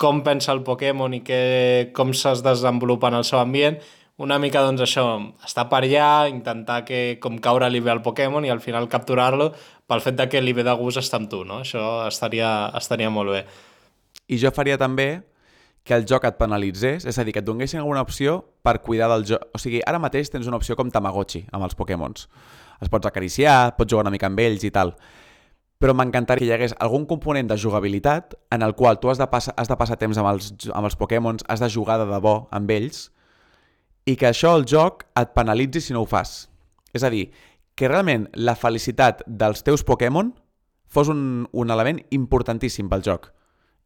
com 0.00 0.22
pensa 0.24 0.54
el 0.54 0.62
Pokémon 0.64 1.12
i 1.12 1.20
que, 1.26 1.90
com 1.92 2.14
es 2.14 2.44
desenvolupa 2.46 3.10
en 3.10 3.18
el 3.18 3.26
seu 3.28 3.42
ambient, 3.42 3.76
una 4.20 4.36
mica, 4.38 4.60
doncs, 4.60 4.82
això, 4.84 5.04
estar 5.46 5.64
per 5.70 5.80
allà, 5.86 6.28
intentar 6.28 6.82
que, 6.84 7.16
com 7.22 7.38
caure-li 7.40 7.80
bé 7.80 7.94
al 7.94 8.02
Pokémon 8.04 8.44
i 8.44 8.52
al 8.52 8.60
final 8.60 8.88
capturar-lo 8.92 9.50
pel 9.88 10.02
fet 10.04 10.18
de 10.18 10.28
que 10.28 10.42
li 10.44 10.52
ve 10.52 10.64
de 10.66 10.74
gust 10.76 11.00
estar 11.00 11.22
amb 11.22 11.30
tu, 11.32 11.40
no? 11.48 11.62
Això 11.64 12.04
estaria, 12.06 12.70
estaria 12.76 13.08
molt 13.10 13.32
bé. 13.32 13.44
I 14.28 14.38
jo 14.38 14.52
faria 14.54 14.76
també 14.78 15.22
que 15.82 15.96
el 15.96 16.04
joc 16.06 16.26
et 16.28 16.36
penalitzés, 16.36 17.06
és 17.08 17.18
a 17.18 17.24
dir, 17.24 17.32
que 17.32 17.40
et 17.40 17.46
donessin 17.46 17.80
alguna 17.80 18.02
opció 18.04 18.42
per 18.62 18.82
cuidar 18.84 19.08
del 19.14 19.24
joc. 19.30 19.46
O 19.56 19.58
sigui, 19.58 19.80
ara 19.88 19.98
mateix 19.98 20.28
tens 20.30 20.50
una 20.50 20.60
opció 20.60 20.76
com 20.76 20.92
Tamagotchi 20.92 21.46
amb 21.56 21.64
els 21.64 21.74
Pokémons. 21.78 22.28
Els 22.80 22.92
pots 22.92 23.08
acariciar, 23.08 23.72
pots 23.78 23.90
jugar 23.90 24.04
una 24.04 24.12
mica 24.12 24.28
amb 24.28 24.40
ells 24.44 24.66
i 24.68 24.70
tal. 24.74 24.92
Però 25.80 25.94
m'encantaria 25.96 26.44
que 26.44 26.50
hi 26.50 26.58
hagués 26.58 26.76
algun 26.84 27.06
component 27.08 27.48
de 27.48 27.56
jugabilitat 27.56 28.36
en 28.52 28.62
el 28.62 28.76
qual 28.76 29.00
tu 29.00 29.08
has 29.08 29.18
de, 29.18 29.26
passar, 29.32 29.56
has 29.56 29.72
de 29.72 29.80
passar 29.80 29.96
temps 29.96 30.20
amb 30.20 30.28
els, 30.28 30.52
amb 30.68 30.84
els 30.84 30.98
Pokémons, 31.00 31.46
has 31.48 31.64
de 31.64 31.70
jugar 31.72 31.96
de 32.02 32.10
debò 32.12 32.42
amb 32.52 32.76
ells, 32.76 33.08
i 34.08 34.16
que 34.16 34.30
això 34.30 34.54
el 34.56 34.66
joc 34.68 35.04
et 35.18 35.34
penalitzi 35.36 35.82
si 35.84 35.96
no 35.96 36.04
ho 36.04 36.08
fas. 36.08 36.48
És 36.94 37.04
a 37.04 37.10
dir, 37.12 37.28
que 37.74 37.88
realment 37.88 38.28
la 38.34 38.56
felicitat 38.58 39.22
dels 39.26 39.64
teus 39.64 39.84
Pokémon 39.86 40.32
fos 40.90 41.08
un, 41.08 41.46
un 41.52 41.70
element 41.70 42.00
importantíssim 42.10 42.90
pel 42.90 43.04
joc. 43.06 43.30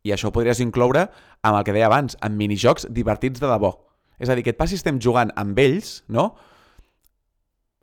I 0.05 0.13
això 0.15 0.29
ho 0.29 0.35
podries 0.37 0.61
incloure 0.61 1.07
amb 1.43 1.59
el 1.59 1.65
que 1.65 1.75
deia 1.77 1.89
abans, 1.89 2.17
amb 2.25 2.37
minijocs 2.41 2.89
divertits 2.91 3.41
de 3.41 3.49
debò. 3.49 3.73
És 4.19 4.31
a 4.31 4.37
dir, 4.37 4.45
que 4.45 4.53
et 4.55 4.61
passis 4.61 4.85
temps 4.85 5.03
jugant 5.03 5.33
amb 5.41 5.59
ells, 5.59 6.03
no? 6.09 6.33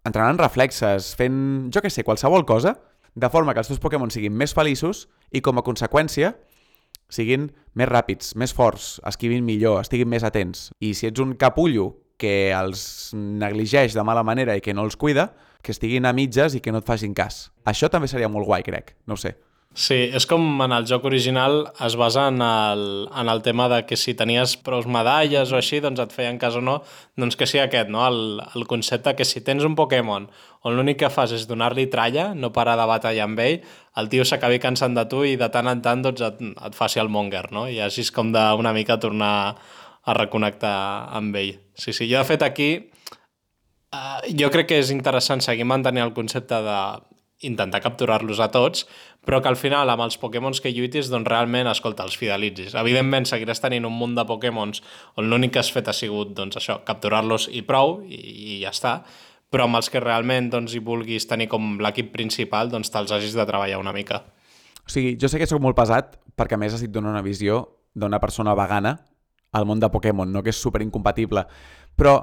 Entrenant 0.07 0.39
reflexes, 0.41 1.11
fent, 1.17 1.69
jo 1.73 1.81
que 1.83 1.91
sé, 1.93 2.05
qualsevol 2.05 2.45
cosa, 2.49 2.77
de 3.13 3.29
forma 3.29 3.53
que 3.53 3.61
els 3.61 3.69
teus 3.69 3.81
Pokémon 3.83 4.09
siguin 4.09 4.33
més 4.37 4.55
feliços 4.57 5.07
i 5.31 5.41
com 5.43 5.59
a 5.59 5.65
conseqüència 5.65 6.33
siguin 7.11 7.49
més 7.75 7.89
ràpids, 7.89 8.35
més 8.39 8.53
forts, 8.55 8.95
esquivin 9.07 9.43
millor, 9.45 9.81
estiguin 9.83 10.09
més 10.09 10.23
atents. 10.23 10.69
I 10.79 10.93
si 10.95 11.09
ets 11.09 11.21
un 11.21 11.35
capullo 11.35 11.91
que 12.21 12.51
els 12.53 12.83
negligeix 13.17 13.97
de 13.97 14.05
mala 14.05 14.25
manera 14.27 14.57
i 14.57 14.61
que 14.61 14.75
no 14.77 14.85
els 14.85 14.99
cuida, 14.99 15.31
que 15.61 15.73
estiguin 15.73 16.05
a 16.05 16.13
mitges 16.13 16.57
i 16.57 16.61
que 16.61 16.73
no 16.73 16.81
et 16.81 16.89
facin 16.89 17.15
cas. 17.17 17.47
Això 17.65 17.89
també 17.89 18.09
seria 18.09 18.29
molt 18.29 18.49
guai, 18.49 18.65
crec. 18.65 18.95
No 19.09 19.17
sé. 19.17 19.35
Sí, 19.71 19.95
és 20.11 20.25
com 20.27 20.43
en 20.65 20.73
el 20.75 20.83
joc 20.83 21.05
original 21.07 21.61
es 21.85 21.93
basa 21.95 22.25
en 22.27 22.41
el, 22.43 22.81
en 23.07 23.29
el 23.31 23.41
tema 23.41 23.69
de 23.71 23.85
que 23.87 23.95
si 23.95 24.11
tenies 24.19 24.57
prou 24.59 24.83
medalles 24.83 25.53
o 25.53 25.55
així, 25.55 25.79
doncs 25.79 26.01
et 26.03 26.11
feien 26.11 26.35
cas 26.41 26.57
o 26.59 26.61
no, 26.61 26.81
doncs 27.15 27.39
que 27.39 27.47
sigui 27.47 27.61
aquest, 27.63 27.87
no? 27.87 28.01
El, 28.03 28.41
el 28.51 28.67
concepte 28.67 29.13
que 29.15 29.23
si 29.23 29.39
tens 29.47 29.63
un 29.63 29.77
Pokémon 29.79 30.27
on 30.67 30.75
l'únic 30.75 30.99
que 30.99 31.09
fas 31.09 31.31
és 31.31 31.47
donar-li 31.47 31.87
tralla, 31.87 32.33
no 32.35 32.51
parar 32.51 32.75
de 32.81 32.89
batallar 32.89 33.29
amb 33.29 33.39
ell, 33.39 33.61
el 33.95 34.11
tio 34.11 34.27
s'acabi 34.27 34.59
cansant 34.59 34.97
de 34.97 35.07
tu 35.07 35.23
i 35.23 35.37
de 35.39 35.47
tant 35.53 35.71
en 35.71 35.79
tant 35.79 36.03
doncs, 36.03 36.19
et, 36.19 36.43
et 36.51 36.75
faci 36.75 36.99
el 36.99 37.07
monger, 37.07 37.47
no? 37.55 37.69
I 37.71 37.79
així 37.87 38.03
és 38.03 38.11
com 38.11 38.35
d'una 38.35 38.75
mica 38.75 38.99
tornar 38.99 39.55
a 40.03 40.15
reconnectar 40.17 40.75
amb 41.17 41.35
ell. 41.37 41.55
Sí, 41.77 41.93
sí, 41.93 42.09
jo 42.09 42.17
de 42.21 42.27
fet 42.27 42.43
aquí 42.45 42.71
uh, 43.93 44.19
jo 44.37 44.49
crec 44.53 44.71
que 44.71 44.81
és 44.81 44.91
interessant 44.93 45.43
seguir 45.43 45.67
mantenint 45.69 46.07
el 46.07 46.15
concepte 46.17 46.61
de 46.65 46.77
intentar 47.41 47.81
capturar-los 47.81 48.39
a 48.39 48.51
tots, 48.53 48.85
però 49.25 49.39
que 49.41 49.49
al 49.49 49.57
final 49.57 49.89
amb 49.89 50.03
els 50.05 50.17
Pokémons 50.21 50.61
que 50.61 50.71
lluitis 50.73 51.09
doncs 51.09 51.29
realment, 51.29 51.69
escolta, 51.71 52.05
els 52.05 52.17
fidelitzis. 52.17 52.75
Evidentment 52.77 53.25
seguiràs 53.25 53.61
tenint 53.63 53.87
un 53.89 53.95
munt 53.97 54.13
de 54.17 54.25
Pokémons 54.29 54.83
on 55.17 55.29
l'únic 55.29 55.55
que 55.55 55.61
has 55.61 55.71
fet 55.73 55.89
ha 55.89 55.95
sigut 55.97 56.35
doncs, 56.37 56.59
això, 56.61 56.79
capturar-los 56.85 57.49
i 57.49 57.63
prou, 57.65 57.99
i, 58.05 58.19
i 58.21 58.59
ja 58.61 58.73
està, 58.73 58.99
però 59.51 59.65
amb 59.67 59.81
els 59.81 59.89
que 59.89 59.99
realment 60.03 60.51
doncs, 60.53 60.75
hi 60.77 60.83
vulguis 60.85 61.25
tenir 61.27 61.49
com 61.51 61.79
l'equip 61.81 62.13
principal, 62.13 62.69
doncs 62.69 62.93
te'ls 62.93 63.11
hagis 63.11 63.33
de 63.37 63.47
treballar 63.49 63.81
una 63.81 63.93
mica. 63.95 64.21
O 64.85 64.89
sigui, 64.89 65.15
jo 65.19 65.29
sé 65.29 65.41
que 65.41 65.49
sóc 65.49 65.61
molt 65.61 65.77
pesat 65.77 66.19
perquè 66.37 66.57
a 66.57 66.61
més 66.61 66.77
estic 66.77 66.93
donant 66.93 67.15
una 67.15 67.25
visió 67.25 67.65
d'una 67.97 68.21
persona 68.21 68.53
vegana 68.57 68.99
al 69.51 69.65
món 69.65 69.79
de 69.79 69.89
Pokémon, 69.91 70.31
no? 70.31 70.43
que 70.43 70.51
és 70.53 70.59
super 70.59 70.81
incompatible. 70.83 71.45
Però 71.99 72.15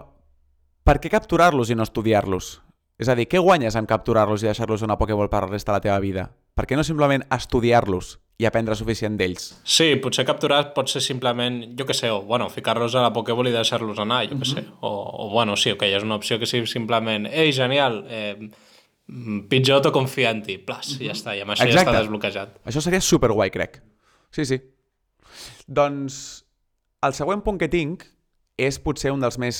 per 0.84 0.98
què 1.02 1.10
capturar-los 1.12 1.70
i 1.70 1.76
no 1.76 1.84
estudiar-los? 1.84 2.58
És 2.98 3.08
a 3.08 3.14
dir, 3.14 3.28
què 3.30 3.38
guanyes 3.38 3.76
en 3.78 3.86
capturar-los 3.86 4.42
i 4.42 4.48
deixar-los 4.48 4.82
una 4.82 4.96
Pokéball 4.98 5.28
per 5.30 5.44
la 5.44 5.52
resta 5.52 5.70
de 5.70 5.76
la 5.76 5.84
teva 5.84 5.98
vida? 6.02 6.30
Per 6.58 6.64
què 6.66 6.74
no 6.74 6.82
simplement 6.82 7.22
estudiar-los 7.30 8.16
i 8.42 8.46
aprendre 8.48 8.74
suficient 8.78 9.18
d'ells? 9.18 9.52
Sí, 9.62 9.92
potser 10.02 10.24
capturar 10.26 10.72
pot 10.74 10.90
ser 10.90 11.02
simplement, 11.04 11.60
jo 11.78 11.86
que 11.86 11.94
sé, 11.94 12.10
o 12.10 12.22
bueno, 12.26 12.48
ficar-los 12.50 12.96
a 12.98 13.04
la 13.04 13.12
Pokéball 13.14 13.52
i 13.52 13.54
deixar-los 13.54 14.00
anar, 14.02 14.24
jo 14.26 14.34
que 14.40 14.48
uh 14.48 14.54
-huh. 14.54 14.54
sé. 14.54 14.64
O, 14.80 14.90
o 15.26 15.30
bueno, 15.30 15.56
sí, 15.56 15.70
ok, 15.70 15.82
és 15.82 16.02
una 16.02 16.16
opció 16.16 16.38
que 16.38 16.46
sigui 16.46 16.66
simplement, 16.66 17.26
ei, 17.26 17.52
genial, 17.52 18.04
eh, 18.08 18.50
Pidgeotto 19.48 19.90
confia 19.92 20.30
en 20.30 20.42
ti, 20.42 20.58
plas, 20.58 20.88
uh 20.88 20.98
-huh. 20.98 21.06
ja 21.06 21.12
està, 21.12 21.36
i 21.36 21.40
amb 21.40 21.50
això 21.50 21.64
Exacte. 21.64 21.84
ja 21.84 21.90
està 21.92 22.00
desbloquejat. 22.00 22.48
Això 22.64 22.80
seria 22.80 23.00
superguai, 23.00 23.50
crec. 23.50 23.82
Sí, 24.30 24.44
sí. 24.44 24.60
Doncs 25.66 26.47
el 27.04 27.14
següent 27.14 27.44
punt 27.46 27.58
que 27.60 27.70
tinc 27.70 28.04
és 28.58 28.80
potser 28.82 29.12
un 29.14 29.22
dels 29.22 29.38
més 29.38 29.58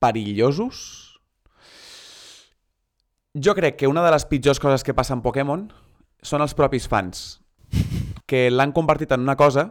perillosos, 0.00 0.80
jo 3.36 3.54
crec 3.54 3.76
que 3.78 3.90
una 3.90 4.02
de 4.04 4.10
les 4.14 4.24
pitjors 4.26 4.60
coses 4.62 4.84
que 4.86 4.96
passa 4.96 5.14
en 5.14 5.22
Pokémon 5.22 5.68
són 6.24 6.42
els 6.44 6.56
propis 6.56 6.88
fans, 6.90 7.40
que 8.26 8.48
l'han 8.50 8.72
convertit 8.76 9.12
en 9.12 9.22
una 9.26 9.36
cosa 9.36 9.70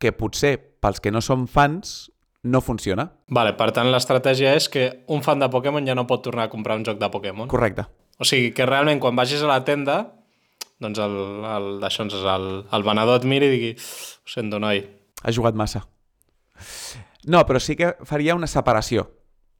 que 0.00 0.12
potser 0.16 0.56
pels 0.80 1.00
que 1.00 1.12
no 1.12 1.22
som 1.24 1.46
fans 1.48 2.10
no 2.46 2.60
funciona. 2.62 3.08
Vale, 3.32 3.56
per 3.58 3.72
tant, 3.74 3.88
l'estratègia 3.90 4.54
és 4.56 4.68
que 4.70 4.88
un 5.12 5.22
fan 5.24 5.40
de 5.42 5.50
Pokémon 5.52 5.86
ja 5.86 5.96
no 5.98 6.06
pot 6.08 6.22
tornar 6.24 6.46
a 6.46 6.52
comprar 6.52 6.76
un 6.78 6.84
joc 6.86 7.00
de 7.00 7.10
Pokémon. 7.10 7.48
Correcte. 7.50 7.86
O 8.22 8.24
sigui, 8.24 8.52
que 8.56 8.68
realment 8.68 9.00
quan 9.02 9.16
vagis 9.18 9.42
a 9.42 9.50
la 9.50 9.64
tenda, 9.66 9.96
doncs 10.80 11.00
el, 11.02 11.16
el, 11.48 11.66
el, 11.82 12.46
el 12.78 12.86
venedor 12.86 13.18
et 13.20 13.26
miri 13.28 13.50
i 13.50 13.54
digui 13.56 13.72
ho 13.76 14.30
sento, 14.30 14.60
noi. 14.62 14.84
Ha 15.26 15.34
jugat 15.34 15.58
massa. 15.58 15.82
No, 17.26 17.42
però 17.44 17.58
sí 17.58 17.74
que 17.76 17.96
faria 18.06 18.36
una 18.38 18.46
separació. 18.46 19.08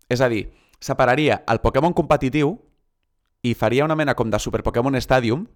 És 0.09 0.23
a 0.23 0.31
dir, 0.31 0.47
separaria 0.79 1.41
el 1.51 1.61
Pokémon 1.65 1.95
competitiu 1.97 2.55
i 3.43 3.55
faria 3.59 3.85
una 3.85 3.97
mena 3.99 4.15
com 4.15 4.31
de 4.31 4.39
Super 4.39 4.63
Pokémon 4.63 4.95
Stadium, 5.03 5.47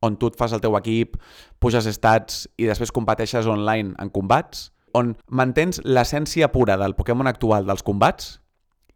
on 0.00 0.16
tu 0.16 0.30
et 0.30 0.36
fas 0.36 0.52
el 0.56 0.62
teu 0.64 0.76
equip, 0.78 1.16
puges 1.60 1.86
estats 1.88 2.46
i 2.56 2.68
després 2.68 2.92
competeixes 2.92 3.48
online 3.48 3.94
en 4.00 4.12
combats, 4.12 4.70
on 4.96 5.14
mantens 5.28 5.82
l'essència 5.84 6.48
pura 6.52 6.76
del 6.80 6.96
Pokémon 6.96 7.28
actual 7.28 7.68
dels 7.68 7.84
combats 7.84 8.38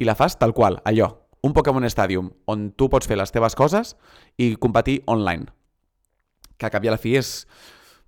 i 0.01 0.09
la 0.09 0.17
fas 0.17 0.39
tal 0.41 0.55
qual, 0.57 0.81
allò, 0.89 1.11
un 1.45 1.53
Pokémon 1.57 1.85
Stadium, 1.89 2.31
on 2.49 2.71
tu 2.77 2.89
pots 2.93 3.09
fer 3.09 3.19
les 3.21 3.33
teves 3.33 3.57
coses 3.57 3.95
i 4.41 4.55
competir 4.57 5.01
online. 5.07 5.49
Que 6.57 6.69
a 6.69 6.73
cap 6.73 6.85
i 6.85 6.89
a 6.89 6.97
la 6.97 7.01
fi 7.01 7.17
és... 7.21 7.45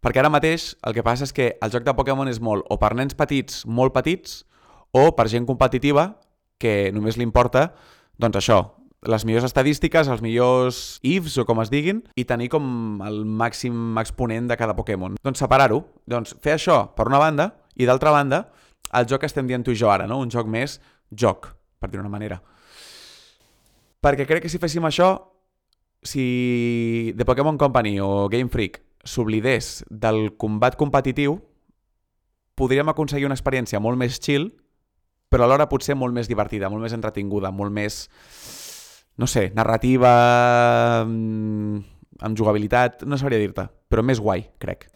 Perquè 0.03 0.19
ara 0.19 0.33
mateix 0.35 0.73
el 0.83 0.97
que 0.97 1.05
passa 1.07 1.23
és 1.29 1.33
que 1.35 1.53
el 1.63 1.71
joc 1.71 1.85
de 1.87 1.95
Pokémon 1.95 2.27
és 2.27 2.41
molt 2.43 2.67
o 2.67 2.79
per 2.83 2.91
nens 2.99 3.15
petits, 3.15 3.63
molt 3.71 3.95
petits, 3.95 4.43
o 4.91 5.13
per 5.15 5.29
gent 5.31 5.47
competitiva 5.47 6.17
que 6.59 6.91
només 6.95 7.17
li 7.19 7.23
importa, 7.23 7.69
doncs 8.19 8.41
això, 8.41 8.59
les 9.07 9.25
millors 9.27 9.47
estadístiques, 9.47 10.11
els 10.11 10.23
millors 10.23 10.99
ifs 11.07 11.39
o 11.39 11.47
com 11.47 11.63
es 11.63 11.71
diguin, 11.71 12.03
i 12.19 12.27
tenir 12.27 12.51
com 12.51 13.01
el 13.07 13.23
màxim 13.27 13.99
exponent 14.03 14.51
de 14.51 14.59
cada 14.59 14.77
Pokémon. 14.79 15.17
Doncs 15.23 15.43
separar-ho. 15.43 15.83
Doncs 16.07 16.37
fer 16.43 16.57
això 16.57 16.85
per 16.97 17.09
una 17.11 17.23
banda, 17.23 17.53
i 17.79 17.87
d'altra 17.87 18.13
banda, 18.15 18.45
el 18.99 19.09
joc 19.11 19.23
que 19.23 19.31
estem 19.31 19.47
dient 19.47 19.65
tu 19.67 19.75
i 19.75 19.79
jo 19.79 19.91
ara, 19.91 20.07
no? 20.11 20.21
Un 20.23 20.31
joc 20.31 20.51
més 20.51 20.81
joc, 21.11 21.51
per 21.79 21.91
dir 21.91 22.03
una 22.03 22.13
manera. 22.13 22.43
Perquè 24.03 24.27
crec 24.27 24.45
que 24.45 24.51
si 24.51 24.59
féssim 24.63 24.87
això, 24.87 25.15
si 26.03 27.15
The 27.17 27.27
Pokémon 27.27 27.59
Company 27.59 28.01
o 28.03 28.27
Game 28.31 28.51
Freak 28.51 28.81
s'oblidés 29.05 29.85
del 29.91 30.37
combat 30.39 30.77
competitiu, 30.79 31.41
podríem 32.55 32.89
aconseguir 32.93 33.27
una 33.27 33.37
experiència 33.39 33.81
molt 33.81 33.99
més 33.99 34.21
chill, 34.23 34.51
però 35.33 35.47
alhora 35.47 35.69
potser 35.71 35.97
molt 35.97 36.15
més 36.15 36.29
divertida, 36.29 36.69
molt 36.71 36.85
més 36.85 36.95
entretinguda, 36.95 37.51
molt 37.51 37.73
més 37.73 38.05
no 39.17 39.27
sé, 39.27 39.51
narrativa, 39.55 41.05
mm, 41.05 41.79
amb 42.21 42.39
jugabilitat, 42.39 43.05
no 43.05 43.19
sabria 43.19 43.41
dir-te, 43.43 43.69
però 43.89 44.03
més 44.03 44.21
guai, 44.21 44.47
crec. 44.59 44.89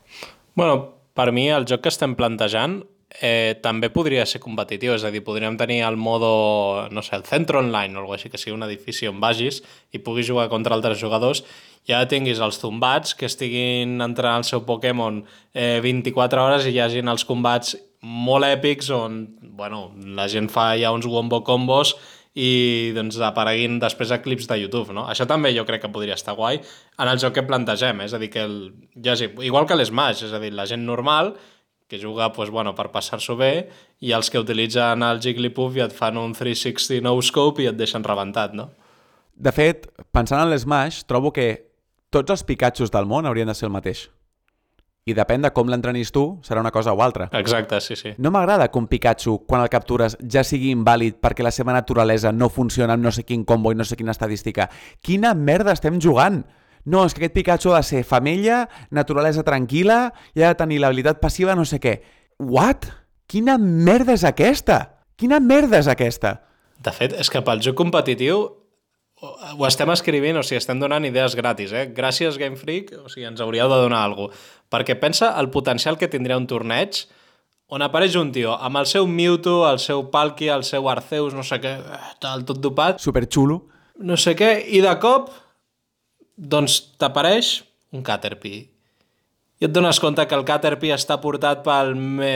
Bueno, 0.57 0.79
per 1.15 1.33
mi 1.33 1.49
el 1.51 1.67
joc 1.69 1.83
que 1.85 1.93
estem 1.93 2.15
plantejant 2.17 2.81
eh, 3.21 3.59
també 3.63 3.91
podria 3.93 4.25
ser 4.27 4.41
competitiu, 4.41 4.95
és 4.97 5.05
a 5.05 5.13
dir, 5.13 5.23
podríem 5.25 5.57
tenir 5.61 5.83
el 5.87 5.97
modo, 5.97 6.89
no 6.91 7.03
sé, 7.03 7.17
el 7.17 7.25
centro 7.25 7.61
online 7.61 7.97
o 7.97 8.03
alguna 8.03 8.17
així, 8.17 8.31
que 8.33 8.41
sigui 8.41 8.57
un 8.57 8.67
edifici 8.67 9.09
on 9.09 9.21
vagis 9.21 9.63
i 9.93 9.99
puguis 9.99 10.29
jugar 10.29 10.49
contra 10.49 10.75
altres 10.75 10.99
jugadors 11.01 11.45
ja 11.87 12.03
tinguis 12.11 12.41
els 12.43 12.59
tombats 12.63 13.15
que 13.15 13.29
estiguin 13.31 14.01
entrant 14.05 14.41
al 14.41 14.47
seu 14.49 14.65
Pokémon 14.67 15.23
eh, 15.55 15.79
24 15.85 16.43
hores 16.43 16.67
i 16.67 16.75
hi 16.75 16.83
hagin 16.83 17.09
els 17.13 17.25
combats 17.25 17.77
molt 18.03 18.47
èpics 18.47 18.91
on 18.95 19.23
bueno, 19.57 19.91
la 20.19 20.29
gent 20.31 20.51
fa 20.53 20.75
ja 20.79 20.93
uns 20.95 21.07
wombo 21.11 21.43
combos 21.47 21.95
i 22.37 22.93
doncs 22.93 23.17
apareguin 23.25 23.79
després 23.81 24.11
a 24.13 24.21
clips 24.21 24.45
de 24.51 24.59
YouTube, 24.61 24.93
no? 24.93 25.07
Això 25.09 25.25
també 25.29 25.55
jo 25.57 25.65
crec 25.65 25.87
que 25.87 25.93
podria 25.93 26.19
estar 26.19 26.35
guai 26.37 26.59
en 26.61 27.09
el 27.09 27.21
joc 27.23 27.39
que 27.39 27.47
plantegem, 27.49 28.03
eh? 28.03 28.09
és 28.11 28.13
a 28.13 28.21
dir, 28.21 28.29
que 28.35 28.43
el, 28.45 28.59
ja 29.03 29.17
sí, 29.17 29.31
igual 29.47 29.65
que 29.65 29.79
l'Smash, 29.79 30.27
és 30.29 30.35
a 30.37 30.41
dir, 30.43 30.53
la 30.53 30.67
gent 30.69 30.85
normal 30.85 31.33
que 31.89 31.99
juga 32.03 32.33
pues, 32.35 32.51
bueno, 32.51 32.75
per 32.75 32.91
passar-s'ho 32.93 33.39
bé 33.39 33.53
i 34.03 34.13
els 34.13 34.29
que 34.29 34.43
utilitzen 34.43 35.05
el 35.07 35.23
Jigglypuff 35.23 35.79
i 35.79 35.87
et 35.87 35.95
fan 35.97 36.19
un 36.21 36.35
360 36.35 37.01
no-scope 37.07 37.63
i 37.63 37.71
et 37.71 37.79
deixen 37.79 38.05
rebentat, 38.05 38.53
no? 38.59 38.69
De 39.37 39.53
fet, 39.53 39.87
pensant 40.13 40.43
en 40.43 40.51
l'Smash, 40.51 41.05
trobo 41.09 41.33
que 41.33 41.66
tots 42.17 42.33
els 42.33 42.47
Pikachus 42.49 42.95
del 42.95 43.09
món 43.09 43.29
haurien 43.29 43.53
de 43.53 43.55
ser 43.57 43.69
el 43.69 43.75
mateix 43.75 44.07
i 45.07 45.15
depèn 45.15 45.45
de 45.45 45.53
com 45.55 45.69
l'entrenis 45.71 46.11
tu, 46.11 46.25
serà 46.43 46.59
una 46.59 46.73
cosa 46.75 46.91
o 46.91 47.01
altra. 47.03 47.29
Exacte, 47.39 47.79
sí, 47.81 47.95
sí. 47.95 48.11
No 48.19 48.33
m'agrada 48.35 48.67
que 48.67 48.81
un 48.81 48.89
Pikachu, 48.91 49.37
quan 49.47 49.63
el 49.63 49.71
captures, 49.71 50.17
ja 50.19 50.43
sigui 50.43 50.73
invàlid 50.75 51.21
perquè 51.23 51.47
la 51.47 51.53
seva 51.55 51.75
naturalesa 51.77 52.33
no 52.35 52.49
funciona 52.51 52.97
amb 52.97 53.07
no 53.07 53.13
sé 53.15 53.23
quin 53.23 53.45
combo 53.47 53.71
i 53.71 53.79
no 53.79 53.87
sé 53.87 53.95
quina 53.97 54.11
estadística. 54.11 54.67
Quina 55.07 55.31
merda 55.39 55.77
estem 55.79 56.01
jugant? 56.03 56.43
No, 56.87 57.05
és 57.07 57.15
que 57.15 57.23
aquest 57.23 57.37
Pikachu 57.39 57.75
ha 57.75 57.85
de 57.85 57.87
ser 57.87 58.03
femella, 58.07 58.65
naturalesa 58.91 59.47
tranquil·la 59.47 60.01
i 60.35 60.43
ha 60.43 60.51
de 60.51 60.59
tenir 60.59 60.83
l'habilitat 60.83 61.23
passiva 61.23 61.55
no 61.55 61.65
sé 61.65 61.79
què. 61.83 62.01
What? 62.43 62.91
Quina 63.31 63.61
merda 63.63 64.15
és 64.19 64.27
aquesta? 64.27 64.81
Quina 65.15 65.39
merda 65.39 65.79
és 65.79 65.91
aquesta? 65.91 66.41
De 66.83 66.91
fet, 66.91 67.15
és 67.15 67.31
que 67.31 67.47
pel 67.47 67.63
joc 67.63 67.79
competitiu 67.79 68.43
ho 69.25 69.65
estem 69.65 69.91
escrivint, 69.95 70.37
o 70.37 70.45
sigui, 70.45 70.59
estem 70.61 70.81
donant 70.81 71.05
idees 71.09 71.37
gratis, 71.39 71.73
eh? 71.73 71.87
Gràcies 71.97 72.37
Game 72.41 72.59
Freak, 72.61 72.93
o 73.01 73.09
sigui, 73.09 73.25
ens 73.29 73.41
hauríeu 73.41 73.71
de 73.73 73.79
donar 73.87 74.03
alguna 74.05 74.29
cosa. 74.29 74.43
Perquè 74.73 74.99
pensa 75.01 75.31
el 75.41 75.49
potencial 75.55 75.97
que 75.97 76.11
tindria 76.13 76.37
un 76.37 76.49
torneig 76.51 77.07
on 77.73 77.83
apareix 77.83 78.15
un 78.21 78.31
tio 78.35 78.53
amb 78.55 78.79
el 78.83 78.87
seu 78.87 79.09
Mewtwo, 79.11 79.65
el 79.71 79.81
seu 79.83 80.05
Palkia, 80.13 80.55
el 80.55 80.67
seu 80.69 80.87
Arceus, 80.91 81.35
no 81.35 81.43
sé 81.47 81.59
què, 81.63 81.73
eh, 81.81 82.13
tal, 82.23 82.45
tot 82.47 82.61
dopat. 82.63 83.01
Superxulo. 83.03 83.63
No 84.05 84.19
sé 84.21 84.37
què, 84.37 84.53
i 84.69 84.83
de 84.85 84.93
cop, 85.01 85.33
doncs 86.37 86.81
t'apareix 87.01 87.63
un 87.97 88.05
Caterpie 88.05 88.76
i 89.57 89.65
et 89.65 89.73
dones 89.73 89.97
compte 90.05 90.25
que 90.29 90.37
el 90.37 90.45
Caterpie 90.45 90.93
està 90.93 91.17
portat 91.23 91.63
pel, 91.65 91.95
me, 91.97 92.33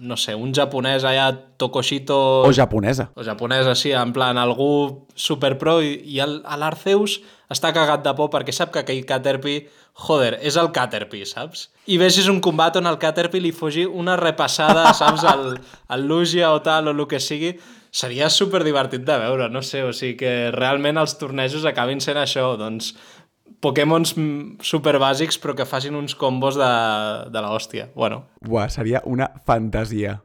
no 0.00 0.16
sé, 0.16 0.32
un 0.32 0.54
japonès 0.56 1.04
allà, 1.04 1.26
Tokoshito... 1.60 2.16
O 2.48 2.52
japonesa. 2.56 3.10
O 3.20 3.24
japonesa, 3.26 3.74
sí, 3.76 3.92
en 3.92 4.14
plan, 4.16 4.40
algú 4.40 5.04
superpro 5.14 5.76
i, 5.84 5.98
i 6.16 6.24
l'Arceus 6.24 7.18
està 7.52 7.74
cagat 7.76 8.00
de 8.06 8.16
por 8.16 8.32
perquè 8.32 8.54
sap 8.56 8.72
que 8.72 8.80
aquell 8.80 9.04
Caterpie, 9.04 9.66
joder, 10.06 10.38
és 10.40 10.56
el 10.56 10.72
Caterpie, 10.72 11.28
saps? 11.28 11.68
I 11.84 12.00
vegis 12.00 12.32
un 12.32 12.40
combat 12.40 12.80
on 12.80 12.88
el 12.88 12.96
Caterpie 13.02 13.44
li 13.44 13.52
fugi 13.52 13.84
una 13.84 14.16
repassada, 14.16 14.88
saps, 15.00 15.28
al, 15.28 15.58
al 15.92 16.08
Lugia 16.08 16.54
o 16.56 16.64
tal, 16.64 16.88
o 16.88 16.96
el 16.96 17.04
que 17.12 17.20
sigui, 17.20 17.58
seria 17.94 18.26
super 18.32 18.64
divertit 18.66 19.04
de 19.06 19.20
veure, 19.20 19.46
no 19.52 19.60
sé, 19.62 19.84
o 19.86 19.92
sigui 19.94 20.16
que 20.24 20.32
realment 20.56 20.98
els 20.98 21.14
tornejos 21.20 21.68
acabin 21.68 22.00
sent 22.02 22.18
això, 22.18 22.48
doncs 22.58 22.94
Pokémons 23.64 24.12
super 24.64 24.98
bàsics 25.00 25.40
però 25.40 25.56
que 25.56 25.66
facin 25.68 25.96
uns 25.96 26.14
combos 26.18 26.58
de, 26.60 26.70
de 27.32 27.40
la 27.40 27.52
hòstia. 27.54 27.88
Bueno. 27.96 28.26
Buah, 28.44 28.68
seria 28.68 29.02
una 29.08 29.30
fantasia. 29.46 30.18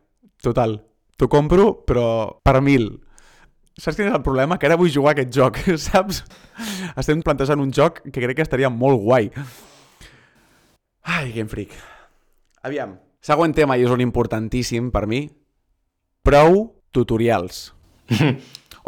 Total. 0.43 0.79
T'ho 1.19 1.27
compro, 1.31 1.71
però 1.87 2.39
per 2.43 2.59
mil. 2.63 2.91
Saps 3.79 3.95
quin 3.95 4.09
és 4.09 4.15
el 4.15 4.23
problema? 4.23 4.57
Que 4.59 4.67
ara 4.67 4.77
vull 4.79 4.91
jugar 4.91 5.13
aquest 5.15 5.31
joc, 5.35 5.59
saps? 5.87 6.23
Estem 6.99 7.23
plantejant 7.23 7.63
un 7.63 7.71
joc 7.75 8.01
que 8.05 8.19
crec 8.19 8.37
que 8.39 8.45
estaria 8.45 8.71
molt 8.71 8.99
guai. 9.03 9.31
Ai, 11.07 11.31
Game 11.31 11.47
Freak. 11.51 11.75
Aviam. 12.67 12.97
Següent 13.23 13.55
tema, 13.55 13.75
i 13.75 13.83
és 13.87 13.91
un 13.91 14.03
importantíssim 14.03 14.91
per 14.91 15.05
mi. 15.07 15.25
Prou 16.23 16.61
tutorials. 16.95 17.69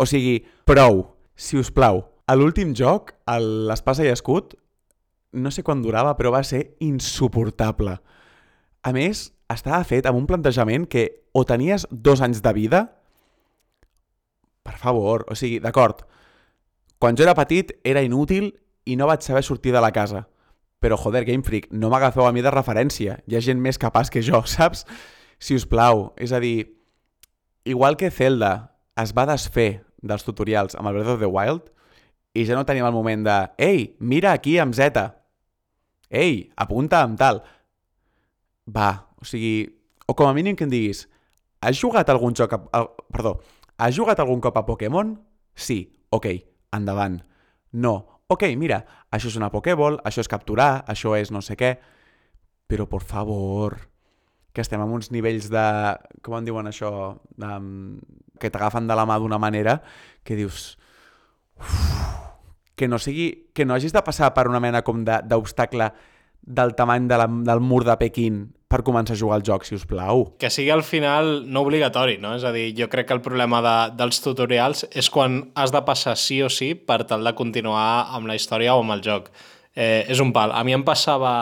o 0.02 0.08
sigui, 0.08 0.42
prou. 0.68 1.06
Si 1.36 1.58
us 1.58 1.72
plau, 1.74 2.04
a 2.28 2.36
l'últim 2.38 2.76
joc, 2.78 3.14
l'Espasa 3.28 4.06
i 4.06 4.12
Escut, 4.12 4.56
no 5.32 5.52
sé 5.52 5.64
quan 5.64 5.82
durava, 5.82 6.16
però 6.20 6.32
va 6.34 6.44
ser 6.44 6.76
insuportable. 6.84 7.98
A 8.84 8.92
més, 8.96 9.30
estava 9.52 9.84
fet 9.88 10.08
amb 10.10 10.20
un 10.20 10.28
plantejament 10.30 10.88
que 10.90 11.08
o 11.34 11.46
tenies 11.48 11.88
dos 11.92 12.22
anys 12.22 12.44
de 12.44 12.54
vida... 12.58 12.88
Per 14.62 14.76
favor, 14.78 15.24
o 15.26 15.34
sigui, 15.34 15.58
d'acord, 15.58 16.04
quan 17.02 17.16
jo 17.18 17.26
era 17.26 17.34
petit 17.34 17.72
era 17.82 18.04
inútil 18.06 18.52
i 18.86 18.94
no 18.94 19.08
vaig 19.10 19.24
saber 19.26 19.42
sortir 19.42 19.74
de 19.74 19.82
la 19.82 19.90
casa. 19.92 20.28
Però, 20.82 20.98
joder, 21.02 21.24
Game 21.26 21.42
Freak, 21.42 21.72
no 21.74 21.90
m'agafeu 21.90 22.28
a 22.28 22.34
mi 22.34 22.44
de 22.46 22.54
referència. 22.54 23.18
Hi 23.26 23.38
ha 23.38 23.42
gent 23.42 23.58
més 23.62 23.82
capaç 23.82 24.12
que 24.14 24.22
jo, 24.26 24.44
saps? 24.56 24.86
Si 25.42 25.58
us 25.58 25.66
plau. 25.66 26.12
És 26.22 26.30
a 26.34 26.40
dir, 26.42 26.78
igual 27.66 27.98
que 27.98 28.12
Zelda 28.14 28.78
es 29.02 29.16
va 29.18 29.26
desfer 29.30 29.82
dels 30.06 30.26
tutorials 30.26 30.78
amb 30.78 30.92
el 30.92 31.00
Breath 31.00 31.16
of 31.16 31.26
the 31.26 31.30
Wild, 31.30 31.72
i 32.34 32.46
ja 32.48 32.56
no 32.56 32.66
tenim 32.68 32.86
el 32.88 32.96
moment 32.96 33.26
de 33.28 33.38
«Ei, 33.58 33.96
mira 34.00 34.32
aquí 34.34 34.58
amb 34.60 34.76
Z!» 34.76 35.04
«Ei, 36.10 36.52
apunta 36.56 37.02
amb 37.04 37.20
tal!» 37.20 37.42
Va, 38.68 38.92
o 39.20 39.28
sigui... 39.28 39.68
O 40.08 40.16
com 40.18 40.28
a 40.28 40.36
mínim 40.36 40.58
que 40.60 40.66
em 40.68 40.72
diguis 40.72 41.06
«Has 41.62 41.80
jugat 41.80 42.10
algun 42.10 42.36
joc... 42.36 42.54
A, 42.56 42.62
a, 42.80 42.86
perdó, 43.12 43.38
has 43.78 43.96
jugat 43.96 44.20
algun 44.20 44.42
cop 44.44 44.58
a 44.58 44.66
Pokémon?» 44.68 45.16
Sí, 45.56 45.84
ok, 46.10 46.28
endavant. 46.76 47.22
No, 47.72 48.24
ok, 48.32 48.48
mira, 48.60 48.82
això 49.12 49.32
és 49.32 49.38
una 49.40 49.52
Pokéball, 49.52 50.00
això 50.08 50.24
és 50.24 50.32
capturar, 50.32 50.84
això 50.88 51.16
és 51.20 51.32
no 51.32 51.44
sé 51.44 51.58
què... 51.60 51.76
Però, 52.72 52.86
por 52.88 53.04
favor, 53.04 53.76
que 54.56 54.64
estem 54.64 54.80
en 54.84 54.92
uns 54.96 55.12
nivells 55.12 55.50
de... 55.52 55.66
Com 56.24 56.38
en 56.38 56.48
diuen 56.48 56.70
això? 56.70 56.92
De, 57.36 57.50
que 58.40 58.52
t'agafen 58.52 58.88
de 58.88 58.96
la 58.96 59.06
mà 59.08 59.20
d'una 59.20 59.40
manera 59.42 59.82
que 60.24 60.40
dius... 60.40 60.78
Que 62.82 62.88
no 62.90 62.98
sigui 62.98 63.52
que 63.54 63.66
no 63.68 63.76
hagis 63.76 63.94
de 63.94 64.02
passar 64.02 64.32
per 64.34 64.48
una 64.50 64.62
mena 64.64 64.80
com 64.82 65.04
d'obstacle 65.06 65.92
de, 65.92 66.08
del 66.42 66.74
tamany 66.74 67.06
de 67.06 67.20
la, 67.20 67.28
del 67.30 67.60
mur 67.62 67.84
de 67.86 67.94
Pequín 68.00 68.40
per 68.72 68.82
començar 68.88 69.18
a 69.18 69.20
jugar 69.20 69.38
al 69.38 69.46
joc, 69.46 69.66
si 69.68 69.76
us 69.76 69.84
plau. 69.86 70.24
Que 70.40 70.50
sigui 70.50 70.72
al 70.72 70.84
final 70.88 71.44
no 71.52 71.66
obligatori, 71.66 72.16
no? 72.24 72.34
És 72.38 72.46
a 72.48 72.54
dir, 72.56 72.70
jo 72.78 72.88
crec 72.90 73.10
que 73.10 73.18
el 73.18 73.24
problema 73.24 73.60
de, 73.62 73.76
dels 74.00 74.22
tutorials 74.24 74.86
és 74.90 75.12
quan 75.12 75.42
has 75.60 75.74
de 75.76 75.84
passar 75.88 76.16
sí 76.18 76.40
o 76.42 76.50
sí 76.50 76.72
per 76.74 77.02
tal 77.10 77.28
de 77.28 77.36
continuar 77.38 78.08
amb 78.16 78.32
la 78.32 78.38
història 78.40 78.78
o 78.78 78.86
amb 78.86 78.96
el 78.96 79.04
joc. 79.06 79.30
Eh, 79.76 80.08
és 80.08 80.24
un 80.24 80.32
pal. 80.36 80.56
A 80.56 80.64
mi 80.68 80.76
em 80.76 80.86
passava 80.88 81.34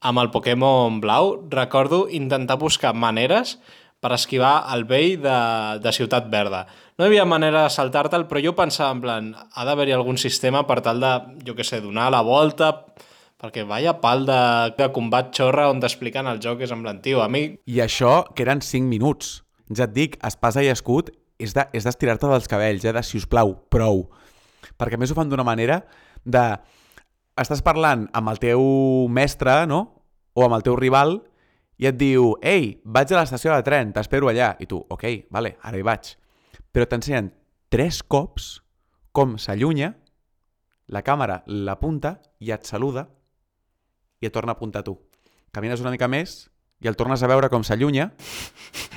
amb 0.00 0.22
el 0.22 0.30
Pokémon 0.30 1.00
Blau, 1.00 1.34
recordo 1.50 2.06
intentar 2.12 2.58
buscar 2.60 2.94
maneres 2.94 3.56
per 3.98 4.12
esquivar 4.14 4.68
el 4.74 4.84
vell 4.86 5.16
de, 5.24 5.38
de 5.82 5.92
Ciutat 5.96 6.28
Verda. 6.30 6.66
No 6.98 7.06
hi 7.06 7.12
havia 7.12 7.24
manera 7.30 7.60
de 7.62 7.70
saltar-te'l, 7.70 8.24
però 8.26 8.40
jo 8.42 8.56
pensava 8.58 8.90
en 8.90 9.00
plan, 9.04 9.26
ha 9.38 9.64
d'haver-hi 9.68 9.92
algun 9.94 10.16
sistema 10.18 10.64
per 10.66 10.80
tal 10.82 10.98
de, 10.98 11.12
jo 11.46 11.54
què 11.54 11.62
sé, 11.62 11.78
donar 11.78 12.08
la 12.10 12.24
volta, 12.26 12.72
perquè 13.38 13.62
vaya 13.62 13.92
pal 14.02 14.26
de, 14.26 14.38
de 14.74 14.88
combat 14.96 15.30
xorra 15.30 15.68
on 15.70 15.78
t'expliquen 15.78 16.26
el 16.26 16.42
joc 16.42 16.64
és 16.66 16.74
en 16.74 16.82
plan, 16.82 16.98
tio, 17.04 17.22
a 17.22 17.28
mi... 17.30 17.44
I 17.70 17.78
això, 17.86 18.16
que 18.34 18.42
eren 18.42 18.64
5 18.66 18.90
minuts. 18.90 19.44
Ja 19.70 19.86
et 19.86 19.94
dic, 19.94 20.18
espasa 20.26 20.66
i 20.66 20.72
escut 20.74 21.14
és 21.38 21.54
d'estirar-te 21.54 22.26
de, 22.26 22.34
dels 22.34 22.50
cabells, 22.50 22.82
eh, 22.82 22.96
de 22.98 23.06
si 23.06 23.22
us 23.22 23.30
plau, 23.30 23.54
prou. 23.70 24.08
Perquè 24.74 24.98
més 24.98 25.14
ho 25.14 25.20
fan 25.22 25.30
d'una 25.30 25.46
manera 25.46 25.84
de... 26.26 26.46
Estàs 27.38 27.62
parlant 27.62 28.08
amb 28.10 28.34
el 28.34 28.42
teu 28.42 28.64
mestre, 29.06 29.60
no? 29.70 29.84
O 30.34 30.50
amb 30.50 30.58
el 30.58 30.66
teu 30.66 30.74
rival, 30.74 31.20
i 31.78 31.86
et 31.86 31.94
diu, 31.94 32.32
ei, 32.42 32.72
vaig 32.82 33.14
a 33.14 33.22
l'estació 33.22 33.54
de 33.54 33.62
tren, 33.62 33.94
t'espero 33.94 34.34
allà. 34.34 34.56
I 34.58 34.66
tu, 34.66 34.82
ok, 34.82 35.12
vale, 35.30 35.60
ara 35.62 35.78
hi 35.78 35.86
vaig. 35.86 36.16
Però 36.72 36.86
t'ensenyen 36.86 37.32
tres 37.72 38.02
cops 38.02 38.58
com 39.12 39.36
s'allunya, 39.40 39.92
la 40.88 41.02
càmera 41.04 41.42
l'apunta 41.46 42.18
i 42.40 42.52
et 42.54 42.68
saluda 42.68 43.08
i 44.20 44.28
et 44.28 44.34
torna 44.34 44.54
a 44.54 44.58
apuntar 44.58 44.82
a 44.82 44.88
tu. 44.88 44.96
Camines 45.52 45.80
una 45.82 45.92
mica 45.94 46.08
més 46.08 46.48
i 46.80 46.88
el 46.88 46.96
tornes 46.96 47.22
a 47.22 47.30
veure 47.30 47.50
com 47.50 47.64
s'allunya, 47.66 48.10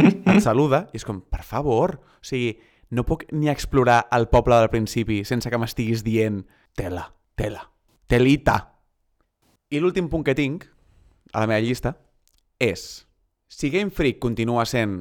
et 0.02 0.44
saluda 0.44 0.86
i 0.92 1.00
és 1.00 1.06
com, 1.08 1.22
per 1.26 1.42
favor, 1.48 1.98
o 1.98 2.26
sigui, 2.26 2.54
no 2.92 3.06
puc 3.08 3.26
ni 3.32 3.50
explorar 3.50 4.06
el 4.12 4.28
poble 4.30 4.58
del 4.60 4.70
principi 4.70 5.22
sense 5.26 5.50
que 5.50 5.60
m'estiguis 5.60 6.04
dient 6.04 6.44
tela, 6.78 7.08
tela, 7.40 7.64
telita. 8.12 8.58
I 9.72 9.80
l'últim 9.80 10.10
punt 10.12 10.26
que 10.28 10.36
tinc 10.36 10.68
a 11.32 11.42
la 11.42 11.48
meva 11.48 11.64
llista 11.64 11.96
és 12.60 13.06
si 13.52 13.72
Game 13.72 13.92
Freak 13.92 14.20
continua 14.20 14.68
sent 14.68 15.00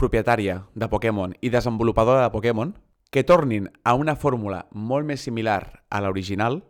propietària 0.00 0.64
de 0.74 0.88
Pokémon 0.88 1.34
i 1.44 1.50
desenvolupadora 1.52 2.24
de 2.24 2.32
Pokémon, 2.32 2.72
que 3.10 3.24
tornin 3.26 3.68
a 3.84 3.94
una 3.98 4.16
fórmula 4.16 4.64
molt 4.72 5.04
més 5.06 5.20
similar 5.20 5.84
a 5.90 6.00
l'original, 6.00 6.62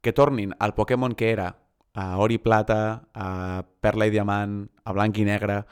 que 0.00 0.14
tornin 0.16 0.54
al 0.58 0.72
Pokémon 0.74 1.12
que 1.12 1.28
era 1.34 1.50
a 1.92 2.16
Ori 2.22 2.38
Plata, 2.38 3.10
a 3.12 3.62
Perla 3.82 4.06
i 4.06 4.14
Diamant, 4.14 4.62
a 4.84 4.94
Blanc 4.96 5.18
i 5.18 5.26
Negre, 5.26 5.64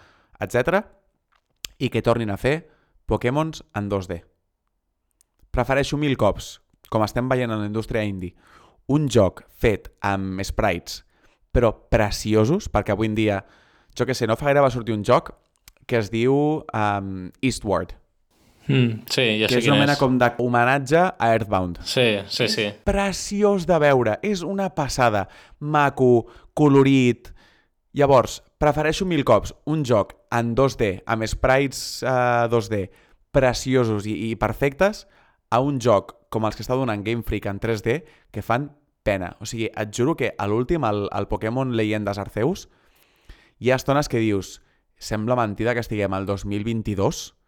etc. 0.42 0.82
i 1.78 1.88
que 1.88 2.02
tornin 2.02 2.30
a 2.30 2.36
fer 2.36 2.68
Pokémons 3.06 3.62
en 3.78 3.88
2D. 3.88 4.20
Prefereixo 5.54 5.96
mil 5.96 6.18
cops, 6.20 6.58
com 6.90 7.04
estem 7.06 7.28
veient 7.30 7.50
en 7.50 7.62
la 7.62 7.70
indústria 7.70 8.04
indie, 8.04 8.34
un 8.88 9.08
joc 9.08 9.46
fet 9.48 9.88
amb 10.04 10.42
sprites, 10.44 11.04
però 11.52 11.72
preciosos, 11.88 12.68
perquè 12.68 12.92
avui 12.92 13.08
en 13.08 13.16
dia, 13.16 13.42
jo 13.96 14.04
que 14.04 14.14
sé, 14.14 14.26
no 14.26 14.36
fa 14.36 14.50
gaire 14.50 14.64
va 14.64 14.74
sortir 14.74 14.96
un 14.96 15.04
joc 15.06 15.32
que 15.88 15.98
es 16.02 16.12
diu 16.12 16.34
um, 16.60 17.30
Eastward, 17.40 17.96
Mm, 18.68 19.06
sí, 19.08 19.24
ja 19.40 19.48
que 19.48 19.56
sé 19.56 19.62
és 19.62 19.64
quin 19.64 19.72
una 19.72 19.80
mena 19.80 19.94
és. 19.96 20.00
com 20.00 20.18
d'homenatge 20.20 21.00
a 21.00 21.28
Earthbound. 21.32 21.80
Sí, 21.88 22.20
sí, 22.28 22.48
sí. 22.52 22.66
preciós 22.84 23.64
de 23.66 23.78
veure, 23.80 24.18
és 24.22 24.44
una 24.44 24.68
passada, 24.76 25.26
maco, 25.58 26.28
colorit... 26.54 27.32
Llavors, 27.96 28.42
prefereixo 28.60 29.06
mil 29.08 29.24
cops 29.26 29.54
un 29.66 29.80
joc 29.88 30.12
en 30.36 30.52
2D, 30.54 31.00
amb 31.08 31.24
sprites 31.26 32.04
uh, 32.04 32.44
2D, 32.52 32.84
preciosos 33.32 34.04
i, 34.06 34.12
i 34.28 34.36
perfectes, 34.36 35.06
a 35.50 35.62
un 35.64 35.80
joc 35.80 36.12
com 36.28 36.44
els 36.44 36.54
que 36.54 36.62
està 36.62 36.76
donant 36.76 37.00
Game 37.02 37.24
Freak 37.24 37.48
en 37.48 37.58
3D, 37.58 38.02
que 38.30 38.44
fan 38.44 38.68
pena. 39.02 39.32
O 39.40 39.48
sigui, 39.48 39.70
et 39.72 39.96
juro 39.96 40.14
que 40.20 40.34
a 40.36 40.46
l'últim, 40.46 40.84
el, 40.84 41.06
el 41.16 41.26
Pokémon 41.32 41.72
Leyendas 41.74 42.20
Arceus, 42.20 42.68
hi 43.58 43.72
ha 43.72 43.80
estones 43.80 44.12
que 44.12 44.20
dius 44.20 44.58
sembla 44.98 45.36
mentida 45.38 45.74
que 45.74 45.84
estiguem 45.84 46.14
al 46.14 46.26
2022 46.26 47.38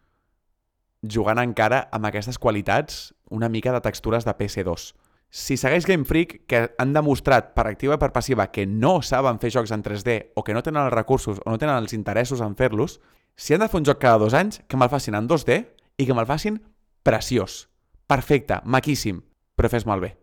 jugant 1.01 1.41
encara 1.41 1.87
amb 1.91 2.07
aquestes 2.07 2.37
qualitats 2.37 3.13
una 3.29 3.49
mica 3.49 3.73
de 3.73 3.81
textures 3.81 4.25
de 4.25 4.35
PS2. 4.37 4.91
Si 5.31 5.55
segueix 5.55 5.87
Game 5.87 6.03
Freak, 6.05 6.41
que 6.45 6.65
han 6.77 6.91
demostrat 6.93 7.53
per 7.55 7.65
activa 7.69 7.95
i 7.95 8.01
per 8.01 8.11
passiva 8.11 8.49
que 8.51 8.65
no 8.67 8.99
saben 9.01 9.39
fer 9.39 9.53
jocs 9.55 9.71
en 9.71 9.83
3D 9.83 10.35
o 10.35 10.43
que 10.43 10.53
no 10.53 10.61
tenen 10.61 10.83
els 10.83 10.93
recursos 10.93 11.39
o 11.39 11.49
no 11.49 11.57
tenen 11.57 11.79
els 11.79 11.95
interessos 11.95 12.43
en 12.43 12.57
fer-los, 12.59 12.99
si 13.35 13.55
han 13.55 13.63
de 13.63 13.69
fer 13.71 13.79
un 13.79 13.87
joc 13.87 14.01
cada 14.03 14.19
dos 14.19 14.35
anys, 14.35 14.59
que 14.67 14.77
me'l 14.77 14.91
facin 14.91 15.15
en 15.15 15.29
2D 15.31 15.61
i 15.97 16.05
que 16.05 16.13
me'l 16.13 16.27
facin 16.27 16.59
preciós, 17.01 17.69
perfecte, 18.11 18.59
maquíssim, 18.65 19.23
però 19.55 19.71
fes 19.71 19.87
malbé. 19.87 20.17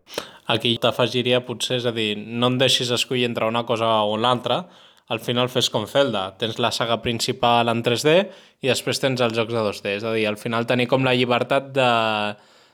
Aquí 0.49 0.75
t'afegiria 0.77 1.41
potser, 1.45 1.79
és 1.81 1.89
a 1.89 1.93
dir, 1.95 2.13
no 2.15 2.53
em 2.53 2.59
deixis 2.61 2.93
escollir 2.93 3.25
entre 3.27 3.49
una 3.49 3.65
cosa 3.65 3.89
o 4.05 4.15
l'altra, 4.17 4.67
al 5.09 5.19
final 5.25 5.49
fes 5.49 5.71
com 5.73 5.87
Zelda. 5.89 6.27
Tens 6.37 6.59
la 6.61 6.69
saga 6.75 6.99
principal 7.01 7.71
en 7.71 7.81
3D 7.85 8.13
i 8.61 8.69
després 8.69 9.01
tens 9.01 9.21
els 9.25 9.33
jocs 9.37 9.55
de 9.55 9.63
2D. 9.65 9.95
És 9.97 10.05
a 10.05 10.13
dir, 10.13 10.27
al 10.29 10.37
final 10.37 10.69
tenir 10.69 10.87
com 10.91 11.05
la 11.05 11.15
llibertat 11.17 11.71
de... 11.73 11.89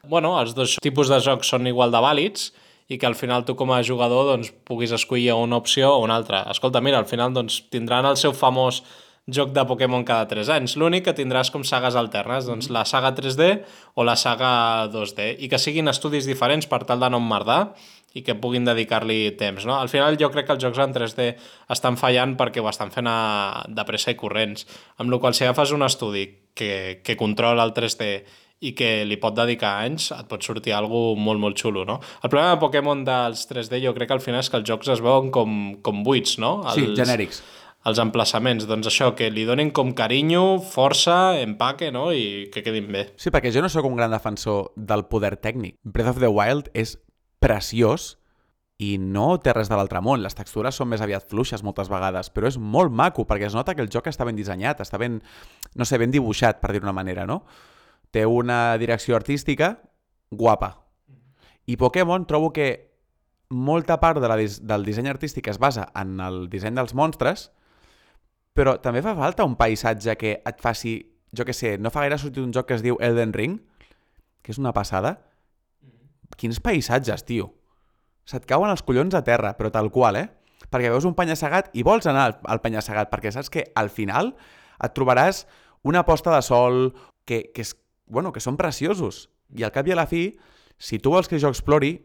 Bueno, 0.05 0.36
els 0.41 0.53
dos 0.53 0.75
tipus 0.83 1.09
de 1.09 1.21
jocs 1.23 1.49
són 1.49 1.65
igual 1.71 1.95
de 1.95 2.03
vàlids 2.03 2.51
i 2.91 2.99
que 3.01 3.07
al 3.07 3.15
final 3.17 3.47
tu 3.47 3.55
com 3.57 3.71
a 3.73 3.81
jugador 3.81 4.27
doncs, 4.29 4.51
puguis 4.67 4.93
escollir 4.93 5.33
una 5.33 5.57
opció 5.57 5.95
o 5.95 6.03
una 6.03 6.19
altra. 6.19 6.43
Escolta, 6.51 6.83
mira, 6.83 6.99
al 6.99 7.09
final 7.09 7.33
doncs, 7.33 7.63
tindran 7.73 8.05
el 8.05 8.19
seu 8.19 8.36
famós 8.36 8.83
joc 9.28 9.51
de 9.55 9.65
Pokémon 9.65 10.05
cada 10.05 10.28
3 10.30 10.49
anys. 10.53 10.76
L'únic 10.78 11.07
que 11.07 11.15
tindràs 11.17 11.49
com 11.53 11.63
sagues 11.65 11.97
alternes, 11.97 12.45
doncs 12.45 12.69
la 12.69 12.86
saga 12.86 13.13
3D 13.17 13.49
o 13.97 14.05
la 14.05 14.15
saga 14.15 14.86
2D, 14.93 15.36
i 15.41 15.49
que 15.49 15.59
siguin 15.61 15.89
estudis 15.89 16.30
diferents 16.30 16.69
per 16.69 16.84
tal 16.86 17.01
de 17.01 17.09
no 17.09 17.21
emmerdar 17.23 17.73
i 18.15 18.21
que 18.23 18.38
puguin 18.39 18.63
dedicar-li 18.63 19.34
temps. 19.36 19.65
No? 19.67 19.76
Al 19.76 19.89
final 19.91 20.15
jo 20.21 20.30
crec 20.32 20.47
que 20.47 20.55
els 20.55 20.63
jocs 20.63 20.80
en 20.80 20.93
3D 20.95 21.28
estan 21.73 21.97
fallant 21.99 22.38
perquè 22.39 22.61
ho 22.63 22.69
estan 22.69 22.93
fent 22.93 23.09
a, 23.11 23.65
de 23.67 23.86
pressa 23.88 24.13
i 24.13 24.19
corrents, 24.19 24.63
amb 25.01 25.11
la 25.11 25.19
qual 25.19 25.36
si 25.36 25.43
agafes 25.43 25.73
un 25.76 25.84
estudi 25.84 26.30
que, 26.55 27.01
que 27.03 27.17
controla 27.19 27.65
el 27.65 27.73
3D 27.76 28.13
i 28.65 28.71
que 28.71 29.03
li 29.03 29.17
pot 29.19 29.36
dedicar 29.36 29.73
anys, 29.84 30.13
et 30.15 30.30
pot 30.32 30.41
sortir 30.45 30.71
algo 30.73 31.09
molt, 31.19 31.41
molt 31.43 31.59
xulo, 31.59 31.84
no? 31.86 31.97
El 32.23 32.32
problema 32.32 32.53
de 32.53 32.61
Pokémon 32.61 33.03
dels 33.05 33.43
3D 33.49 33.82
jo 33.84 33.91
crec 33.97 34.07
que 34.07 34.15
al 34.15 34.23
final 34.23 34.39
és 34.39 34.49
que 34.49 34.61
els 34.61 34.69
jocs 34.69 34.93
es 34.95 35.03
veuen 35.03 35.28
com, 35.36 35.76
com 35.84 36.01
buits, 36.07 36.38
no? 36.39 36.61
Els, 36.63 36.80
Sí, 36.80 36.95
genèrics. 36.95 37.43
Els 37.86 38.01
emplaçaments, 38.01 38.65
doncs 38.65 38.89
això, 38.89 39.11
que 39.17 39.29
li 39.29 39.45
donin 39.45 39.69
com 39.75 39.91
carinyo, 39.93 40.57
força, 40.65 41.38
empaque, 41.41 41.91
no? 41.93 42.07
I 42.13 42.49
que 42.53 42.63
quedin 42.65 42.89
bé. 42.91 43.05
Sí, 43.21 43.29
perquè 43.33 43.51
jo 43.53 43.61
no 43.61 43.69
sóc 43.69 43.86
un 43.86 43.97
gran 43.99 44.13
defensor 44.13 44.71
del 44.75 45.05
poder 45.11 45.36
tècnic. 45.38 45.77
Breath 45.83 46.15
of 46.15 46.21
the 46.23 46.31
Wild 46.33 46.71
és 46.73 46.95
preciós 47.43 48.15
i 48.81 48.95
no 48.99 49.36
té 49.39 49.53
res 49.55 49.69
de 49.69 49.77
l'altre 49.77 50.01
món. 50.03 50.23
Les 50.23 50.36
textures 50.36 50.75
són 50.75 50.89
més 50.91 51.03
aviat 51.05 51.29
fluixes 51.29 51.61
moltes 51.63 51.91
vegades, 51.91 52.31
però 52.33 52.49
és 52.49 52.57
molt 52.57 52.91
maco 52.91 53.27
perquè 53.29 53.47
es 53.47 53.55
nota 53.55 53.75
que 53.75 53.86
el 53.86 53.91
joc 53.93 54.09
està 54.09 54.25
ben 54.25 54.36
dissenyat, 54.36 54.81
està 54.81 54.97
ben, 54.99 55.21
no 55.77 55.86
sé, 55.86 55.99
ben 56.01 56.11
dibuixat, 56.11 56.59
per 56.63 56.73
dir 56.73 56.81
una 56.83 56.95
manera, 56.95 57.27
no? 57.29 57.43
Té 58.11 58.25
una 58.25 58.79
direcció 58.81 59.15
artística 59.15 59.75
guapa. 60.31 60.73
I 61.69 61.77
Pokémon 61.77 62.25
trobo 62.25 62.51
que 62.53 62.95
molta 63.49 63.99
part 64.01 64.19
de 64.19 64.29
la, 64.29 64.38
del 64.38 64.86
disseny 64.86 65.09
artístic 65.09 65.47
es 65.53 65.61
basa 65.61 65.91
en 65.95 66.19
el 66.19 66.47
disseny 66.49 66.75
dels 66.77 66.95
monstres, 66.97 67.51
però 68.56 68.78
també 68.80 69.03
fa 69.03 69.14
falta 69.18 69.43
un 69.43 69.58
paisatge 69.60 70.16
que 70.16 70.38
et 70.39 70.62
faci, 70.64 70.95
jo 71.36 71.43
que 71.45 71.53
sé, 71.53 71.76
no 71.78 71.91
fa 71.91 72.06
gaire 72.06 72.16
ha 72.16 72.22
sortit 72.22 72.43
un 72.43 72.53
joc 72.56 72.70
que 72.70 72.78
es 72.78 72.84
diu 72.86 72.95
Elden 73.03 73.36
Ring, 73.36 73.60
que 74.41 74.53
és 74.56 74.60
una 74.62 74.72
passada. 74.74 75.18
Quins 76.39 76.62
paisatges, 76.64 77.26
tio. 77.28 77.51
Se't 78.26 78.47
cauen 78.47 78.72
els 78.72 78.82
collons 78.86 79.14
a 79.18 79.24
terra, 79.28 79.53
però 79.60 79.70
tal 79.74 79.91
qual, 79.91 80.18
eh? 80.22 80.30
Perquè 80.72 80.89
veus 80.89 81.06
un 81.06 81.14
penya-segat 81.18 81.74
i 81.76 81.84
vols 81.86 82.08
anar 82.10 82.30
al, 82.30 82.38
al 82.56 82.64
penya-segat, 82.64 83.12
perquè 83.12 83.34
saps 83.36 83.51
que 83.51 83.68
al 83.76 83.91
final 83.91 84.32
et 84.80 84.95
trobaràs 84.95 85.43
una 85.86 86.06
posta 86.08 86.34
de 86.34 86.41
sol 86.41 86.95
que, 87.28 87.51
que, 87.51 87.68
és, 87.68 87.76
bueno, 88.08 88.32
que 88.32 88.41
són 88.41 88.58
preciosos. 88.58 89.28
I 89.51 89.68
al 89.68 89.76
cap 89.76 89.86
i 89.86 89.93
a 89.93 89.99
la 89.99 90.08
fi, 90.10 90.30
si 90.80 90.97
tu 90.97 91.12
vols 91.12 91.28
que 91.30 91.41
jo 91.43 91.51
explori, 91.51 91.97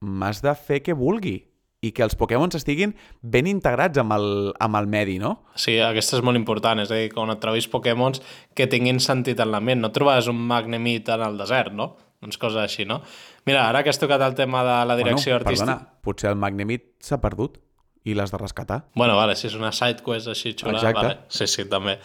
m'has 0.00 0.38
de 0.44 0.54
fer 0.54 0.80
que 0.86 0.94
vulgui 0.96 1.40
i 1.86 1.92
que 1.94 2.04
els 2.06 2.16
Pokémon 2.18 2.50
estiguin 2.58 2.94
ben 3.22 3.48
integrats 3.50 4.00
amb 4.02 4.16
el, 4.16 4.26
amb 4.62 4.80
el 4.80 4.88
medi, 4.90 5.18
no? 5.22 5.36
Sí, 5.58 5.78
aquesta 5.82 6.18
és 6.18 6.24
molt 6.26 6.38
important, 6.38 6.82
és 6.82 6.90
a 6.90 6.98
dir, 6.98 7.12
quan 7.14 7.32
et 7.34 7.42
trobis 7.42 7.68
Pokémons 7.72 8.22
que 8.56 8.68
tinguin 8.70 9.00
sentit 9.02 9.40
en 9.42 9.52
la 9.54 9.62
ment, 9.62 9.82
no 9.84 9.92
trobaràs 9.94 10.30
un 10.32 10.40
Magnemit 10.48 11.12
en 11.14 11.24
el 11.28 11.38
desert, 11.40 11.74
no? 11.76 11.94
Doncs 12.22 12.40
coses 12.40 12.62
així, 12.62 12.86
no? 12.88 13.02
Mira, 13.46 13.66
ara 13.68 13.82
que 13.84 13.92
has 13.92 14.00
tocat 14.00 14.22
el 14.24 14.34
tema 14.34 14.64
de 14.66 14.76
la 14.88 14.96
direcció 14.98 15.34
bueno, 15.34 15.44
artística... 15.44 15.76
Perdona, 15.76 16.00
potser 16.06 16.32
el 16.32 16.40
Magnemit 16.40 16.88
s'ha 17.04 17.20
perdut 17.22 17.60
i 18.06 18.14
l'has 18.14 18.32
de 18.32 18.40
rescatar. 18.40 18.84
Bueno, 18.94 19.16
vale, 19.18 19.36
si 19.36 19.48
és 19.50 19.58
una 19.58 19.72
side 19.74 20.02
quest 20.06 20.30
així 20.32 20.54
xula, 20.54 20.78
Exacte. 20.78 21.02
vale. 21.02 21.18
Sí, 21.28 21.48
sí, 21.50 21.66
també. 21.70 21.98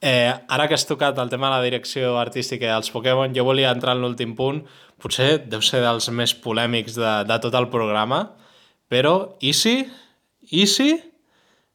Eh, 0.00 0.32
ara 0.48 0.66
que 0.66 0.74
has 0.78 0.86
tocat 0.88 1.18
el 1.20 1.28
tema 1.28 1.50
de 1.50 1.56
la 1.58 1.64
direcció 1.66 2.14
artística 2.18 2.70
dels 2.70 2.88
Pokémon, 2.94 3.34
jo 3.36 3.44
volia 3.44 3.72
entrar 3.74 3.96
en 3.98 4.04
l'últim 4.04 4.32
punt, 4.38 4.62
potser 5.00 5.42
deu 5.50 5.60
ser 5.60 5.82
dels 5.84 6.08
més 6.14 6.32
polèmics 6.32 6.96
de, 6.96 7.10
de 7.28 7.38
tot 7.44 7.56
el 7.58 7.68
programa, 7.72 8.22
però 8.90 9.36
i 9.40 9.52
si, 9.54 9.84
i 10.50 10.66
si 10.66 10.92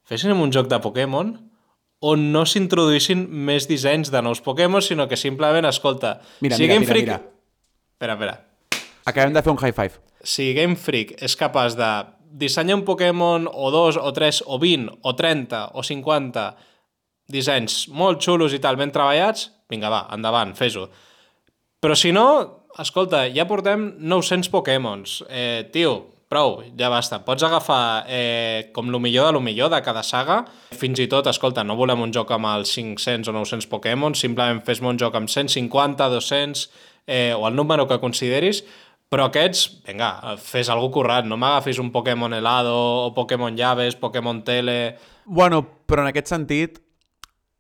fessin 0.06 0.36
un 0.36 0.52
joc 0.54 0.68
de 0.72 0.80
Pokémon 0.84 1.32
on 2.06 2.26
no 2.34 2.44
s'introduïssin 2.46 3.24
més 3.48 3.66
dissenys 3.70 4.12
de 4.14 4.22
nous 4.22 4.42
Pokémon, 4.44 4.84
sinó 4.84 5.08
que 5.10 5.18
simplement, 5.18 5.66
escolta, 5.66 6.20
Mira, 6.44 6.58
si 6.60 6.66
mira, 6.66 6.74
Game 6.74 6.84
mira, 6.84 6.92
Freak... 6.92 7.08
mira. 7.08 7.22
Espera, 7.96 8.14
espera 8.20 8.36
Acabem 9.06 9.34
de 9.34 9.42
fer 9.46 9.52
un 9.54 9.62
high 9.62 9.74
five. 9.74 10.02
si 10.26 10.54
Game 10.58 10.76
Freak 10.76 11.16
és 11.24 11.36
capaç 11.38 11.76
de 11.78 11.90
dissenyar 12.36 12.80
un 12.80 12.86
Pokémon 12.86 13.46
o 13.48 13.70
dos, 13.72 13.98
o 13.98 14.12
tres, 14.14 14.42
o 14.46 14.58
20, 14.60 15.00
o 15.06 15.14
30, 15.16 15.60
o 15.78 15.84
50 15.86 16.46
dissenys 17.32 17.86
molt 17.94 18.22
xulos 18.22 18.54
i 18.54 18.60
tal, 18.60 18.76
ben 18.76 18.92
treballats, 18.92 19.52
vinga, 19.70 19.90
va, 19.94 20.08
endavant, 20.14 20.52
fes-ho. 20.58 20.88
Però 21.80 21.96
si 21.96 22.12
no, 22.12 22.26
escolta, 22.82 23.24
ja 23.30 23.46
portem 23.48 23.94
900 24.02 24.50
Pokémons. 24.54 25.22
Eh, 25.30 25.70
tio, 25.72 25.94
prou, 26.32 26.60
ja 26.78 26.90
basta. 26.90 27.20
Pots 27.26 27.44
agafar 27.46 28.06
eh, 28.08 28.72
com 28.74 28.90
lo 28.92 29.00
millor 29.00 29.28
de 29.28 29.36
lo 29.38 29.42
millor 29.42 29.70
de 29.74 29.82
cada 29.86 30.04
saga. 30.04 30.44
Fins 30.76 31.00
i 31.00 31.08
tot, 31.12 31.28
escolta, 31.32 31.64
no 31.64 31.78
volem 31.78 32.02
un 32.02 32.14
joc 32.14 32.34
amb 32.36 32.50
els 32.54 32.74
500 32.76 33.30
o 33.30 33.36
900 33.36 33.70
Pokémon, 33.72 34.16
simplement 34.18 34.64
fes-me 34.66 34.90
un 34.92 35.00
joc 35.02 35.16
amb 35.16 35.30
150, 35.30 36.10
200, 36.10 36.66
eh, 37.08 37.34
o 37.38 37.48
el 37.48 37.56
número 37.56 37.88
que 37.88 38.00
consideris, 38.02 38.64
però 39.10 39.30
aquests, 39.30 39.84
vinga, 39.86 40.10
fes 40.42 40.70
algú 40.74 40.90
currat, 40.98 41.28
no 41.30 41.38
m'agafis 41.38 41.80
un 41.80 41.92
Pokémon 41.94 42.34
helado, 42.34 42.74
o 43.06 43.14
Pokémon 43.14 43.56
llaves, 43.56 43.96
Pokémon 43.96 44.42
tele... 44.44 44.98
Bueno, 45.26 45.62
però 45.86 46.04
en 46.04 46.10
aquest 46.10 46.34
sentit, 46.34 46.82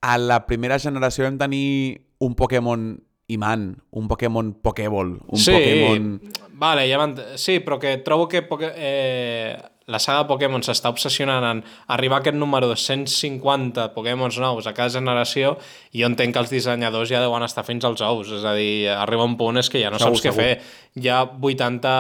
a 0.02 0.18
la 0.18 0.42
primera 0.50 0.80
generació 0.82 1.26
vam 1.26 1.38
tenir 1.38 2.02
un 2.20 2.36
Pokémon 2.38 2.96
Iman, 3.28 3.84
un 3.92 4.08
Pokémon 4.08 4.54
Pokéball, 4.62 5.16
un 5.26 5.40
sí, 5.40 5.52
Pokémon... 5.52 6.20
Vale, 6.56 6.86
ja 6.88 7.02
sí, 7.42 7.60
però 7.60 7.80
que 7.82 7.98
trobo 8.06 8.28
que 8.30 8.44
Poké... 8.46 8.70
eh, 8.76 9.56
la 9.90 10.00
saga 10.00 10.28
Pokémon 10.30 10.64
s'està 10.66 10.90
obsessionant 10.94 11.44
en 11.46 11.64
arribar 11.92 12.20
a 12.20 12.24
aquest 12.24 12.38
número 12.38 12.70
de 12.70 12.78
150 12.78 13.90
Pokémons 13.94 14.40
nous 14.42 14.68
a 14.68 14.74
cada 14.74 14.94
generació 14.94 15.56
i 15.92 16.02
jo 16.04 16.10
entenc 16.10 16.34
que 16.34 16.42
els 16.42 16.54
dissenyadors 16.54 17.10
ja 17.12 17.22
deuen 17.22 17.44
estar 17.46 17.66
fins 17.68 17.86
als 17.86 18.02
ous, 18.06 18.32
és 18.40 18.46
a 18.46 18.56
dir, 18.58 18.88
arriba 18.94 19.28
un 19.28 19.36
punt 19.38 19.62
és 19.62 19.70
que 19.70 19.82
ja 19.82 19.92
no 19.94 20.00
Segur, 20.00 20.16
saps 20.16 20.26
què 20.26 20.32
segur. 20.32 20.42
fer. 20.42 21.02
Hi 21.02 21.12
ha 21.12 21.22
80 21.26 21.94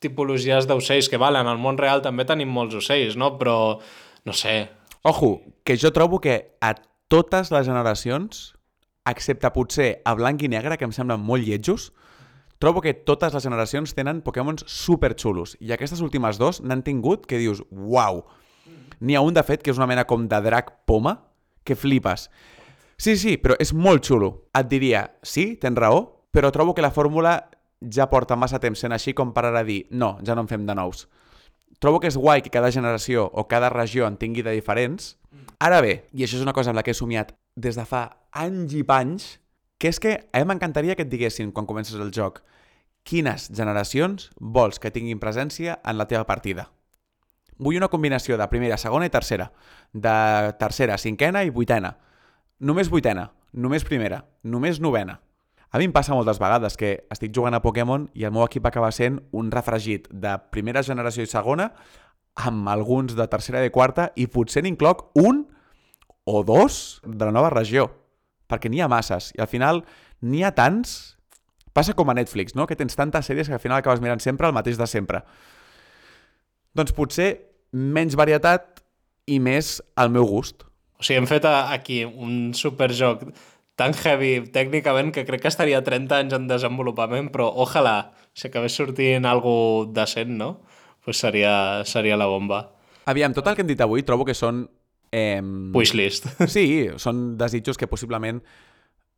tipologies 0.00 0.68
d'ocells 0.68 1.08
que 1.12 1.20
valen, 1.20 1.48
al 1.48 1.60
món 1.60 1.78
real 1.80 2.00
també 2.04 2.24
tenim 2.28 2.48
molts 2.48 2.76
ocells, 2.80 3.16
no? 3.20 3.34
Però, 3.40 3.56
no 4.24 4.36
sé, 4.36 4.62
Ojo, 5.02 5.40
que 5.64 5.78
jo 5.80 5.92
trobo 5.96 6.20
que 6.20 6.56
a 6.60 6.74
totes 7.08 7.48
les 7.50 7.64
generacions, 7.66 8.52
excepte 9.08 9.50
potser 9.54 9.90
a 10.04 10.14
blanc 10.14 10.42
i 10.42 10.50
negre, 10.52 10.76
que 10.76 10.86
em 10.88 10.92
semblen 10.92 11.22
molt 11.24 11.46
lletjos, 11.46 11.90
trobo 12.60 12.82
que 12.84 12.92
totes 12.94 13.32
les 13.34 13.46
generacions 13.46 13.94
tenen 13.96 14.20
Pokémons 14.26 14.66
superxulos. 14.68 15.56
I 15.60 15.72
aquestes 15.72 16.02
últimes 16.04 16.38
dos 16.38 16.60
n'han 16.60 16.84
tingut 16.84 17.26
que 17.26 17.40
dius, 17.40 17.64
uau! 17.70 18.24
N'hi 19.00 19.16
ha 19.16 19.24
un, 19.24 19.32
de 19.32 19.42
fet, 19.46 19.62
que 19.64 19.72
és 19.72 19.80
una 19.80 19.88
mena 19.88 20.04
com 20.04 20.26
de 20.28 20.40
drac 20.44 20.74
poma, 20.84 21.16
que 21.64 21.76
flipes. 21.76 22.28
Sí, 23.00 23.16
sí, 23.16 23.38
però 23.40 23.56
és 23.56 23.72
molt 23.72 24.04
xulo. 24.04 24.50
Et 24.52 24.68
diria, 24.68 25.06
sí, 25.24 25.54
tens 25.56 25.78
raó, 25.80 26.02
però 26.30 26.50
trobo 26.52 26.74
que 26.76 26.84
la 26.84 26.92
fórmula 26.92 27.38
ja 27.80 28.10
porta 28.12 28.36
massa 28.36 28.60
temps 28.60 28.82
sent 28.84 28.92
així 28.92 29.14
com 29.16 29.32
per 29.32 29.46
ara 29.48 29.64
dir, 29.64 29.86
no, 29.90 30.18
ja 30.26 30.36
no 30.36 30.44
en 30.44 30.50
fem 30.50 30.66
de 30.68 30.76
nous. 30.76 31.06
Trobo 31.80 32.02
que 32.02 32.10
és 32.12 32.18
guai 32.20 32.44
que 32.44 32.52
cada 32.52 32.68
generació 32.68 33.24
o 33.24 33.46
cada 33.48 33.70
regió 33.72 34.04
en 34.04 34.20
tingui 34.20 34.44
de 34.44 34.52
diferents. 34.52 35.14
Ara 35.64 35.80
bé, 35.80 35.94
i 36.12 36.26
això 36.26 36.36
és 36.36 36.44
una 36.44 36.52
cosa 36.52 36.74
amb 36.74 36.80
la 36.80 36.84
que 36.84 36.92
he 36.92 36.98
somiat 36.98 37.32
des 37.56 37.76
de 37.76 37.84
fa 37.86 38.04
anys 38.32 38.74
i 38.74 38.82
panys, 38.86 39.38
que 39.80 39.88
és 39.88 40.00
que 40.00 40.12
a 40.32 40.42
mi 40.42 40.50
m'encantaria 40.50 40.96
que 40.96 41.06
et 41.06 41.12
diguessin, 41.12 41.52
quan 41.52 41.66
comences 41.66 41.96
el 41.96 42.12
joc, 42.12 42.42
quines 43.02 43.48
generacions 43.56 44.28
vols 44.36 44.78
que 44.78 44.92
tinguin 44.92 45.20
presència 45.20 45.78
en 45.84 45.98
la 45.98 46.06
teva 46.06 46.26
partida. 46.28 46.68
Vull 47.60 47.76
una 47.76 47.90
combinació 47.92 48.36
de 48.40 48.48
primera, 48.48 48.78
segona 48.80 49.08
i 49.08 49.12
tercera, 49.12 49.50
de 49.92 50.52
tercera, 50.60 50.96
cinquena 50.98 51.44
i 51.44 51.50
vuitena. 51.52 51.96
Només 52.60 52.88
vuitena, 52.92 53.30
només 53.52 53.84
primera, 53.84 54.24
només 54.42 54.80
novena. 54.80 55.20
A 55.70 55.78
mi 55.78 55.86
em 55.86 55.92
passa 55.94 56.16
moltes 56.16 56.40
vegades 56.42 56.76
que 56.76 57.04
estic 57.14 57.32
jugant 57.36 57.54
a 57.54 57.62
Pokémon 57.62 58.08
i 58.18 58.24
el 58.26 58.32
meu 58.34 58.42
equip 58.42 58.64
acaba 58.66 58.90
sent 58.90 59.20
un 59.30 59.52
refregit 59.54 60.08
de 60.10 60.34
primera 60.50 60.82
generació 60.82 61.22
i 61.22 61.30
segona 61.30 61.70
amb 62.34 62.68
alguns 62.72 63.14
de 63.14 63.26
tercera 63.30 63.62
i 63.64 63.70
quarta 63.70 64.08
i 64.16 64.26
potser 64.26 64.64
n'incloc 64.64 65.10
un 65.20 65.44
o 66.24 66.42
dos 66.44 67.00
de 67.04 67.24
la 67.24 67.32
nova 67.34 67.52
regió, 67.52 67.88
perquè 68.50 68.70
n'hi 68.70 68.82
ha 68.82 68.90
masses 68.90 69.30
i 69.36 69.42
al 69.42 69.50
final 69.50 69.84
n'hi 70.20 70.44
ha 70.44 70.54
tants... 70.56 71.16
Passa 71.70 71.94
com 71.94 72.08
a 72.10 72.14
Netflix, 72.18 72.56
no? 72.58 72.64
Que 72.66 72.74
tens 72.74 72.96
tantes 72.98 73.28
sèries 73.30 73.46
que 73.46 73.54
al 73.54 73.62
final 73.62 73.78
acabes 73.78 74.00
mirant 74.02 74.18
sempre 74.18 74.48
el 74.48 74.52
mateix 74.52 74.74
de 74.74 74.88
sempre. 74.90 75.20
Doncs 76.74 76.90
potser 76.96 77.28
menys 77.70 78.16
varietat 78.18 78.82
i 79.30 79.38
més 79.38 79.76
al 79.94 80.10
meu 80.10 80.26
gust. 80.26 80.64
O 80.98 81.06
sigui, 81.06 81.20
hem 81.20 81.28
fet 81.30 81.46
aquí 81.46 82.02
un 82.04 82.50
superjoc 82.58 83.22
tan 83.78 83.94
heavy 83.96 84.50
tècnicament 84.52 85.14
que 85.14 85.24
crec 85.24 85.46
que 85.46 85.52
estaria 85.52 85.80
30 85.86 86.18
anys 86.18 86.36
en 86.36 86.50
desenvolupament, 86.50 87.30
però 87.32 87.48
ojalà 87.64 88.10
si 88.34 88.50
acabés 88.50 88.76
sortint 88.76 89.24
algo 89.24 89.86
decent, 89.88 90.34
no? 90.36 90.50
Pues 91.04 91.22
seria, 91.22 91.86
seria 91.88 92.18
la 92.20 92.28
bomba. 92.28 92.64
Aviam, 93.08 93.32
tot 93.32 93.46
el 93.48 93.56
que 93.56 93.64
hem 93.64 93.70
dit 93.70 93.80
avui 93.80 94.04
trobo 94.04 94.26
que 94.28 94.36
són... 94.36 94.66
Eh, 95.12 95.40
Wishlist. 95.74 96.26
Sí, 96.54 96.88
són 97.02 97.36
desitjos 97.38 97.78
que 97.78 97.88
possiblement 97.90 98.42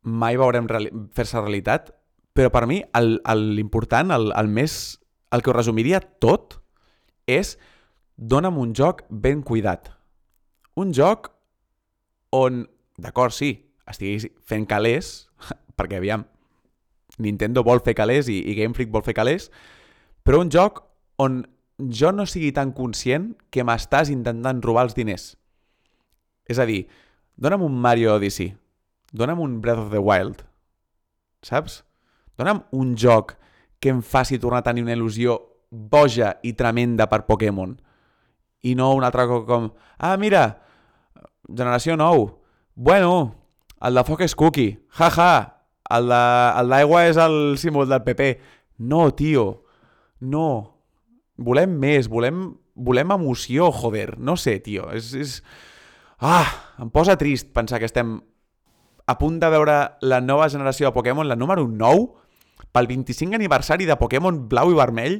mai 0.03 0.35
veurem 0.37 0.67
reali 0.67 0.89
fer-se 1.15 1.39
realitat, 1.39 1.91
però 2.33 2.49
per 2.51 2.65
mi 2.67 2.81
el- 2.97 3.19
el- 3.29 3.53
l'important, 3.55 4.11
el, 4.11 4.31
el 4.35 4.47
més... 4.49 4.99
El 5.33 5.41
que 5.41 5.49
ho 5.49 5.53
resumiria 5.55 5.97
tot 6.21 6.59
és 7.25 7.55
dona'm 8.17 8.59
un 8.61 8.75
joc 8.77 8.99
ben 9.09 9.39
cuidat. 9.41 9.87
Un 10.77 10.91
joc 10.93 11.31
on, 12.29 12.67
d'acord, 13.01 13.33
sí, 13.33 13.49
estiguis 13.89 14.27
fent 14.45 14.67
calés, 14.69 15.27
perquè 15.77 15.97
aviam, 15.97 16.27
Nintendo 17.17 17.63
vol 17.65 17.81
fer 17.85 17.95
calés 17.97 18.29
i, 18.29 18.39
i 18.45 18.53
Game 18.57 18.73
Freak 18.77 18.91
vol 18.93 19.01
fer 19.05 19.13
calés, 19.17 19.49
però 20.25 20.39
un 20.41 20.49
joc 20.53 20.83
on 21.21 21.41
jo 21.89 22.11
no 22.13 22.27
sigui 22.29 22.51
tan 22.53 22.71
conscient 22.77 23.31
que 23.49 23.65
m'estàs 23.65 24.09
intentant 24.13 24.61
robar 24.61 24.85
els 24.87 24.93
diners. 24.97 25.31
És 26.49 26.59
a 26.59 26.65
dir, 26.67 26.85
dona'm 27.39 27.63
un 27.65 27.75
Mario 27.81 28.15
Odyssey, 28.17 28.53
dona'm 29.13 29.39
un 29.43 29.59
Breath 29.61 29.79
of 29.85 29.91
the 29.93 30.01
Wild, 30.01 30.43
saps? 31.45 31.81
Dona'm 32.37 32.63
un 32.71 32.95
joc 32.97 33.35
que 33.79 33.89
em 33.93 34.01
faci 34.01 34.39
tornar 34.39 34.61
a 34.63 34.67
tenir 34.67 34.83
una 34.85 34.95
il·lusió 34.95 35.37
boja 35.69 36.35
i 36.43 36.53
tremenda 36.57 37.07
per 37.09 37.23
Pokémon. 37.27 37.75
I 38.63 38.75
no 38.79 38.93
un 38.95 39.03
altre 39.03 39.25
cosa 39.27 39.45
com, 39.47 39.71
ah, 39.99 40.15
mira, 40.17 40.43
generació 41.49 41.97
9, 41.99 42.29
bueno, 42.75 43.35
el 43.83 43.97
de 43.99 44.03
foc 44.07 44.21
és 44.23 44.35
cookie, 44.39 44.77
jaja, 44.97 45.31
el 45.91 46.07
de- 46.07 46.59
el 46.61 46.69
d'aigua 46.71 47.05
és 47.09 47.17
el 47.19 47.57
símbol 47.59 47.89
del 47.89 48.03
PP. 48.03 48.29
No, 48.79 49.09
tio, 49.13 49.65
no. 50.21 50.45
Volem 51.37 51.75
més, 51.79 52.07
volem, 52.07 52.53
volem 52.75 53.11
emoció, 53.11 53.71
joder. 53.71 54.17
No 54.19 54.37
sé, 54.37 54.59
tio, 54.63 54.89
és... 54.95 55.11
és... 55.13 55.35
Ah, 56.23 56.47
em 56.79 56.87
posa 56.93 57.17
trist 57.19 57.49
pensar 57.51 57.79
que 57.81 57.87
estem 57.89 58.15
a 59.11 59.15
punt 59.19 59.41
de 59.43 59.49
veure 59.51 59.73
la 60.07 60.21
nova 60.23 60.47
generació 60.49 60.87
de 60.87 60.95
Pokémon, 60.95 61.27
la 61.27 61.35
número 61.35 61.65
9, 61.67 62.13
pel 62.71 62.87
25 62.87 63.35
aniversari 63.35 63.85
de 63.85 63.97
Pokémon 63.99 64.37
blau 64.49 64.71
i 64.71 64.77
vermell, 64.77 65.17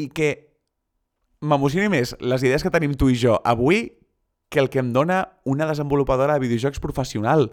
i 0.00 0.06
que 0.08 0.30
m'emocioni 1.44 1.90
més 1.92 2.14
les 2.20 2.42
idees 2.46 2.64
que 2.64 2.72
tenim 2.72 2.94
tu 2.96 3.10
i 3.12 3.18
jo 3.20 3.36
avui 3.44 3.90
que 4.50 4.58
el 4.62 4.70
que 4.72 4.80
em 4.80 4.92
dona 4.92 5.36
una 5.44 5.66
desenvolupadora 5.68 6.34
de 6.38 6.42
videojocs 6.46 6.80
professional. 6.82 7.50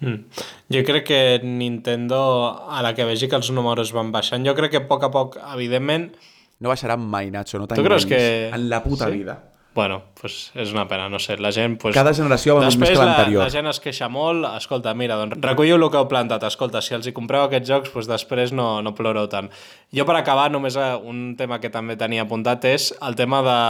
Mm. 0.00 0.24
Jo 0.72 0.80
crec 0.88 1.04
que 1.06 1.20
Nintendo, 1.44 2.56
a 2.72 2.80
la 2.82 2.94
que 2.96 3.04
vegi 3.04 3.28
que 3.28 3.36
els 3.36 3.50
números 3.52 3.92
van 3.92 4.10
baixant, 4.12 4.46
jo 4.48 4.54
crec 4.56 4.72
que 4.72 4.80
a 4.80 4.88
poc 4.88 5.04
a 5.04 5.10
poc, 5.12 5.36
evidentment, 5.52 6.12
No 6.60 6.68
baixaran 6.68 7.00
mai, 7.00 7.30
Nacho, 7.32 7.56
no 7.58 7.66
Tu 7.66 7.74
creus 7.82 8.04
t'enganyis. 8.04 8.08
que- 8.08 8.48
En 8.54 8.68
la 8.68 8.82
puta 8.84 9.06
Sí? 9.06 9.12
vida. 9.12 9.49
Bueno, 9.74 10.02
pues 10.20 10.50
és 10.58 10.72
una 10.74 10.86
pena, 10.88 11.08
no 11.08 11.20
sé, 11.22 11.36
la 11.38 11.52
gent... 11.54 11.76
Pues, 11.80 11.94
Cada 11.94 12.12
generació 12.14 12.56
va 12.58 12.66
més 12.66 12.76
que 12.76 12.96
la, 12.98 13.04
l'anterior. 13.06 13.44
la 13.44 13.52
gent 13.54 13.70
es 13.70 13.78
queixa 13.80 14.08
molt, 14.10 14.48
escolta, 14.58 14.92
mira, 14.98 15.16
doncs 15.20 15.38
recolliu 15.44 15.78
el 15.78 15.86
que 15.92 16.00
heu 16.00 16.08
plantat, 16.10 16.44
escolta, 16.48 16.82
si 16.82 16.96
els 16.96 17.06
hi 17.06 17.14
compreu 17.16 17.46
aquests 17.46 17.70
jocs, 17.70 17.92
doncs 17.94 18.10
després 18.10 18.54
no, 18.56 18.68
no 18.82 18.94
ploreu 18.98 19.28
tant. 19.30 19.50
Jo 19.94 20.06
per 20.08 20.18
acabar, 20.18 20.48
només 20.50 20.74
eh, 20.74 20.90
un 21.06 21.36
tema 21.38 21.60
que 21.62 21.70
també 21.70 21.96
tenia 22.00 22.26
apuntat 22.26 22.66
és 22.70 22.90
el 22.98 23.18
tema 23.18 23.44
de, 23.46 23.60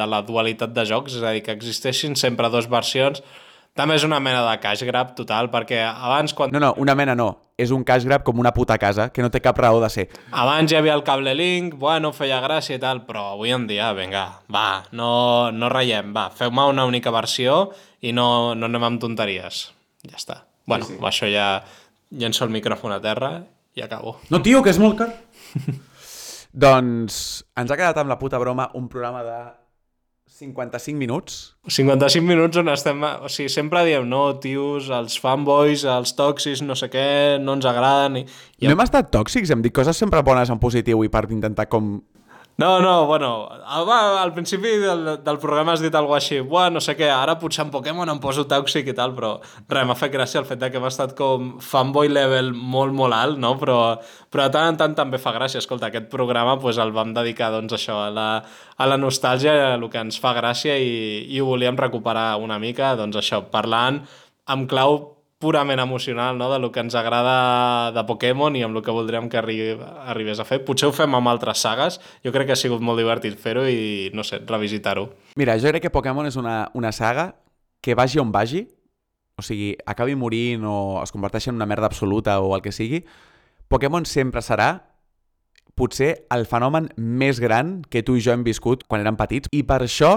de 0.00 0.08
la 0.10 0.24
dualitat 0.26 0.74
de 0.74 0.86
jocs, 0.90 1.20
és 1.20 1.22
a 1.22 1.36
dir, 1.36 1.44
que 1.46 1.54
existeixin 1.54 2.18
sempre 2.18 2.50
dues 2.50 2.66
versions, 2.70 3.22
també 3.78 3.94
és 3.94 4.04
una 4.06 4.18
mena 4.18 4.40
de 4.42 4.56
cash 4.58 4.82
grab 4.88 5.12
total, 5.14 5.52
perquè 5.52 5.84
abans 5.86 6.34
quan 6.34 6.50
No, 6.50 6.58
no, 6.62 6.72
una 6.82 6.96
mena 6.98 7.14
no. 7.14 7.28
És 7.58 7.70
un 7.74 7.84
cash 7.86 8.04
grab 8.06 8.24
com 8.26 8.38
una 8.38 8.52
puta 8.54 8.76
casa, 8.78 9.08
que 9.14 9.22
no 9.22 9.30
té 9.34 9.40
cap 9.42 9.58
raó 9.58 9.80
de 9.82 9.88
ser. 9.90 10.04
Abans 10.30 10.70
hi 10.70 10.78
havia 10.78 10.94
el 10.98 11.02
cable 11.06 11.34
link, 11.34 11.74
bueno, 11.78 12.12
feia 12.14 12.38
gràcia 12.42 12.78
i 12.78 12.82
tal, 12.82 13.04
però 13.06 13.32
avui 13.34 13.54
en 13.54 13.66
dia, 13.70 13.92
vinga, 13.94 14.24
va, 14.50 14.82
no, 14.98 15.10
no 15.54 15.70
ratllem, 15.70 16.10
va, 16.14 16.28
feu-me 16.34 16.66
una 16.70 16.86
única 16.86 17.14
versió 17.14 17.68
i 18.02 18.14
no, 18.14 18.54
no 18.58 18.70
anem 18.70 18.86
amb 18.90 19.02
tonteries. 19.02 19.68
Ja 20.06 20.18
està. 20.18 20.40
Bueno, 20.66 20.86
sí, 20.86 20.98
sí. 20.98 21.04
això 21.10 21.30
ja 21.30 21.48
llenço 22.10 22.46
el 22.46 22.54
micròfon 22.54 22.94
a 22.94 23.00
terra 23.02 23.32
i 23.78 23.82
acabo. 23.82 24.18
No, 24.30 24.42
tio, 24.42 24.62
que 24.62 24.74
és 24.74 24.82
molt 24.82 24.98
car. 24.98 25.12
doncs 26.66 27.22
ens 27.58 27.70
ha 27.70 27.78
quedat 27.78 27.98
amb 28.00 28.10
la 28.10 28.18
puta 28.18 28.38
broma 28.42 28.70
un 28.74 28.90
programa 28.90 29.22
de 29.22 29.40
55 30.28 30.98
minuts. 30.98 31.56
55 31.66 32.26
minuts 32.26 32.56
on 32.60 32.68
estem... 32.68 33.00
O 33.24 33.30
sigui, 33.32 33.48
sempre 33.48 33.80
diem, 33.88 34.04
no, 34.08 34.26
tios, 34.42 34.90
els 34.92 35.16
fanboys, 35.20 35.86
els 35.88 36.12
tòxics, 36.18 36.60
no 36.66 36.76
sé 36.78 36.90
què, 36.92 37.06
no 37.40 37.56
ens 37.56 37.68
agraden... 37.68 38.20
I, 38.20 38.26
i 38.60 38.68
No 38.68 38.76
hem 38.76 38.84
estat 38.84 39.08
tòxics, 39.14 39.50
hem 39.54 39.64
dit 39.64 39.74
coses 39.74 39.96
sempre 39.96 40.22
bones 40.26 40.52
en 40.52 40.60
positiu 40.60 41.00
i 41.06 41.10
per 41.12 41.24
intentar 41.32 41.68
com... 41.72 41.96
No, 42.58 42.80
no, 42.80 43.06
bueno, 43.06 43.48
al, 43.48 44.32
principi 44.34 44.68
del, 44.82 45.22
del 45.22 45.38
programa 45.38 45.76
has 45.76 45.80
dit 45.80 45.94
alguna 45.94 46.16
així, 46.18 46.40
Buah, 46.42 46.72
no 46.74 46.80
sé 46.82 46.96
què, 46.98 47.06
ara 47.06 47.36
potser 47.38 47.62
en 47.62 47.68
Pokémon 47.70 48.10
em 48.10 48.18
poso 48.18 48.48
tòxic 48.50 48.88
i 48.90 48.94
tal, 48.98 49.12
però 49.14 49.28
res, 49.70 49.84
m'ha 49.86 49.94
fet 49.94 50.10
gràcia 50.10 50.40
el 50.40 50.48
fet 50.48 50.64
que 50.64 50.80
hem 50.80 50.88
estat 50.88 51.12
com 51.14 51.52
fanboy 51.62 52.10
level 52.10 52.50
molt, 52.50 52.90
molt 52.98 53.14
alt, 53.14 53.38
no? 53.38 53.52
Però, 53.60 53.76
però 54.26 54.48
de 54.48 54.54
tant 54.56 54.72
en 54.72 54.80
tant 54.80 54.96
també 54.98 55.20
fa 55.22 55.30
gràcia. 55.36 55.62
Escolta, 55.62 55.92
aquest 55.92 56.08
programa 56.10 56.56
pues, 56.58 56.80
el 56.82 56.90
vam 56.96 57.12
dedicar 57.14 57.52
doncs, 57.54 57.76
això, 57.78 58.00
a 58.08 58.10
la, 58.10 58.26
a 58.74 58.90
la 58.90 58.98
nostàlgia, 58.98 59.54
a 59.68 59.70
el 59.76 59.86
que 59.92 60.02
ens 60.02 60.18
fa 60.18 60.34
gràcia 60.34 60.74
i, 60.82 61.30
i 61.30 61.38
ho 61.38 61.46
volíem 61.52 61.78
recuperar 61.78 62.32
una 62.42 62.58
mica, 62.58 62.96
doncs 62.98 63.22
això, 63.22 63.44
parlant 63.54 64.02
amb 64.50 64.66
clau 64.66 64.98
purament 65.38 65.78
emocional 65.78 66.36
no? 66.36 66.52
de 66.52 66.58
lo 66.58 66.72
que 66.72 66.80
ens 66.80 66.94
agrada 66.98 67.92
de 67.94 68.02
Pokémon 68.04 68.56
i 68.58 68.64
amb 68.66 68.76
el 68.76 68.82
que 68.82 68.94
voldríem 68.94 69.28
que 69.30 69.38
arri 69.38 69.58
arribés 69.78 70.42
a 70.42 70.46
fer. 70.46 70.64
Potser 70.66 70.90
ho 70.90 70.94
fem 70.94 71.14
amb 71.14 71.30
altres 71.30 71.62
sagues, 71.62 72.00
jo 72.26 72.32
crec 72.34 72.50
que 72.50 72.56
ha 72.56 72.58
sigut 72.58 72.82
molt 72.82 72.98
divertit 72.98 73.38
fer-ho 73.38 73.62
i, 73.70 74.10
no 74.18 74.26
sé, 74.26 74.42
revisitar-ho. 74.46 75.06
Mira, 75.38 75.54
jo 75.62 75.70
crec 75.70 75.86
que 75.86 75.94
Pokémon 75.94 76.26
és 76.26 76.36
una, 76.36 76.66
una 76.74 76.90
saga 76.92 77.30
que 77.80 77.94
vagi 77.94 78.18
on 78.18 78.34
vagi, 78.34 78.66
o 79.38 79.46
sigui, 79.46 79.76
acabi 79.86 80.18
morint 80.18 80.66
o 80.66 80.98
es 81.04 81.14
converteixi 81.14 81.52
en 81.52 81.60
una 81.60 81.70
merda 81.70 81.86
absoluta 81.86 82.40
o 82.42 82.56
el 82.56 82.62
que 82.62 82.74
sigui, 82.74 83.04
Pokémon 83.70 84.08
sempre 84.10 84.42
serà 84.42 84.72
potser 85.78 86.24
el 86.34 86.48
fenomen 86.50 86.88
més 86.98 87.38
gran 87.38 87.84
que 87.86 88.02
tu 88.02 88.18
i 88.18 88.24
jo 88.24 88.34
hem 88.34 88.42
viscut 88.42 88.82
quan 88.90 89.04
érem 89.04 89.14
petits 89.14 89.46
i 89.54 89.62
per 89.62 89.84
això 89.84 90.16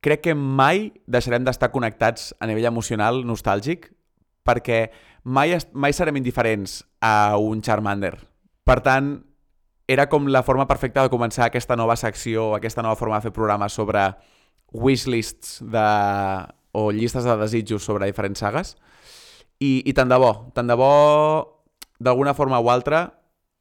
crec 0.00 0.22
que 0.24 0.34
mai 0.34 0.88
deixarem 1.04 1.44
d'estar 1.44 1.68
connectats 1.74 2.32
a 2.40 2.48
nivell 2.48 2.70
emocional, 2.72 3.20
nostàlgic, 3.28 3.90
perquè 4.46 4.86
mai, 5.24 5.56
mai 5.72 5.92
serem 5.92 6.18
indiferents 6.18 6.82
a 7.00 7.36
un 7.38 7.62
Charmander. 7.62 8.16
Per 8.66 8.78
tant, 8.82 9.14
era 9.88 10.08
com 10.08 10.28
la 10.30 10.44
forma 10.46 10.66
perfecta 10.70 11.02
de 11.02 11.12
començar 11.12 11.46
aquesta 11.46 11.76
nova 11.76 11.96
secció, 11.98 12.52
aquesta 12.54 12.82
nova 12.82 12.96
forma 12.96 13.18
de 13.18 13.28
fer 13.28 13.34
programes 13.34 13.74
sobre 13.74 14.10
wishlists 14.72 15.60
de... 15.62 15.86
o 16.72 16.90
llistes 16.90 17.24
de 17.24 17.36
desitjos 17.36 17.84
sobre 17.84 18.06
diferents 18.08 18.40
sagues. 18.40 18.76
I, 19.60 19.82
i 19.84 19.92
tant 19.92 20.08
de 20.08 20.18
bo, 20.18 20.32
tant 20.56 20.70
de 20.70 20.76
bo, 20.78 20.92
d'alguna 22.00 22.34
forma 22.34 22.58
o 22.58 22.70
altra, 22.72 23.04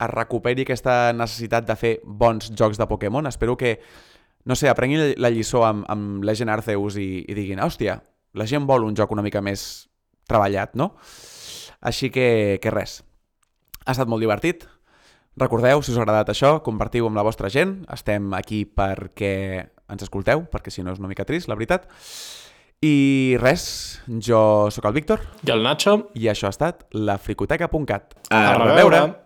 es 0.01 0.09
recuperi 0.09 0.65
aquesta 0.65 1.11
necessitat 1.13 1.67
de 1.67 1.75
fer 1.77 1.91
bons 2.03 2.49
jocs 2.57 2.79
de 2.79 2.87
Pokémon. 2.89 3.27
Espero 3.27 3.57
que, 3.57 3.79
no 4.45 4.55
sé, 4.55 4.69
aprenguin 4.69 5.13
la 5.21 5.29
lliçó 5.29 5.65
amb, 5.67 5.85
amb 5.91 6.23
Legend 6.25 6.55
Arceus 6.55 6.97
i, 6.97 7.25
i 7.27 7.37
diguin, 7.37 7.61
hòstia, 7.61 7.99
la 8.33 8.47
gent 8.47 8.65
vol 8.65 8.87
un 8.87 8.95
joc 8.97 9.11
una 9.11 9.25
mica 9.25 9.43
més 9.43 9.90
treballat, 10.31 10.75
no? 10.79 10.93
Així 11.81 12.11
que, 12.13 12.59
que 12.63 12.73
res, 12.73 13.01
ha 13.85 13.93
estat 13.95 14.09
molt 14.09 14.23
divertit. 14.23 14.67
Recordeu, 15.39 15.81
si 15.81 15.93
us 15.93 15.99
ha 15.99 16.03
agradat 16.03 16.31
això, 16.33 16.57
compartiu 16.65 17.07
amb 17.07 17.17
la 17.19 17.25
vostra 17.25 17.49
gent. 17.51 17.81
Estem 17.93 18.33
aquí 18.37 18.65
perquè 18.67 19.33
ens 19.91 20.05
escolteu, 20.05 20.45
perquè 20.51 20.73
si 20.73 20.83
no 20.83 20.93
és 20.93 21.01
una 21.01 21.09
mica 21.11 21.25
trist, 21.27 21.49
la 21.49 21.57
veritat. 21.59 21.87
I 22.81 23.37
res, 23.37 24.01
jo 24.25 24.41
sóc 24.73 24.87
el 24.89 24.95
Víctor. 24.97 25.21
I 25.45 25.51
el 25.53 25.61
Nacho. 25.61 25.97
I 26.17 26.31
això 26.31 26.49
ha 26.49 26.55
estat 26.55 26.87
la 26.97 27.19
fricoteca.cat. 27.21 28.15
A 28.33 28.41
reveure! 28.57 29.03